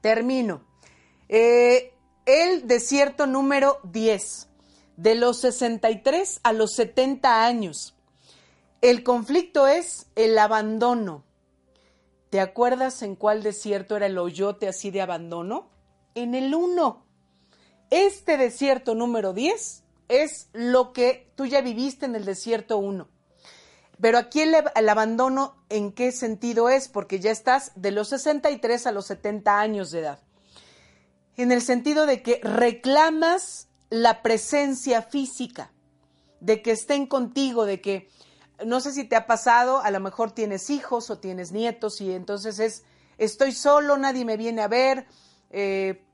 termino. 0.00 0.64
Eh, 1.28 1.93
el 2.26 2.66
desierto 2.66 3.26
número 3.26 3.80
10, 3.84 4.48
de 4.96 5.14
los 5.14 5.40
63 5.40 6.40
a 6.42 6.52
los 6.52 6.72
70 6.74 7.44
años. 7.44 7.94
El 8.80 9.02
conflicto 9.02 9.66
es 9.66 10.06
el 10.14 10.38
abandono. 10.38 11.24
¿Te 12.30 12.40
acuerdas 12.40 13.02
en 13.02 13.14
cuál 13.14 13.42
desierto 13.42 13.96
era 13.96 14.06
el 14.06 14.18
hoyote 14.18 14.68
así 14.68 14.90
de 14.90 15.02
abandono? 15.02 15.68
En 16.14 16.34
el 16.34 16.54
1. 16.54 17.04
Este 17.90 18.36
desierto 18.36 18.94
número 18.94 19.32
10 19.32 19.84
es 20.08 20.48
lo 20.52 20.92
que 20.92 21.30
tú 21.34 21.46
ya 21.46 21.60
viviste 21.60 22.06
en 22.06 22.14
el 22.14 22.24
desierto 22.24 22.78
1. 22.78 23.08
Pero 24.00 24.18
aquí 24.18 24.40
el, 24.40 24.56
el, 24.74 24.88
abandono, 24.88 25.56
¿en 25.68 25.92
qué 25.92 26.10
sentido 26.10 26.68
es? 26.68 26.88
Porque 26.88 27.20
ya 27.20 27.30
estás 27.30 27.72
de 27.76 27.90
los 27.90 28.08
63 28.08 28.86
a 28.86 28.92
los 28.92 29.06
70 29.06 29.60
años 29.60 29.90
de 29.90 30.00
edad. 30.00 30.23
En 31.36 31.52
el 31.52 31.62
sentido 31.62 32.06
de 32.06 32.22
que 32.22 32.40
reclamas 32.42 33.68
la 33.90 34.22
presencia 34.22 35.02
física, 35.02 35.72
de 36.40 36.62
que 36.62 36.72
estén 36.72 37.06
contigo, 37.06 37.64
de 37.64 37.80
que, 37.80 38.08
no 38.64 38.80
sé 38.80 38.92
si 38.92 39.04
te 39.04 39.16
ha 39.16 39.26
pasado, 39.26 39.80
a 39.80 39.90
lo 39.90 40.00
mejor 40.00 40.30
tienes 40.30 40.70
hijos 40.70 41.10
o 41.10 41.18
tienes 41.18 41.52
nietos 41.52 42.00
y 42.00 42.12
entonces 42.12 42.58
es, 42.58 42.84
estoy 43.18 43.52
solo, 43.52 43.96
nadie 43.96 44.24
me 44.24 44.36
viene 44.36 44.62
a 44.62 44.68
ver, 44.68 45.06
eh, 45.50 46.04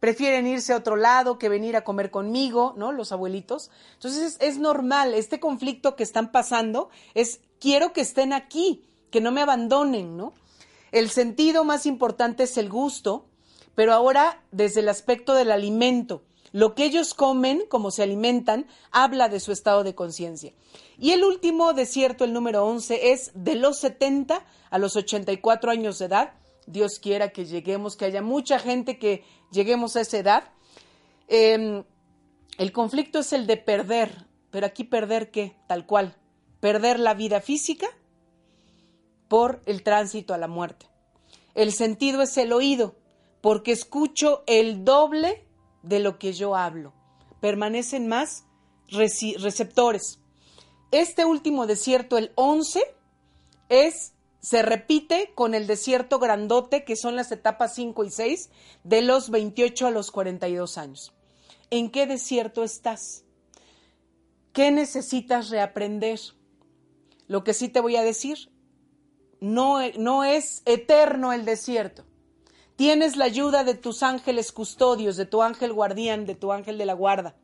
prefieren 0.00 0.46
irse 0.46 0.72
a 0.72 0.76
otro 0.76 0.96
lado 0.96 1.38
que 1.38 1.48
venir 1.48 1.76
a 1.76 1.84
comer 1.84 2.10
conmigo, 2.10 2.74
¿no? 2.76 2.92
Los 2.92 3.12
abuelitos. 3.12 3.70
Entonces 3.94 4.36
es, 4.36 4.36
es, 4.40 4.58
normal, 4.58 5.14
este 5.14 5.40
conflicto 5.40 5.96
que 5.96 6.02
están 6.02 6.30
pasando 6.30 6.90
es 7.14 7.40
quiero 7.58 7.92
que 7.92 8.00
estén 8.00 8.32
aquí, 8.32 8.84
que 9.10 9.20
no 9.20 9.32
me 9.32 9.42
abandonen, 9.42 10.16
¿no? 10.16 10.34
El 10.92 11.10
sentido 11.10 11.64
más 11.64 11.84
importante 11.86 12.44
es 12.44 12.56
el 12.56 12.68
gusto, 12.68 13.27
pero 13.78 13.94
ahora 13.94 14.42
desde 14.50 14.80
el 14.80 14.88
aspecto 14.88 15.34
del 15.34 15.52
alimento. 15.52 16.24
Lo 16.50 16.74
que 16.74 16.84
ellos 16.84 17.14
comen, 17.14 17.62
como 17.68 17.92
se 17.92 18.02
alimentan, 18.02 18.66
habla 18.90 19.28
de 19.28 19.38
su 19.38 19.52
estado 19.52 19.84
de 19.84 19.94
conciencia. 19.94 20.52
Y 20.98 21.12
el 21.12 21.22
último 21.22 21.72
desierto, 21.74 22.24
el 22.24 22.32
número 22.32 22.66
11, 22.66 23.12
es 23.12 23.30
de 23.34 23.54
los 23.54 23.78
70 23.78 24.44
a 24.70 24.78
los 24.78 24.96
84 24.96 25.70
años 25.70 26.00
de 26.00 26.06
edad. 26.06 26.32
Dios 26.66 26.98
quiera 26.98 27.28
que 27.28 27.44
lleguemos, 27.44 27.94
que 27.94 28.06
haya 28.06 28.20
mucha 28.20 28.58
gente 28.58 28.98
que 28.98 29.22
lleguemos 29.52 29.94
a 29.94 30.00
esa 30.00 30.18
edad. 30.18 30.50
Eh, 31.28 31.84
el 32.58 32.72
conflicto 32.72 33.20
es 33.20 33.32
el 33.32 33.46
de 33.46 33.58
perder, 33.58 34.26
pero 34.50 34.66
aquí 34.66 34.82
perder 34.82 35.30
qué, 35.30 35.54
tal 35.68 35.86
cual, 35.86 36.16
perder 36.58 36.98
la 36.98 37.14
vida 37.14 37.40
física 37.40 37.86
por 39.28 39.62
el 39.66 39.84
tránsito 39.84 40.34
a 40.34 40.38
la 40.38 40.48
muerte. 40.48 40.86
El 41.54 41.72
sentido 41.72 42.22
es 42.22 42.36
el 42.38 42.52
oído, 42.52 42.96
porque 43.48 43.72
escucho 43.72 44.42
el 44.46 44.84
doble 44.84 45.42
de 45.82 46.00
lo 46.00 46.18
que 46.18 46.34
yo 46.34 46.54
hablo. 46.54 46.92
Permanecen 47.40 48.06
más 48.06 48.44
receptores. 48.90 50.20
Este 50.90 51.24
último 51.24 51.66
desierto, 51.66 52.18
el 52.18 52.30
11, 52.34 52.84
es 53.70 54.12
se 54.40 54.60
repite 54.60 55.32
con 55.34 55.54
el 55.54 55.66
desierto 55.66 56.18
grandote, 56.18 56.84
que 56.84 56.94
son 56.94 57.16
las 57.16 57.32
etapas 57.32 57.74
5 57.74 58.04
y 58.04 58.10
6, 58.10 58.50
de 58.84 59.00
los 59.00 59.30
28 59.30 59.86
a 59.86 59.90
los 59.92 60.10
42 60.10 60.76
años. 60.76 61.14
¿En 61.70 61.90
qué 61.90 62.06
desierto 62.06 62.62
estás? 62.62 63.24
¿Qué 64.52 64.70
necesitas 64.70 65.48
reaprender? 65.48 66.20
Lo 67.28 67.44
que 67.44 67.54
sí 67.54 67.70
te 67.70 67.80
voy 67.80 67.96
a 67.96 68.02
decir, 68.02 68.52
no, 69.40 69.78
no 69.96 70.24
es 70.24 70.60
eterno 70.66 71.32
el 71.32 71.46
desierto. 71.46 72.07
Tienes 72.78 73.16
la 73.16 73.24
ayuda 73.24 73.64
de 73.64 73.74
tus 73.74 74.04
ángeles 74.04 74.52
custodios, 74.52 75.16
de 75.16 75.26
tu 75.26 75.42
ángel 75.42 75.72
guardián, 75.72 76.26
de 76.26 76.36
tu 76.36 76.52
ángel 76.52 76.78
de 76.78 76.86
la 76.86 76.92
guarda. 76.92 77.34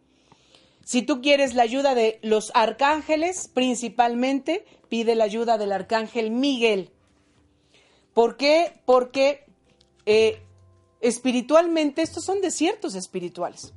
Si 0.84 1.02
tú 1.02 1.20
quieres 1.22 1.54
la 1.54 1.64
ayuda 1.64 1.96
de 1.96 2.20
los 2.22 2.52
arcángeles, 2.54 3.50
principalmente 3.52 4.64
pide 4.88 5.16
la 5.16 5.24
ayuda 5.24 5.58
del 5.58 5.72
arcángel 5.72 6.30
Miguel. 6.30 6.92
¿Por 8.12 8.36
qué? 8.36 8.80
Porque 8.84 9.44
eh, 10.06 10.40
espiritualmente 11.00 12.02
estos 12.02 12.24
son 12.24 12.40
desiertos 12.40 12.94
espirituales. 12.94 13.74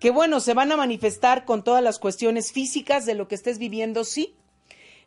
Que 0.00 0.10
bueno, 0.10 0.40
se 0.40 0.52
van 0.52 0.72
a 0.72 0.76
manifestar 0.76 1.46
con 1.46 1.64
todas 1.64 1.82
las 1.82 1.98
cuestiones 1.98 2.52
físicas 2.52 3.06
de 3.06 3.14
lo 3.14 3.28
que 3.28 3.34
estés 3.36 3.56
viviendo, 3.56 4.04
sí. 4.04 4.34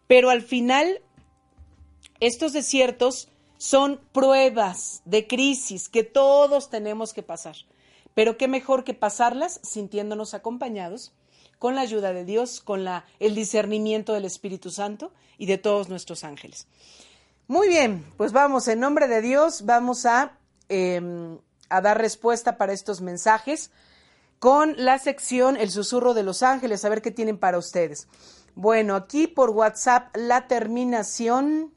Pero 0.08 0.32
al 0.32 0.42
final, 0.42 1.04
estos 2.20 2.54
desiertos 2.54 3.28
son 3.62 4.02
pruebas 4.12 5.04
de 5.06 5.28
crisis 5.28 5.88
que 5.88 6.04
todos 6.04 6.72
tenemos 6.72 7.14
que 7.14 7.22
pasar. 7.22 7.56
Pero 8.16 8.36
qué 8.36 8.48
mejor 8.48 8.84
que 8.84 8.96
pasarlas 8.96 9.60
sintiéndonos 9.62 10.34
acompañados 10.34 11.14
con 11.60 11.76
la 11.76 11.82
ayuda 11.82 12.12
de 12.12 12.26
Dios, 12.26 12.60
con 12.60 12.84
la, 12.84 13.06
el 13.20 13.36
discernimiento 13.36 14.14
del 14.14 14.26
Espíritu 14.26 14.72
Santo 14.72 15.14
y 15.38 15.46
de 15.46 15.60
todos 15.60 15.90
nuestros 15.90 16.24
ángeles. 16.24 16.66
Muy 17.48 17.68
bien, 17.68 18.04
pues 18.18 18.32
vamos, 18.32 18.68
en 18.68 18.80
nombre 18.80 19.08
de 19.08 19.22
Dios, 19.22 19.64
vamos 19.64 20.08
a, 20.08 20.40
eh, 20.68 21.38
a 21.70 21.82
dar 21.82 22.00
respuesta 22.00 22.58
para 22.58 22.74
estos 22.74 23.00
mensajes 23.00 23.70
con 24.40 24.74
la 24.76 24.98
sección 24.98 25.56
El 25.56 25.70
susurro 25.70 26.16
de 26.16 26.24
los 26.24 26.42
ángeles, 26.42 26.84
a 26.84 26.90
ver 26.90 27.04
qué 27.04 27.12
tienen 27.12 27.38
para 27.38 27.60
ustedes. 27.60 28.08
Bueno, 28.56 28.96
aquí 28.96 29.28
por 29.28 29.52
WhatsApp 29.52 30.18
la 30.18 30.48
terminación 30.48 31.76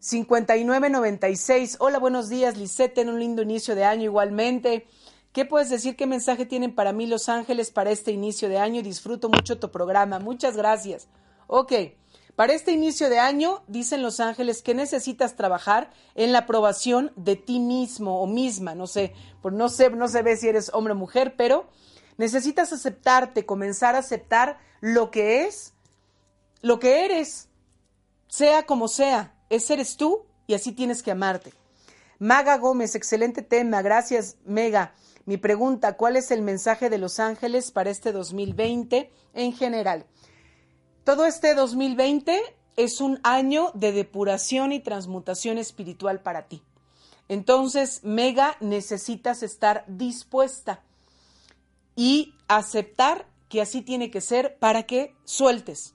5996. 0.00 1.78
Hola, 1.80 1.98
buenos 1.98 2.28
días, 2.28 2.56
Lisette, 2.56 2.98
en 2.98 3.08
un 3.08 3.18
lindo 3.18 3.42
inicio 3.42 3.74
de 3.74 3.84
año 3.84 4.04
igualmente. 4.04 4.86
¿Qué 5.32 5.44
puedes 5.44 5.70
decir? 5.70 5.96
¿Qué 5.96 6.06
mensaje 6.06 6.46
tienen 6.46 6.74
para 6.74 6.92
mí 6.92 7.06
Los 7.06 7.28
Ángeles 7.28 7.70
para 7.70 7.90
este 7.90 8.12
inicio 8.12 8.48
de 8.48 8.58
año? 8.58 8.82
Disfruto 8.82 9.28
mucho 9.28 9.58
tu 9.58 9.70
programa. 9.70 10.20
Muchas 10.20 10.56
gracias. 10.56 11.08
Ok, 11.48 11.72
para 12.36 12.52
este 12.52 12.70
inicio 12.70 13.10
de 13.10 13.18
año, 13.18 13.64
dicen 13.66 14.02
Los 14.02 14.20
Ángeles 14.20 14.62
que 14.62 14.72
necesitas 14.72 15.34
trabajar 15.34 15.90
en 16.14 16.30
la 16.30 16.40
aprobación 16.40 17.12
de 17.16 17.34
ti 17.34 17.58
mismo 17.58 18.22
o 18.22 18.28
misma. 18.28 18.76
No 18.76 18.86
sé, 18.86 19.14
por 19.42 19.52
no 19.52 19.68
sé, 19.68 19.90
no 19.90 20.06
se 20.06 20.22
ve 20.22 20.36
si 20.36 20.48
eres 20.48 20.70
hombre 20.72 20.92
o 20.92 20.96
mujer, 20.96 21.34
pero 21.36 21.68
necesitas 22.18 22.72
aceptarte, 22.72 23.46
comenzar 23.46 23.96
a 23.96 23.98
aceptar 23.98 24.60
lo 24.80 25.10
que 25.10 25.46
es, 25.46 25.74
lo 26.62 26.78
que 26.78 27.04
eres, 27.04 27.48
sea 28.28 28.64
como 28.64 28.86
sea 28.86 29.34
ese 29.50 29.74
eres 29.74 29.96
tú 29.96 30.26
y 30.46 30.54
así 30.54 30.72
tienes 30.72 31.02
que 31.02 31.10
amarte. 31.10 31.52
Maga 32.18 32.58
Gómez, 32.58 32.94
excelente 32.94 33.42
tema. 33.42 33.82
Gracias, 33.82 34.36
Mega. 34.44 34.94
Mi 35.24 35.36
pregunta, 35.36 35.96
¿cuál 35.96 36.16
es 36.16 36.30
el 36.30 36.42
mensaje 36.42 36.90
de 36.90 36.98
los 36.98 37.20
ángeles 37.20 37.70
para 37.70 37.90
este 37.90 38.12
2020 38.12 39.10
en 39.34 39.52
general? 39.52 40.06
Todo 41.04 41.26
este 41.26 41.54
2020 41.54 42.40
es 42.76 43.00
un 43.00 43.20
año 43.22 43.70
de 43.74 43.92
depuración 43.92 44.72
y 44.72 44.80
transmutación 44.80 45.58
espiritual 45.58 46.20
para 46.20 46.48
ti. 46.48 46.62
Entonces, 47.28 48.00
Mega, 48.04 48.56
necesitas 48.60 49.42
estar 49.42 49.84
dispuesta 49.86 50.82
y 51.94 52.34
aceptar 52.48 53.26
que 53.48 53.60
así 53.60 53.82
tiene 53.82 54.10
que 54.10 54.20
ser 54.20 54.58
para 54.58 54.84
que 54.84 55.14
sueltes 55.24 55.94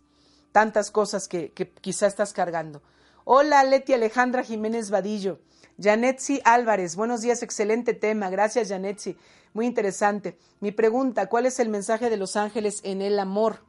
tantas 0.52 0.92
cosas 0.92 1.28
que, 1.28 1.52
que 1.52 1.70
quizá 1.70 2.06
estás 2.08 2.34
cargando. 2.34 2.82
Hola, 3.26 3.64
Leti 3.64 3.94
Alejandra 3.94 4.44
Jiménez 4.44 4.90
Vadillo. 4.90 5.40
Janetsi 5.82 6.42
Álvarez, 6.44 6.98
buenos 6.98 7.22
días, 7.22 7.42
excelente 7.42 7.94
tema. 7.94 8.30
Gracias, 8.30 8.68
Janetsi. 8.68 9.16
Muy 9.54 9.66
interesante. 9.66 10.38
Mi 10.60 10.74
pregunta, 10.74 11.30
¿cuál 11.30 11.46
es 11.46 11.58
el 11.60 11.70
mensaje 11.70 12.10
de 12.10 12.18
los 12.18 12.36
ángeles 12.36 12.82
en 12.84 13.02
el 13.02 13.18
amor? 13.18 13.64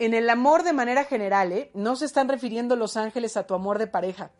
En 0.00 0.12
el 0.12 0.28
amor 0.28 0.64
de 0.64 0.72
manera 0.72 1.04
general, 1.04 1.52
¿eh? 1.52 1.70
no 1.72 1.94
se 1.94 2.04
están 2.04 2.28
refiriendo 2.28 2.74
los 2.74 2.96
ángeles 2.96 3.36
a 3.36 3.46
tu 3.46 3.54
amor 3.54 3.78
de 3.78 3.86
pareja. 3.86 4.32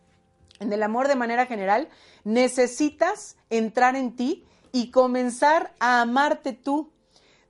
En 0.59 0.73
el 0.73 0.83
amor 0.83 1.07
de 1.07 1.15
manera 1.15 1.47
general, 1.47 1.89
necesitas 2.25 3.37
entrar 3.51 3.95
en 3.95 4.17
ti 4.17 4.45
y 4.73 4.91
comenzar 4.91 5.75
a 5.79 6.01
amarte 6.01 6.55
tú. 6.55 6.91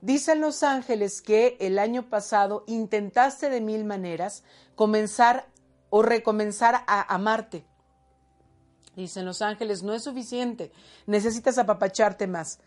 Dicen 0.01 0.39
los 0.39 0.61
ángeles 0.61 1.23
que 1.23 1.57
el 1.59 1.79
año 1.79 2.11
pasado 2.11 2.63
intentaste 2.67 3.49
de 3.49 3.59
mil 3.59 3.85
maneras 3.85 4.43
comenzar 4.75 5.47
o 5.95 6.01
recomenzar 6.01 6.83
a 6.87 7.13
amarte. 7.15 7.63
Dicen 8.97 9.23
los 9.23 9.41
ángeles, 9.41 9.81
no 9.81 9.93
es 9.93 10.03
suficiente, 10.03 10.73
necesitas 11.05 11.57
apapacharte 11.57 12.27
más. 12.27 12.59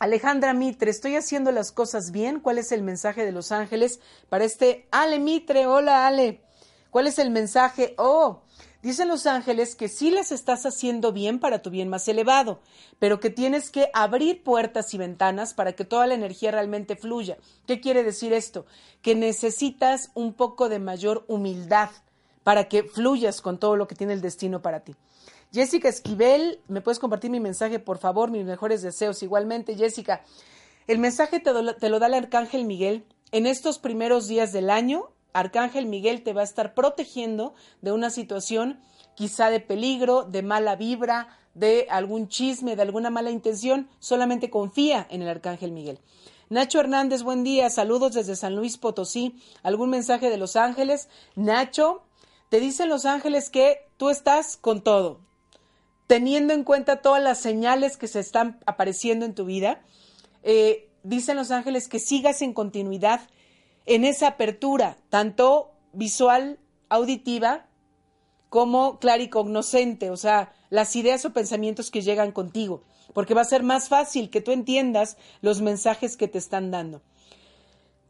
Alejandra 0.00 0.54
Mitre, 0.54 0.90
¿estoy 0.90 1.14
haciendo 1.14 1.52
las 1.52 1.70
cosas 1.70 2.10
bien? 2.10 2.40
¿Cuál 2.40 2.58
es 2.58 2.72
el 2.72 2.82
mensaje 2.82 3.24
de 3.24 3.30
los 3.30 3.52
ángeles 3.52 4.00
para 4.28 4.42
este 4.42 4.88
Ale 4.90 5.20
Mitre? 5.20 5.68
Hola 5.68 6.08
Ale, 6.08 6.42
¿cuál 6.90 7.06
es 7.06 7.20
el 7.20 7.30
mensaje? 7.30 7.94
Oh, 7.96 8.42
Dicen 8.84 9.08
los 9.08 9.24
ángeles 9.24 9.76
que 9.76 9.88
sí 9.88 10.10
las 10.10 10.30
estás 10.30 10.66
haciendo 10.66 11.10
bien 11.10 11.38
para 11.38 11.62
tu 11.62 11.70
bien 11.70 11.88
más 11.88 12.06
elevado, 12.06 12.60
pero 12.98 13.18
que 13.18 13.30
tienes 13.30 13.70
que 13.70 13.88
abrir 13.94 14.42
puertas 14.42 14.92
y 14.92 14.98
ventanas 14.98 15.54
para 15.54 15.72
que 15.72 15.86
toda 15.86 16.06
la 16.06 16.12
energía 16.12 16.50
realmente 16.50 16.94
fluya. 16.94 17.38
¿Qué 17.66 17.80
quiere 17.80 18.04
decir 18.04 18.34
esto? 18.34 18.66
Que 19.00 19.14
necesitas 19.14 20.10
un 20.12 20.34
poco 20.34 20.68
de 20.68 20.80
mayor 20.80 21.24
humildad 21.28 21.88
para 22.42 22.68
que 22.68 22.82
fluyas 22.82 23.40
con 23.40 23.58
todo 23.58 23.76
lo 23.76 23.88
que 23.88 23.94
tiene 23.94 24.12
el 24.12 24.20
destino 24.20 24.60
para 24.60 24.80
ti. 24.80 24.94
Jessica 25.50 25.88
Esquivel, 25.88 26.60
¿me 26.68 26.82
puedes 26.82 26.98
compartir 26.98 27.30
mi 27.30 27.40
mensaje, 27.40 27.78
por 27.78 27.96
favor? 27.96 28.30
Mis 28.30 28.44
mejores 28.44 28.82
deseos. 28.82 29.22
Igualmente, 29.22 29.76
Jessica, 29.76 30.22
el 30.86 30.98
mensaje 30.98 31.40
te, 31.40 31.52
te 31.80 31.88
lo 31.88 31.98
da 32.00 32.08
el 32.08 32.14
Arcángel 32.14 32.66
Miguel. 32.66 33.06
En 33.32 33.46
estos 33.46 33.78
primeros 33.78 34.28
días 34.28 34.52
del 34.52 34.68
año, 34.68 35.08
Arcángel 35.34 35.86
Miguel 35.86 36.22
te 36.22 36.32
va 36.32 36.40
a 36.40 36.44
estar 36.44 36.74
protegiendo 36.74 37.54
de 37.82 37.92
una 37.92 38.08
situación 38.08 38.80
quizá 39.14 39.50
de 39.50 39.60
peligro, 39.60 40.22
de 40.22 40.42
mala 40.42 40.76
vibra, 40.76 41.28
de 41.54 41.86
algún 41.90 42.28
chisme, 42.28 42.76
de 42.76 42.82
alguna 42.82 43.10
mala 43.10 43.30
intención. 43.30 43.88
Solamente 43.98 44.48
confía 44.48 45.06
en 45.10 45.22
el 45.22 45.28
Arcángel 45.28 45.72
Miguel. 45.72 45.98
Nacho 46.50 46.78
Hernández, 46.78 47.22
buen 47.22 47.42
día. 47.42 47.68
Saludos 47.68 48.14
desde 48.14 48.36
San 48.36 48.54
Luis 48.54 48.78
Potosí. 48.78 49.34
¿Algún 49.64 49.90
mensaje 49.90 50.30
de 50.30 50.36
Los 50.36 50.54
Ángeles? 50.54 51.08
Nacho, 51.34 52.02
te 52.48 52.60
dicen 52.60 52.88
Los 52.88 53.04
Ángeles 53.04 53.50
que 53.50 53.88
tú 53.96 54.10
estás 54.10 54.56
con 54.56 54.82
todo, 54.82 55.20
teniendo 56.06 56.54
en 56.54 56.62
cuenta 56.62 57.02
todas 57.02 57.22
las 57.22 57.40
señales 57.40 57.96
que 57.96 58.06
se 58.06 58.20
están 58.20 58.60
apareciendo 58.66 59.26
en 59.26 59.34
tu 59.34 59.44
vida. 59.44 59.82
Eh, 60.44 60.90
dicen 61.02 61.36
Los 61.36 61.50
Ángeles 61.50 61.88
que 61.88 61.98
sigas 61.98 62.40
en 62.40 62.52
continuidad 62.52 63.20
en 63.86 64.04
esa 64.04 64.28
apertura, 64.28 64.98
tanto 65.08 65.72
visual, 65.92 66.58
auditiva, 66.88 67.66
como 68.48 68.98
claricognoscente, 69.00 70.10
o 70.10 70.16
sea, 70.16 70.52
las 70.70 70.94
ideas 70.94 71.24
o 71.24 71.32
pensamientos 71.32 71.90
que 71.90 72.02
llegan 72.02 72.30
contigo 72.30 72.84
porque 73.14 73.32
va 73.32 73.40
a 73.40 73.46
ser 73.46 73.62
más 73.62 73.88
fácil 73.88 74.28
que 74.28 74.42
tú 74.42 74.52
entiendas 74.52 75.16
los 75.40 75.62
mensajes 75.62 76.16
que 76.18 76.28
te 76.28 76.36
están 76.36 76.70
dando. 76.70 77.00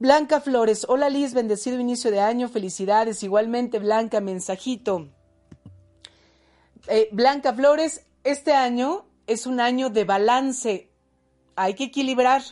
Blanca 0.01 0.41
Flores, 0.41 0.87
hola 0.89 1.09
Liz, 1.09 1.35
bendecido 1.35 1.79
inicio 1.79 2.11
de 2.11 2.21
año, 2.21 2.49
felicidades. 2.49 3.23
Igualmente, 3.23 3.79
Blanca, 3.79 4.21
mensajito. 4.21 5.09
Eh, 6.89 7.09
Blanca 7.13 7.55
Flores, 7.55 8.05
este 8.25 8.55
año 8.55 9.07
es 9.27 9.47
un 9.47 9.61
año 9.61 9.91
de 9.91 10.05
balance. 10.05 10.91
Hay 11.55 11.75
que 11.75 11.85
equilibrar 11.85 12.43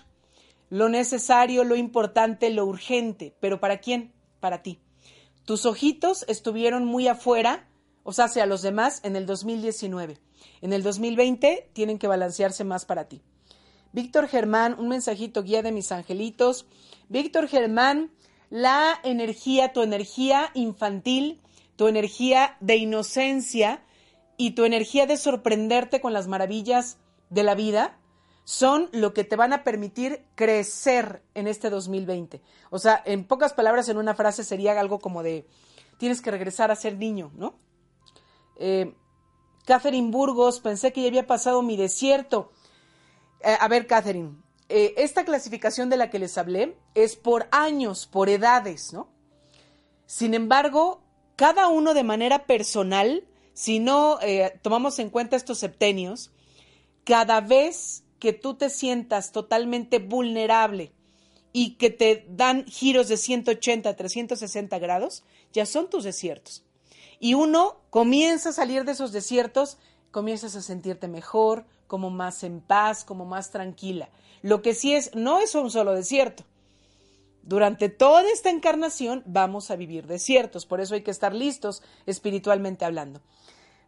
lo 0.73 0.89
necesario, 0.89 1.65
lo 1.65 1.77
importante, 1.77 2.49
lo 2.49 2.65
urgente. 2.65 3.37
¿Pero 3.41 3.61
para 3.61 3.81
quién? 3.81 4.15
Para 4.41 4.63
ti. 4.63 4.79
Tus 5.45 5.67
ojitos 5.67 6.25
estuvieron 6.29 6.87
muy 6.87 7.09
afuera, 7.09 7.69
o 8.05 8.15
sea, 8.15 8.25
hacia 8.25 8.47
los 8.47 8.63
demás, 8.63 9.01
en 9.05 9.15
el 9.15 9.27
2019. 9.27 10.19
En 10.63 10.73
el 10.73 10.83
2020 10.83 11.69
tienen 11.75 11.99
que 11.99 12.07
balancearse 12.07 12.65
más 12.65 12.87
para 12.87 13.07
ti. 13.07 13.21
Víctor 13.93 14.29
Germán, 14.29 14.75
un 14.79 14.89
mensajito 14.89 15.43
guía 15.43 15.61
de 15.61 15.73
mis 15.73 15.93
angelitos. 15.93 16.65
Víctor 17.11 17.49
Germán, 17.49 18.11
la 18.49 18.99
energía, 19.05 19.75
tu 19.75 19.83
energía 19.83 20.53
infantil, 20.55 21.43
tu 21.77 21.87
energía 21.87 22.57
de 22.61 22.77
inocencia 22.77 23.83
y 24.39 24.53
tu 24.53 24.65
energía 24.65 25.05
de 25.05 25.19
sorprenderte 25.19 26.01
con 26.01 26.15
las 26.15 26.29
maravillas 26.29 26.97
de 27.29 27.43
la 27.43 27.55
vida 27.55 27.99
son 28.45 28.89
lo 28.93 29.15
que 29.15 29.25
te 29.25 29.37
van 29.37 29.53
a 29.53 29.65
permitir 29.65 30.25
crecer 30.35 31.23
en 31.35 31.47
este 31.47 31.71
2020. 31.71 32.41
O 32.71 32.79
sea, 32.79 33.03
en 33.05 33.25
pocas 33.25 33.53
palabras, 33.53 33.89
en 33.89 33.99
una 33.99 34.15
frase 34.15 34.45
sería 34.45 34.79
algo 34.79 34.99
como 34.99 35.23
de, 35.23 35.47
tienes 35.99 36.21
que 36.21 36.31
regresar 36.31 36.71
a 36.71 36.77
ser 36.77 36.97
niño, 36.97 37.31
¿no? 37.35 37.55
Eh, 38.57 38.95
Catherine 39.65 40.11
Burgos, 40.11 40.61
pensé 40.61 40.93
que 40.93 41.03
ya 41.03 41.09
había 41.09 41.27
pasado 41.27 41.63
mi 41.63 41.77
desierto. 41.77 42.51
Eh, 43.41 43.57
a 43.59 43.69
ver, 43.69 43.87
Catherine, 43.87 44.37
eh, 44.69 44.95
esta 44.97 45.25
clasificación 45.25 45.89
de 45.91 45.97
la 45.97 46.11
que 46.11 46.19
les 46.19 46.37
hablé 46.39 46.77
es 46.95 47.15
por 47.17 47.47
años, 47.53 48.07
por 48.07 48.29
edades, 48.29 48.93
¿no? 48.93 49.09
Sin 50.07 50.35
embargo, 50.35 51.03
cada 51.37 51.69
uno 51.69 51.95
de 51.95 52.05
manera 52.05 52.47
personal, 52.47 53.25
si 53.55 53.79
no 53.79 54.19
eh, 54.21 54.59
tomamos 54.63 54.99
en 54.99 55.11
cuenta 55.11 55.37
estos 55.37 55.59
septenios, 55.59 56.33
cada 57.05 57.41
vez 57.41 58.05
que 58.23 58.33
tú 58.33 58.55
te 58.55 58.71
sientas 58.71 59.33
totalmente 59.33 59.99
vulnerable 59.99 60.93
y 61.53 61.75
que 61.75 61.91
te 61.91 62.25
dan 62.29 62.65
giros 62.67 63.09
de 63.09 63.17
180, 63.17 63.97
360 63.97 64.79
grados, 64.79 65.25
ya 65.53 65.67
son 65.67 65.91
tus 65.91 66.05
desiertos 66.05 66.63
y 67.19 67.35
uno 67.35 67.81
comienza 67.91 68.51
a 68.51 68.53
salir 68.53 68.85
de 68.85 68.93
esos 68.93 69.11
desiertos, 69.11 69.77
comienzas 70.13 70.55
a 70.55 70.63
sentirte 70.63 71.09
mejor, 71.09 71.67
como 71.89 72.11
más 72.11 72.45
en 72.45 72.61
paz, 72.61 73.05
como 73.05 73.25
más 73.25 73.51
tranquila. 73.51 74.09
Lo 74.41 74.63
que 74.63 74.73
sí 74.73 74.95
es, 74.95 75.13
no 75.17 75.41
es 75.41 75.57
un 75.57 75.69
solo 75.69 75.93
desierto. 75.93 76.45
Durante 77.43 77.89
toda 77.89 78.23
esta 78.31 78.51
encarnación 78.51 79.25
vamos 79.27 79.73
a 79.73 79.77
vivir 79.77 80.07
desiertos, 80.07 80.65
por 80.65 80.81
eso 80.81 80.95
hay 80.95 81.03
que 81.03 81.11
estar 81.11 81.35
listos 81.35 81.83
espiritualmente 82.07 82.85
hablando. 82.85 83.21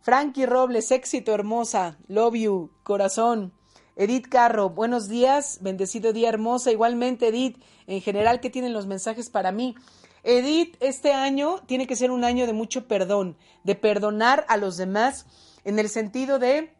Frankie 0.00 0.46
Robles, 0.46 0.90
éxito 0.90 1.32
hermosa, 1.32 1.98
love 2.08 2.34
you, 2.34 2.72
corazón. 2.82 3.52
Edith 3.96 4.26
Carro, 4.28 4.70
buenos 4.70 5.08
días, 5.08 5.58
bendecido 5.60 6.12
día 6.12 6.28
hermosa. 6.28 6.72
Igualmente, 6.72 7.28
Edith, 7.28 7.62
en 7.86 8.00
general, 8.00 8.40
¿qué 8.40 8.50
tienen 8.50 8.72
los 8.72 8.86
mensajes 8.86 9.30
para 9.30 9.52
mí? 9.52 9.76
Edith, 10.24 10.76
este 10.80 11.12
año 11.12 11.60
tiene 11.66 11.86
que 11.86 11.94
ser 11.94 12.10
un 12.10 12.24
año 12.24 12.46
de 12.46 12.52
mucho 12.52 12.88
perdón, 12.88 13.36
de 13.62 13.76
perdonar 13.76 14.44
a 14.48 14.56
los 14.56 14.76
demás 14.76 15.26
en 15.64 15.78
el 15.78 15.88
sentido 15.88 16.40
de 16.40 16.74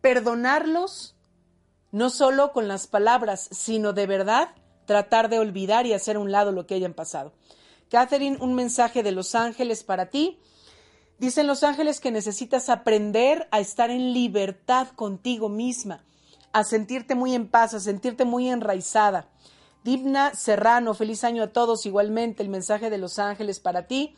perdonarlos 0.00 1.14
no 1.92 2.10
solo 2.10 2.52
con 2.52 2.66
las 2.66 2.88
palabras, 2.88 3.48
sino 3.52 3.92
de 3.92 4.08
verdad 4.08 4.48
tratar 4.86 5.28
de 5.28 5.38
olvidar 5.38 5.86
y 5.86 5.92
hacer 5.92 6.16
a 6.16 6.20
un 6.20 6.32
lado 6.32 6.50
lo 6.50 6.66
que 6.66 6.74
hayan 6.74 6.92
pasado. 6.92 7.32
Catherine, 7.88 8.38
un 8.40 8.54
mensaje 8.54 9.04
de 9.04 9.12
los 9.12 9.36
ángeles 9.36 9.84
para 9.84 10.10
ti. 10.10 10.40
Dicen 11.18 11.46
los 11.46 11.62
ángeles 11.62 12.00
que 12.00 12.10
necesitas 12.10 12.68
aprender 12.68 13.48
a 13.52 13.60
estar 13.60 13.90
en 13.90 14.12
libertad 14.12 14.88
contigo 14.88 15.48
misma, 15.48 16.04
a 16.52 16.64
sentirte 16.64 17.14
muy 17.14 17.34
en 17.34 17.48
paz, 17.48 17.72
a 17.74 17.80
sentirte 17.80 18.24
muy 18.24 18.48
enraizada. 18.48 19.28
Dibna 19.84 20.34
Serrano, 20.34 20.94
feliz 20.94 21.24
año 21.24 21.42
a 21.42 21.52
todos. 21.52 21.86
Igualmente, 21.86 22.42
el 22.42 22.48
mensaje 22.48 22.90
de 22.90 22.98
los 22.98 23.18
ángeles 23.18 23.60
para 23.60 23.86
ti. 23.86 24.14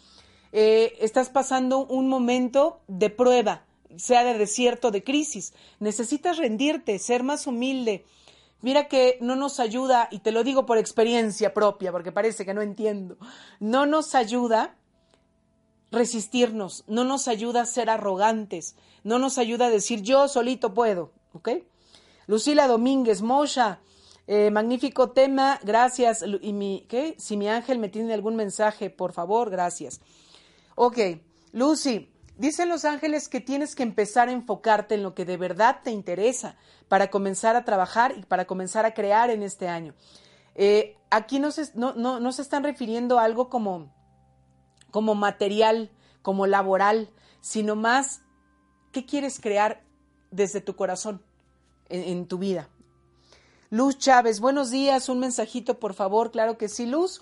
Eh, 0.53 0.97
estás 1.01 1.29
pasando 1.29 1.85
un 1.85 2.09
momento 2.09 2.81
de 2.87 3.11
prueba, 3.11 3.65
sea 3.97 4.25
de 4.25 4.39
desierto, 4.39 4.91
de 4.91 5.05
crisis. 5.05 5.53
Necesitas 5.81 6.39
rendirte, 6.39 6.99
ser 6.99 7.25
más 7.25 7.47
humilde. 7.47 8.07
Mira 8.63 8.89
que 8.89 9.19
no 9.21 9.37
nos 9.37 9.61
ayuda, 9.61 10.09
y 10.11 10.21
te 10.21 10.33
lo 10.33 10.45
digo 10.45 10.65
por 10.65 10.79
experiencia 10.79 11.53
propia, 11.53 11.93
porque 11.93 12.11
parece 12.11 12.47
que 12.47 12.55
no 12.55 12.63
entiendo, 12.63 13.19
no 13.61 13.85
nos 13.85 14.15
ayuda 14.15 14.77
resistirnos, 15.91 16.85
no 16.87 17.05
nos 17.05 17.29
ayuda 17.29 17.63
a 17.63 17.67
ser 17.67 17.91
arrogantes, 17.91 18.77
no 19.05 19.19
nos 19.19 19.39
ayuda 19.39 19.67
a 19.67 19.71
decir 19.71 20.03
yo 20.03 20.29
solito 20.29 20.75
puedo, 20.75 21.13
¿ok? 21.33 21.51
Lucila 22.27 22.67
Domínguez, 22.67 23.23
Mosha, 23.23 23.81
eh, 24.27 24.51
magnífico 24.51 25.11
tema, 25.11 25.61
gracias. 25.63 26.25
Y 26.43 26.53
mi, 26.53 26.85
¿qué? 26.89 27.15
Si 27.19 27.37
mi 27.37 27.49
ángel 27.49 27.79
me 27.79 27.89
tiene 27.89 28.13
algún 28.13 28.35
mensaje, 28.37 28.91
por 28.91 29.13
favor, 29.13 29.51
gracias. 29.51 30.01
Ok, 30.75 30.99
Lucy, 31.53 32.11
dicen 32.37 32.69
los 32.69 32.85
ángeles 32.85 33.29
que 33.29 33.41
tienes 33.41 33.75
que 33.75 33.85
empezar 33.85 34.29
a 34.29 34.33
enfocarte 34.33 34.97
en 34.97 35.03
lo 35.03 35.15
que 35.15 35.25
de 35.25 35.37
verdad 35.37 35.81
te 35.85 35.91
interesa 35.91 36.57
para 36.89 37.09
comenzar 37.11 37.57
a 37.57 37.65
trabajar 37.65 38.15
y 38.17 38.23
para 38.25 38.47
comenzar 38.47 38.85
a 38.85 38.95
crear 38.95 39.31
en 39.31 39.43
este 39.43 39.69
año. 39.69 39.95
Eh, 40.57 40.97
aquí 41.11 41.39
no 41.39 41.51
se, 41.51 41.71
no, 41.75 41.95
no, 41.95 42.19
no 42.19 42.33
se 42.33 42.43
están 42.43 42.65
refiriendo 42.65 43.19
a 43.19 43.25
algo 43.25 43.49
como, 43.49 43.93
como 44.97 45.15
material, 45.15 45.91
como 46.23 46.47
laboral, 46.47 47.11
sino 47.43 47.77
más 47.77 48.23
qué 48.93 49.05
quieres 49.05 49.41
crear 49.41 49.85
desde 50.31 50.63
tu 50.63 50.75
corazón 50.75 51.23
en 51.91 52.27
tu 52.27 52.39
vida. 52.39 52.71
Luz 53.69 53.99
Chávez, 53.99 54.41
buenos 54.41 54.71
días, 54.71 55.11
un 55.11 55.19
mensajito 55.19 55.79
por 55.79 55.93
favor, 55.93 56.31
claro 56.31 56.57
que 56.57 56.71
sí, 56.71 56.87
Luz. 56.87 57.21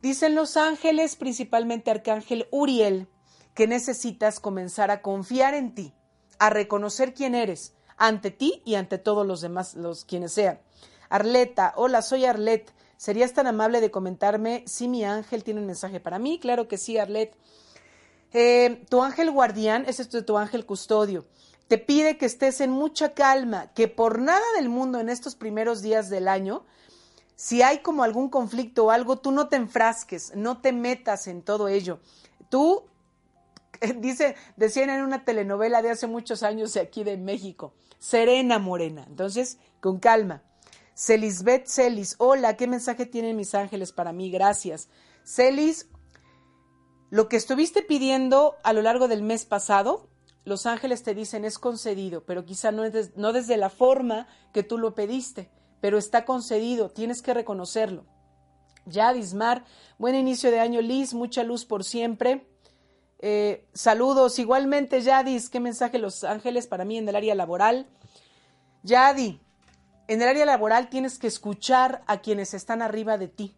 Dicen 0.00 0.34
los 0.34 0.56
ángeles, 0.56 1.16
principalmente 1.16 1.90
Arcángel 1.90 2.48
Uriel, 2.50 3.08
que 3.52 3.66
necesitas 3.66 4.40
comenzar 4.40 4.90
a 4.90 5.02
confiar 5.02 5.52
en 5.52 5.74
ti, 5.74 5.92
a 6.38 6.48
reconocer 6.48 7.12
quién 7.12 7.34
eres, 7.34 7.74
ante 7.98 8.30
ti 8.30 8.62
y 8.64 8.76
ante 8.76 8.96
todos 8.96 9.26
los 9.26 9.42
demás, 9.42 9.74
los 9.74 10.06
quienes 10.06 10.32
sean. 10.32 10.60
Arleta, 11.10 11.74
hola, 11.76 12.00
soy 12.00 12.24
Arlet. 12.24 12.72
¿Serías 12.96 13.32
tan 13.32 13.46
amable 13.46 13.80
de 13.80 13.90
comentarme 13.90 14.64
si 14.66 14.88
mi 14.88 15.04
ángel 15.04 15.44
tiene 15.44 15.60
un 15.60 15.66
mensaje 15.66 16.00
para 16.00 16.18
mí? 16.18 16.38
Claro 16.38 16.68
que 16.68 16.78
sí, 16.78 16.98
Arlet. 16.98 17.34
Eh, 18.32 18.84
tu 18.88 19.02
ángel 19.02 19.30
guardián, 19.30 19.84
es 19.86 20.08
tu 20.08 20.36
ángel 20.36 20.66
custodio 20.66 21.26
te 21.68 21.78
pide 21.78 22.16
que 22.16 22.26
estés 22.26 22.60
en 22.60 22.70
mucha 22.70 23.12
calma, 23.14 23.72
que 23.74 23.88
por 23.88 24.20
nada 24.20 24.44
del 24.56 24.68
mundo 24.68 25.00
en 25.00 25.08
estos 25.08 25.34
primeros 25.34 25.82
días 25.82 26.08
del 26.10 26.28
año, 26.28 26.64
si 27.34 27.62
hay 27.62 27.80
como 27.80 28.02
algún 28.02 28.28
conflicto 28.30 28.86
o 28.86 28.90
algo, 28.90 29.18
tú 29.18 29.32
no 29.32 29.48
te 29.48 29.56
enfrasques, 29.56 30.34
no 30.36 30.60
te 30.60 30.72
metas 30.72 31.26
en 31.26 31.42
todo 31.42 31.68
ello. 31.68 32.00
Tú, 32.48 32.84
dice, 33.96 34.36
decían 34.56 34.90
en 34.90 35.02
una 35.02 35.24
telenovela 35.24 35.82
de 35.82 35.90
hace 35.90 36.06
muchos 36.06 36.42
años 36.42 36.72
de 36.72 36.80
aquí 36.80 37.02
de 37.04 37.16
México, 37.16 37.74
serena 37.98 38.58
morena. 38.58 39.04
Entonces, 39.08 39.58
con 39.80 39.98
calma. 39.98 40.42
Celisbeth 40.96 41.68
Celis, 41.68 42.14
hola, 42.16 42.56
¿qué 42.56 42.66
mensaje 42.66 43.04
tienen 43.04 43.36
mis 43.36 43.54
ángeles 43.54 43.92
para 43.92 44.14
mí? 44.14 44.30
Gracias. 44.30 44.88
Celis, 45.24 45.90
lo 47.10 47.28
que 47.28 47.36
estuviste 47.36 47.82
pidiendo 47.82 48.54
a 48.64 48.72
lo 48.72 48.80
largo 48.80 49.06
del 49.06 49.22
mes 49.22 49.44
pasado, 49.44 50.08
los 50.44 50.64
ángeles 50.64 51.02
te 51.02 51.14
dicen 51.14 51.44
es 51.44 51.58
concedido, 51.58 52.24
pero 52.24 52.46
quizá 52.46 52.72
no, 52.72 52.82
es 52.82 53.14
no 53.14 53.34
desde 53.34 53.58
la 53.58 53.68
forma 53.68 54.26
que 54.54 54.62
tú 54.62 54.78
lo 54.78 54.94
pediste, 54.94 55.50
pero 55.82 55.98
está 55.98 56.24
concedido, 56.24 56.88
tienes 56.88 57.20
que 57.20 57.34
reconocerlo. 57.34 58.06
Yadis 58.86 59.34
Mar, 59.34 59.64
buen 59.98 60.14
inicio 60.14 60.50
de 60.50 60.60
año, 60.60 60.80
Liz, 60.80 61.12
mucha 61.12 61.42
luz 61.42 61.66
por 61.66 61.84
siempre. 61.84 62.48
Eh, 63.18 63.68
saludos, 63.74 64.38
igualmente 64.38 65.02
Yadis, 65.02 65.50
qué 65.50 65.60
mensaje 65.60 65.98
los 65.98 66.24
ángeles 66.24 66.66
para 66.66 66.86
mí 66.86 66.96
en 66.96 67.06
el 67.06 67.16
área 67.16 67.34
laboral. 67.34 67.86
Yadi, 68.82 69.40
en 70.08 70.22
el 70.22 70.28
área 70.28 70.46
laboral 70.46 70.88
tienes 70.88 71.18
que 71.18 71.26
escuchar 71.26 72.02
a 72.06 72.20
quienes 72.20 72.54
están 72.54 72.82
arriba 72.82 73.18
de 73.18 73.28
ti. 73.28 73.54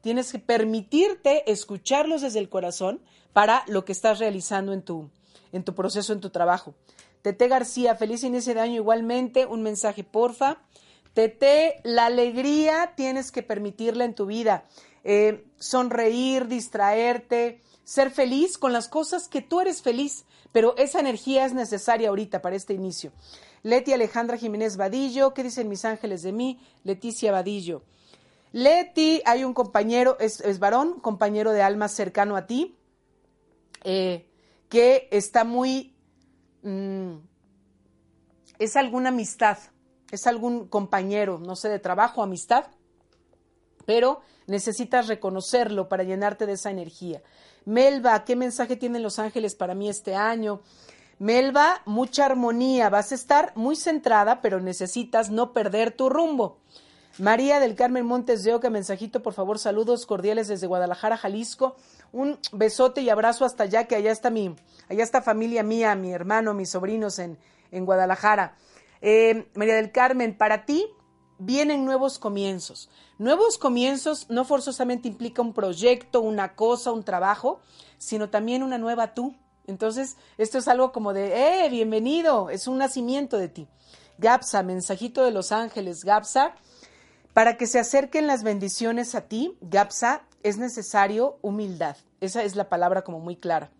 Tienes 0.00 0.32
que 0.32 0.38
permitirte 0.38 1.50
escucharlos 1.50 2.22
desde 2.22 2.38
el 2.38 2.48
corazón 2.48 3.02
para 3.32 3.64
lo 3.66 3.84
que 3.84 3.92
estás 3.92 4.18
realizando 4.18 4.72
en 4.72 4.82
tu, 4.82 5.10
en 5.52 5.62
tu 5.62 5.74
proceso, 5.74 6.12
en 6.12 6.20
tu 6.20 6.30
trabajo. 6.30 6.74
Tete 7.22 7.48
García, 7.48 7.96
feliz 7.96 8.24
inicio 8.24 8.54
de 8.54 8.60
año 8.60 8.76
igualmente. 8.76 9.44
Un 9.44 9.62
mensaje, 9.62 10.04
porfa. 10.04 10.58
Tete, 11.12 11.80
la 11.84 12.06
alegría 12.06 12.94
tienes 12.96 13.30
que 13.30 13.42
permitirla 13.42 14.04
en 14.04 14.14
tu 14.14 14.26
vida. 14.26 14.64
Eh, 15.04 15.44
sonreír, 15.58 16.46
distraerte, 16.46 17.60
ser 17.84 18.10
feliz 18.10 18.56
con 18.56 18.72
las 18.72 18.88
cosas 18.88 19.28
que 19.28 19.42
tú 19.42 19.60
eres 19.60 19.82
feliz, 19.82 20.24
pero 20.52 20.76
esa 20.76 21.00
energía 21.00 21.44
es 21.44 21.52
necesaria 21.52 22.08
ahorita 22.08 22.40
para 22.40 22.56
este 22.56 22.74
inicio. 22.74 23.12
Leti 23.62 23.92
Alejandra 23.92 24.36
Jiménez 24.36 24.76
Vadillo, 24.76 25.34
¿qué 25.34 25.42
dicen 25.42 25.68
mis 25.68 25.84
ángeles 25.84 26.22
de 26.22 26.32
mí? 26.32 26.60
Leticia 26.84 27.32
Vadillo. 27.32 27.82
Leti, 28.52 29.22
hay 29.26 29.44
un 29.44 29.54
compañero, 29.54 30.16
es, 30.18 30.58
varón, 30.58 31.00
compañero 31.00 31.52
de 31.52 31.62
alma 31.62 31.88
cercano 31.88 32.36
a 32.36 32.46
ti, 32.46 32.76
eh, 33.84 34.28
que 34.68 35.08
está 35.10 35.44
muy... 35.44 35.94
Mm, 36.62 37.16
es 38.58 38.76
alguna 38.76 39.10
amistad, 39.10 39.58
es 40.10 40.26
algún 40.26 40.66
compañero, 40.68 41.38
no 41.38 41.56
sé, 41.56 41.68
de 41.68 41.78
trabajo, 41.78 42.22
amistad, 42.22 42.66
pero 43.86 44.20
necesitas 44.46 45.06
reconocerlo 45.06 45.88
para 45.88 46.02
llenarte 46.02 46.44
de 46.44 46.52
esa 46.52 46.70
energía. 46.70 47.22
Melba, 47.64 48.24
¿qué 48.24 48.36
mensaje 48.36 48.76
tienen 48.76 49.02
los 49.02 49.18
ángeles 49.18 49.54
para 49.54 49.74
mí 49.74 49.88
este 49.88 50.14
año? 50.14 50.60
Melba, 51.20 51.82
mucha 51.84 52.24
armonía, 52.24 52.88
vas 52.88 53.12
a 53.12 53.14
estar 53.14 53.52
muy 53.54 53.76
centrada, 53.76 54.40
pero 54.40 54.58
necesitas 54.58 55.28
no 55.28 55.52
perder 55.52 55.92
tu 55.92 56.08
rumbo. 56.08 56.56
María 57.18 57.60
del 57.60 57.74
Carmen 57.74 58.06
Montes 58.06 58.42
de 58.42 58.54
Oca, 58.54 58.70
mensajito, 58.70 59.22
por 59.22 59.34
favor, 59.34 59.58
saludos 59.58 60.06
cordiales 60.06 60.48
desde 60.48 60.66
Guadalajara, 60.66 61.18
Jalisco. 61.18 61.76
Un 62.10 62.38
besote 62.52 63.02
y 63.02 63.10
abrazo 63.10 63.44
hasta 63.44 63.64
allá, 63.64 63.84
que 63.84 63.96
allá 63.96 64.10
está 64.10 64.30
mi, 64.30 64.56
allá 64.88 65.02
está 65.02 65.20
familia 65.20 65.62
mía, 65.62 65.94
mi 65.94 66.10
hermano, 66.10 66.54
mis 66.54 66.70
sobrinos 66.70 67.18
en, 67.18 67.36
en 67.70 67.84
Guadalajara. 67.84 68.56
Eh, 69.02 69.46
María 69.54 69.74
del 69.74 69.92
Carmen, 69.92 70.34
para 70.34 70.64
ti 70.64 70.86
vienen 71.38 71.84
nuevos 71.84 72.18
comienzos. 72.18 72.88
Nuevos 73.18 73.58
comienzos 73.58 74.24
no 74.30 74.46
forzosamente 74.46 75.06
implica 75.06 75.42
un 75.42 75.52
proyecto, 75.52 76.22
una 76.22 76.54
cosa, 76.54 76.92
un 76.92 77.04
trabajo, 77.04 77.60
sino 77.98 78.30
también 78.30 78.62
una 78.62 78.78
nueva 78.78 79.12
tú. 79.12 79.34
Entonces, 79.66 80.16
esto 80.38 80.58
es 80.58 80.68
algo 80.68 80.92
como 80.92 81.12
de, 81.12 81.64
eh, 81.64 81.68
bienvenido, 81.70 82.50
es 82.50 82.66
un 82.66 82.78
nacimiento 82.78 83.38
de 83.38 83.48
ti. 83.48 83.68
Gapsa, 84.18 84.62
mensajito 84.62 85.24
de 85.24 85.30
los 85.30 85.52
ángeles, 85.52 86.04
Gapsa, 86.04 86.54
para 87.32 87.56
que 87.56 87.66
se 87.66 87.78
acerquen 87.78 88.26
las 88.26 88.42
bendiciones 88.42 89.14
a 89.14 89.22
ti, 89.22 89.56
Gapsa, 89.60 90.22
es 90.42 90.58
necesario 90.58 91.38
humildad. 91.42 91.96
Esa 92.20 92.42
es 92.42 92.56
la 92.56 92.68
palabra 92.68 93.02
como 93.02 93.20
muy 93.20 93.36
clara. 93.36 93.70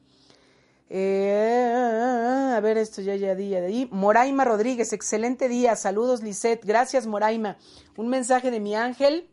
Eh, 0.89 2.53
a 2.57 2.59
ver, 2.61 2.77
esto 2.77 3.01
ya, 3.01 3.15
ya 3.15 3.35
día 3.35 3.61
de. 3.61 3.89
Moraima 3.93 4.45
Rodríguez, 4.45 4.93
excelente 4.93 5.49
día. 5.49 5.77
Saludos, 5.77 6.23
Lisette. 6.23 6.65
Gracias, 6.65 7.07
Moraima. 7.07 7.57
Un 7.97 8.09
mensaje 8.09 8.51
de 8.51 8.61
mi 8.61 8.75
ángel. 8.75 9.29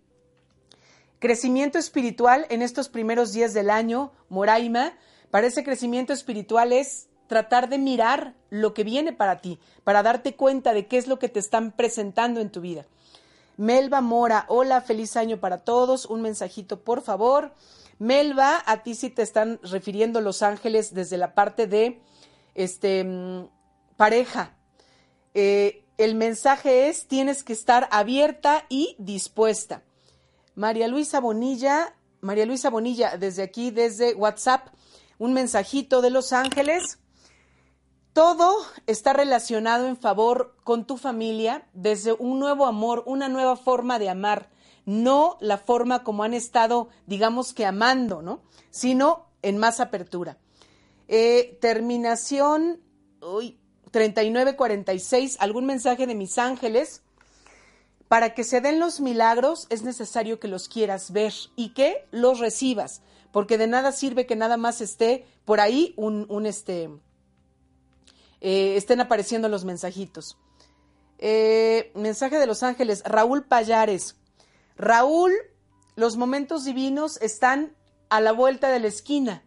Crecimiento 1.20 1.80
espiritual 1.80 2.45
en 2.50 2.62
estos 2.62 2.89
primeros 2.89 3.34
días 3.34 3.56
del 3.56 3.72
año, 3.72 4.12
Moraima. 4.30 4.93
Para 5.32 5.48
ese 5.48 5.64
crecimiento 5.64 6.14
espiritual 6.14 6.72
es 6.74 7.08
tratar 7.28 7.70
de 7.70 7.78
mirar 7.78 8.36
lo 8.50 8.74
que 8.74 8.84
viene 8.84 9.14
para 9.14 9.40
ti, 9.40 9.60
para 9.84 10.04
darte 10.04 10.36
cuenta 10.36 10.74
de 10.74 10.88
qué 10.88 10.98
es 10.98 11.08
lo 11.08 11.20
que 11.20 11.30
te 11.30 11.40
están 11.40 11.72
presentando 11.72 12.40
en 12.40 12.50
tu 12.50 12.62
vida. 12.62 12.86
Melba 13.58 14.02
Mora, 14.02 14.46
hola, 14.50 14.82
feliz 14.82 15.18
año 15.18 15.40
para 15.40 15.60
todos. 15.60 16.06
Un 16.06 16.22
mensajito, 16.22 16.82
por 16.84 17.02
favor. 17.02 17.54
Melba, 18.00 18.64
a 18.66 18.84
ti 18.84 18.94
sí 18.94 19.10
te 19.10 19.24
están 19.24 19.60
refiriendo 19.64 20.22
Los 20.22 20.44
Ángeles 20.44 20.94
desde 20.94 21.18
la 21.18 21.34
parte 21.34 21.66
de 21.66 22.00
este, 22.54 23.04
mm, 23.04 23.48
pareja. 23.98 24.56
Eh, 25.34 25.84
el 25.98 26.14
mensaje 26.14 26.90
es, 26.90 27.08
tienes 27.08 27.44
que 27.44 27.54
estar 27.54 27.90
abierta 27.92 28.66
y 28.70 28.96
dispuesta. 29.00 29.82
María 30.54 30.88
Luisa 30.88 31.20
Bonilla, 31.20 31.96
María 32.22 32.46
Luisa 32.46 32.70
Bonilla, 32.70 33.18
desde 33.18 33.42
aquí, 33.42 33.72
desde 33.72 34.14
WhatsApp, 34.14 34.68
un 35.18 35.34
mensajito 35.34 36.01
de 36.01 36.09
Los 36.09 36.34
Ángeles. 36.34 36.99
Todo 38.13 38.55
está 38.88 39.13
relacionado 39.13 39.88
en 39.88 39.97
favor 39.97 40.55
con 40.63 40.86
tu 40.86 40.97
familia 40.97 41.68
desde 41.74 42.13
un 42.13 42.39
nuevo 42.39 42.65
amor, 42.65 43.03
una 43.05 43.30
nueva 43.30 43.55
forma 43.55 43.99
de 43.99 44.09
amar 44.09 44.49
no 44.88 45.38
la 45.41 45.57
forma 45.57 46.03
como 46.03 46.24
han 46.24 46.34
estado, 46.34 46.88
digamos 47.05 47.53
que 47.53 47.65
amando, 47.65 48.22
¿no? 48.22 48.41
Sino 48.72 49.28
en 49.41 49.57
más 49.57 49.82
apertura. 49.82 50.38
Eh, 51.09 51.57
terminación, 51.59 52.80
uy, 53.22 53.59
3946, 53.91 55.36
algún 55.41 55.65
mensaje 55.65 56.07
de 56.07 56.15
mis 56.15 56.38
ángeles. 56.38 57.03
Para 58.07 58.34
que 58.34 58.45
se 58.45 58.61
den 58.61 58.80
los 58.80 59.01
milagros 59.01 59.68
es 59.70 59.84
necesario 59.84 60.39
que 60.39 60.47
los 60.47 60.70
quieras 60.70 61.11
ver 61.11 61.34
y 61.57 61.74
que 61.74 62.05
los 62.11 62.39
recibas, 62.39 63.01
porque 63.38 63.60
de 63.60 63.68
nada 63.68 63.92
sirve 63.92 64.26
que 64.26 64.36
nada 64.36 64.58
más 64.58 64.82
esté 64.82 65.28
por 65.46 65.60
ahí 65.60 65.94
un, 65.96 66.48
este, 66.48 66.90
eh, 68.42 68.74
estén 68.76 69.00
apareciendo 69.00 69.48
los 69.48 69.64
mensajitos. 69.64 70.40
Eh, 71.20 71.92
mensaje 71.94 72.40
de 72.40 72.48
los 72.48 72.64
ángeles, 72.64 73.04
Raúl 73.06 73.46
Payares. 73.46 74.16
Raúl, 74.76 75.34
los 75.96 76.18
momentos 76.18 76.66
divinos 76.66 77.22
están 77.22 77.76
a 78.10 78.22
la 78.22 78.32
vuelta 78.32 78.72
de 78.72 78.80
la 78.80 78.88
esquina, 78.88 79.44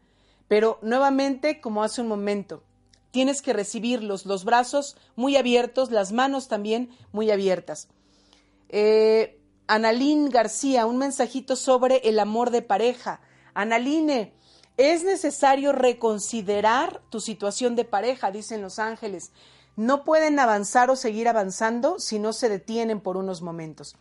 pero 0.47 0.78
nuevamente 0.82 1.61
como 1.61 1.82
hace 1.82 2.01
un 2.01 2.07
momento, 2.07 2.62
tienes 3.11 3.43
que 3.43 3.53
recibirlos, 3.53 4.24
los 4.24 4.45
brazos 4.45 4.97
muy 5.16 5.36
abiertos, 5.36 5.91
las 5.91 6.12
manos 6.12 6.47
también 6.47 6.91
muy 7.11 7.32
abiertas. 7.32 7.88
Eh, 8.68 9.41
Analín 9.66 10.30
García, 10.30 10.86
un 10.86 10.99
mensajito 10.99 11.57
sobre 11.57 11.97
el 12.05 12.20
amor 12.20 12.53
de 12.53 12.62
pareja. 12.62 13.20
Analine, 13.61 14.32
es 14.76 15.04
necesario 15.04 15.72
reconsiderar 15.72 17.02
tu 17.11 17.20
situación 17.20 17.76
de 17.76 17.84
pareja, 17.84 18.30
dicen 18.30 18.62
los 18.62 18.78
ángeles. 18.78 19.32
No 19.76 20.04
pueden 20.04 20.38
avanzar 20.38 20.90
o 20.90 20.96
seguir 20.96 21.28
avanzando 21.28 21.98
si 21.98 22.18
no 22.18 22.32
se 22.32 22.48
detienen 22.48 23.00
por 23.00 23.16
unos 23.16 23.42
momentos 23.42 23.96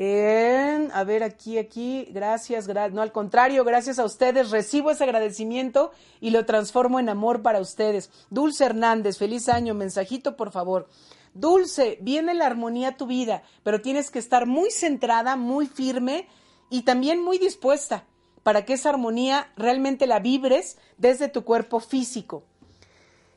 a 0.00 1.04
ver, 1.04 1.24
aquí, 1.24 1.58
aquí, 1.58 2.06
gracias, 2.12 2.68
no 2.92 3.02
al 3.02 3.10
contrario, 3.10 3.64
gracias 3.64 3.98
a 3.98 4.04
ustedes, 4.04 4.50
recibo 4.50 4.92
ese 4.92 5.02
agradecimiento 5.02 5.90
y 6.20 6.30
lo 6.30 6.46
transformo 6.46 7.00
en 7.00 7.08
amor 7.08 7.42
para 7.42 7.60
ustedes. 7.60 8.10
Dulce 8.30 8.64
Hernández, 8.64 9.18
feliz 9.18 9.48
año, 9.48 9.74
mensajito, 9.74 10.36
por 10.36 10.52
favor. 10.52 10.88
Dulce, 11.34 11.98
viene 12.00 12.34
la 12.34 12.46
armonía 12.46 12.90
a 12.90 12.96
tu 12.96 13.06
vida, 13.06 13.42
pero 13.64 13.80
tienes 13.80 14.10
que 14.10 14.20
estar 14.20 14.46
muy 14.46 14.70
centrada, 14.70 15.34
muy 15.34 15.66
firme 15.66 16.28
y 16.70 16.82
también 16.82 17.20
muy 17.20 17.38
dispuesta 17.38 18.04
para 18.42 18.64
que 18.64 18.74
esa 18.74 18.90
armonía 18.90 19.52
realmente 19.56 20.06
la 20.06 20.20
vibres 20.20 20.78
desde 20.96 21.28
tu 21.28 21.44
cuerpo 21.44 21.80
físico. 21.80 22.44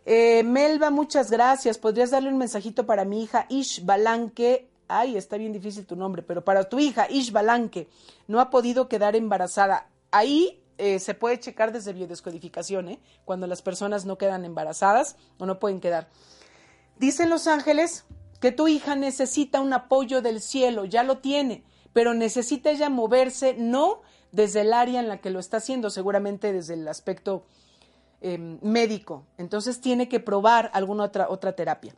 Eh, 0.06 0.44
Melba, 0.44 0.90
muchas 0.90 1.30
gracias. 1.30 1.78
¿Podrías 1.78 2.12
darle 2.12 2.30
un 2.30 2.38
mensajito 2.38 2.86
para 2.86 3.06
mi 3.06 3.24
hija 3.24 3.46
Ish 3.50 3.86
Balanque 3.86 4.72
ay, 4.92 5.18
está 5.18 5.38
bien 5.38 5.54
difícil 5.54 5.86
tu 5.86 5.96
nombre, 5.96 6.22
pero 6.22 6.44
para 6.44 6.66
tu 6.66 6.80
hija, 6.80 7.10
Ish 7.10 7.32
Balanque, 7.32 7.88
no 8.28 8.40
ha 8.40 8.50
podido 8.50 8.88
quedar 8.88 9.16
embarazada. 9.16 9.88
Ahí 10.12 10.62
eh, 10.78 11.00
se 11.00 11.14
puede 11.14 11.40
checar 11.40 11.72
desde 11.72 11.94
biodescodificación, 11.94 12.90
¿eh? 12.90 13.00
cuando 13.26 13.48
las 13.48 13.62
personas 13.62 14.06
no 14.06 14.18
quedan 14.18 14.46
embarazadas 14.46 15.16
o 15.38 15.46
no 15.46 15.60
pueden 15.60 15.80
quedar. 15.80 16.10
Dicen 16.98 17.30
los 17.30 17.48
ángeles 17.48 18.06
que 18.40 18.52
tu 18.52 18.68
hija 18.68 18.96
necesita 18.96 19.62
un 19.62 19.74
apoyo 19.74 20.22
del 20.22 20.42
cielo, 20.42 20.86
ya 20.86 21.04
lo 21.04 21.20
tiene, 21.20 21.64
pero 21.94 22.14
necesita 22.14 22.72
ella 22.72 22.90
moverse 22.90 23.56
no 23.58 24.02
desde 24.32 24.62
el 24.62 24.74
área 24.74 25.00
en 25.00 25.08
la 25.08 25.18
que 25.18 25.30
lo 25.30 25.40
está 25.40 25.58
haciendo, 25.58 25.90
seguramente 25.90 26.54
desde 26.54 26.76
el 26.76 26.88
aspecto 26.88 27.46
em, 28.22 28.60
médico. 28.62 29.26
Entonces 29.38 29.82
tiene 29.82 30.08
que 30.08 30.20
probar 30.20 30.70
alguna 30.74 31.06
otra, 31.06 31.30
otra 31.30 31.54
terapia. 31.54 31.94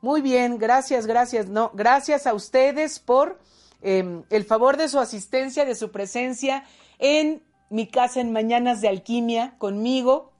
Muy 0.00 0.20
bien, 0.20 0.58
gracias, 0.58 1.06
gracias. 1.06 1.46
No, 1.46 1.70
gracias 1.74 2.26
a 2.26 2.34
ustedes 2.34 2.98
por 2.98 3.38
em, 3.80 4.24
el 4.30 4.44
favor 4.44 4.76
de 4.76 4.88
su 4.88 4.98
asistencia, 4.98 5.64
de 5.64 5.74
su 5.74 5.90
presencia 5.90 6.64
en 6.98 7.42
mi 7.70 7.86
casa 7.86 8.20
en 8.20 8.32
Mañanas 8.32 8.80
de 8.80 8.88
Alquimia 8.88 9.54
conmigo. 9.58 10.32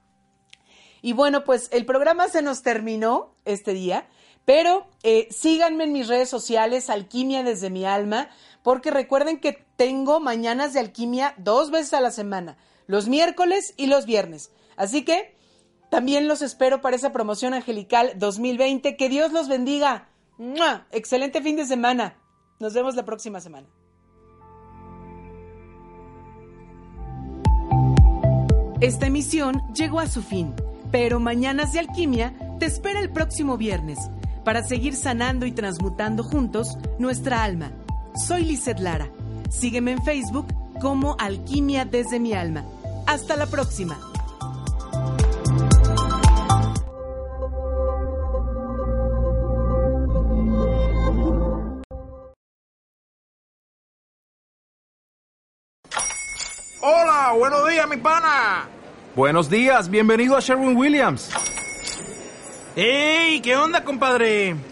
Y 1.01 1.13
bueno, 1.15 1.45
pues 1.45 1.69
el 1.73 1.87
programa 1.87 2.29
se 2.29 2.43
nos 2.43 2.63
terminó 2.63 3.35
este 3.45 3.73
día, 3.73 4.07
pero 4.45 4.87
eh, 5.03 5.29
síganme 5.31 5.85
en 5.85 5.93
mis 5.93 6.09
redes 6.09 6.29
sociales, 6.29 6.91
Alquimia 6.91 7.43
desde 7.43 7.71
mi 7.71 7.85
alma, 7.85 8.29
porque 8.63 8.91
recuerden 8.91 9.41
que 9.41 9.65
tengo 9.77 10.21
mañanas 10.21 10.73
de 10.73 10.81
alquimia 10.81 11.35
dos 11.39 11.71
veces 11.71 11.95
a 11.95 12.01
la 12.01 12.11
semana, 12.11 12.57
los 12.87 13.09
miércoles 13.09 13.75
y 13.77 13.87
los 13.87 14.07
viernes. 14.07 14.51
Así 14.77 15.05
que 15.05 15.35
también 15.91 16.27
los 16.27 16.41
espero 16.41 16.81
para 16.81 16.97
esa 16.97 17.13
promoción 17.13 17.53
angelical 17.53 18.13
2020. 18.17 18.97
Que 18.97 19.09
Dios 19.09 19.33
los 19.33 19.49
bendiga. 19.49 20.09
Excelente 20.91 21.43
fin 21.43 21.57
de 21.57 21.67
semana. 21.67 22.17
Nos 22.59 22.73
vemos 22.73 22.97
la 22.97 23.05
próxima 23.05 23.41
semana. 23.41 23.69
Esta 28.81 29.07
emisión 29.07 29.63
llegó 29.75 30.01
a 30.01 30.09
su 30.09 30.23
fin, 30.23 30.55
pero 30.91 31.21
Mañanas 31.21 31.73
de 31.73 31.81
Alquimia 31.81 32.35
te 32.59 32.67
espera 32.67 32.99
el 32.99 33.13
próximo 33.13 33.57
viernes 33.57 33.99
para 34.45 34.65
seguir 34.65 34.97
sanando 34.97 35.47
y 35.47 35.53
transmutando 35.53 36.25
juntos 36.25 36.79
nuestra 36.99 37.45
alma. 37.45 37.73
Soy 38.15 38.45
Lizeth 38.45 38.79
Lara. 38.79 39.09
Sígueme 39.51 39.93
en 39.93 40.05
Facebook 40.05 40.47
como 40.81 41.17
Alquimia 41.19 41.85
desde 41.85 42.21
mi 42.21 42.35
alma. 42.35 42.65
Hasta 43.07 43.37
la 43.37 43.47
próxima. 43.47 43.99
Hola, 56.85 57.33
buenos 57.39 57.69
días, 57.69 57.89
mi 57.89 57.97
pana. 57.97 58.69
Buenos 59.15 59.49
días, 59.49 59.89
bienvenido 59.89 60.37
a 60.37 60.41
Sherwin 60.41 60.77
Williams. 60.77 61.31
¡Ey! 62.75 63.41
¿Qué 63.41 63.57
onda, 63.57 63.85
compadre? 63.85 64.72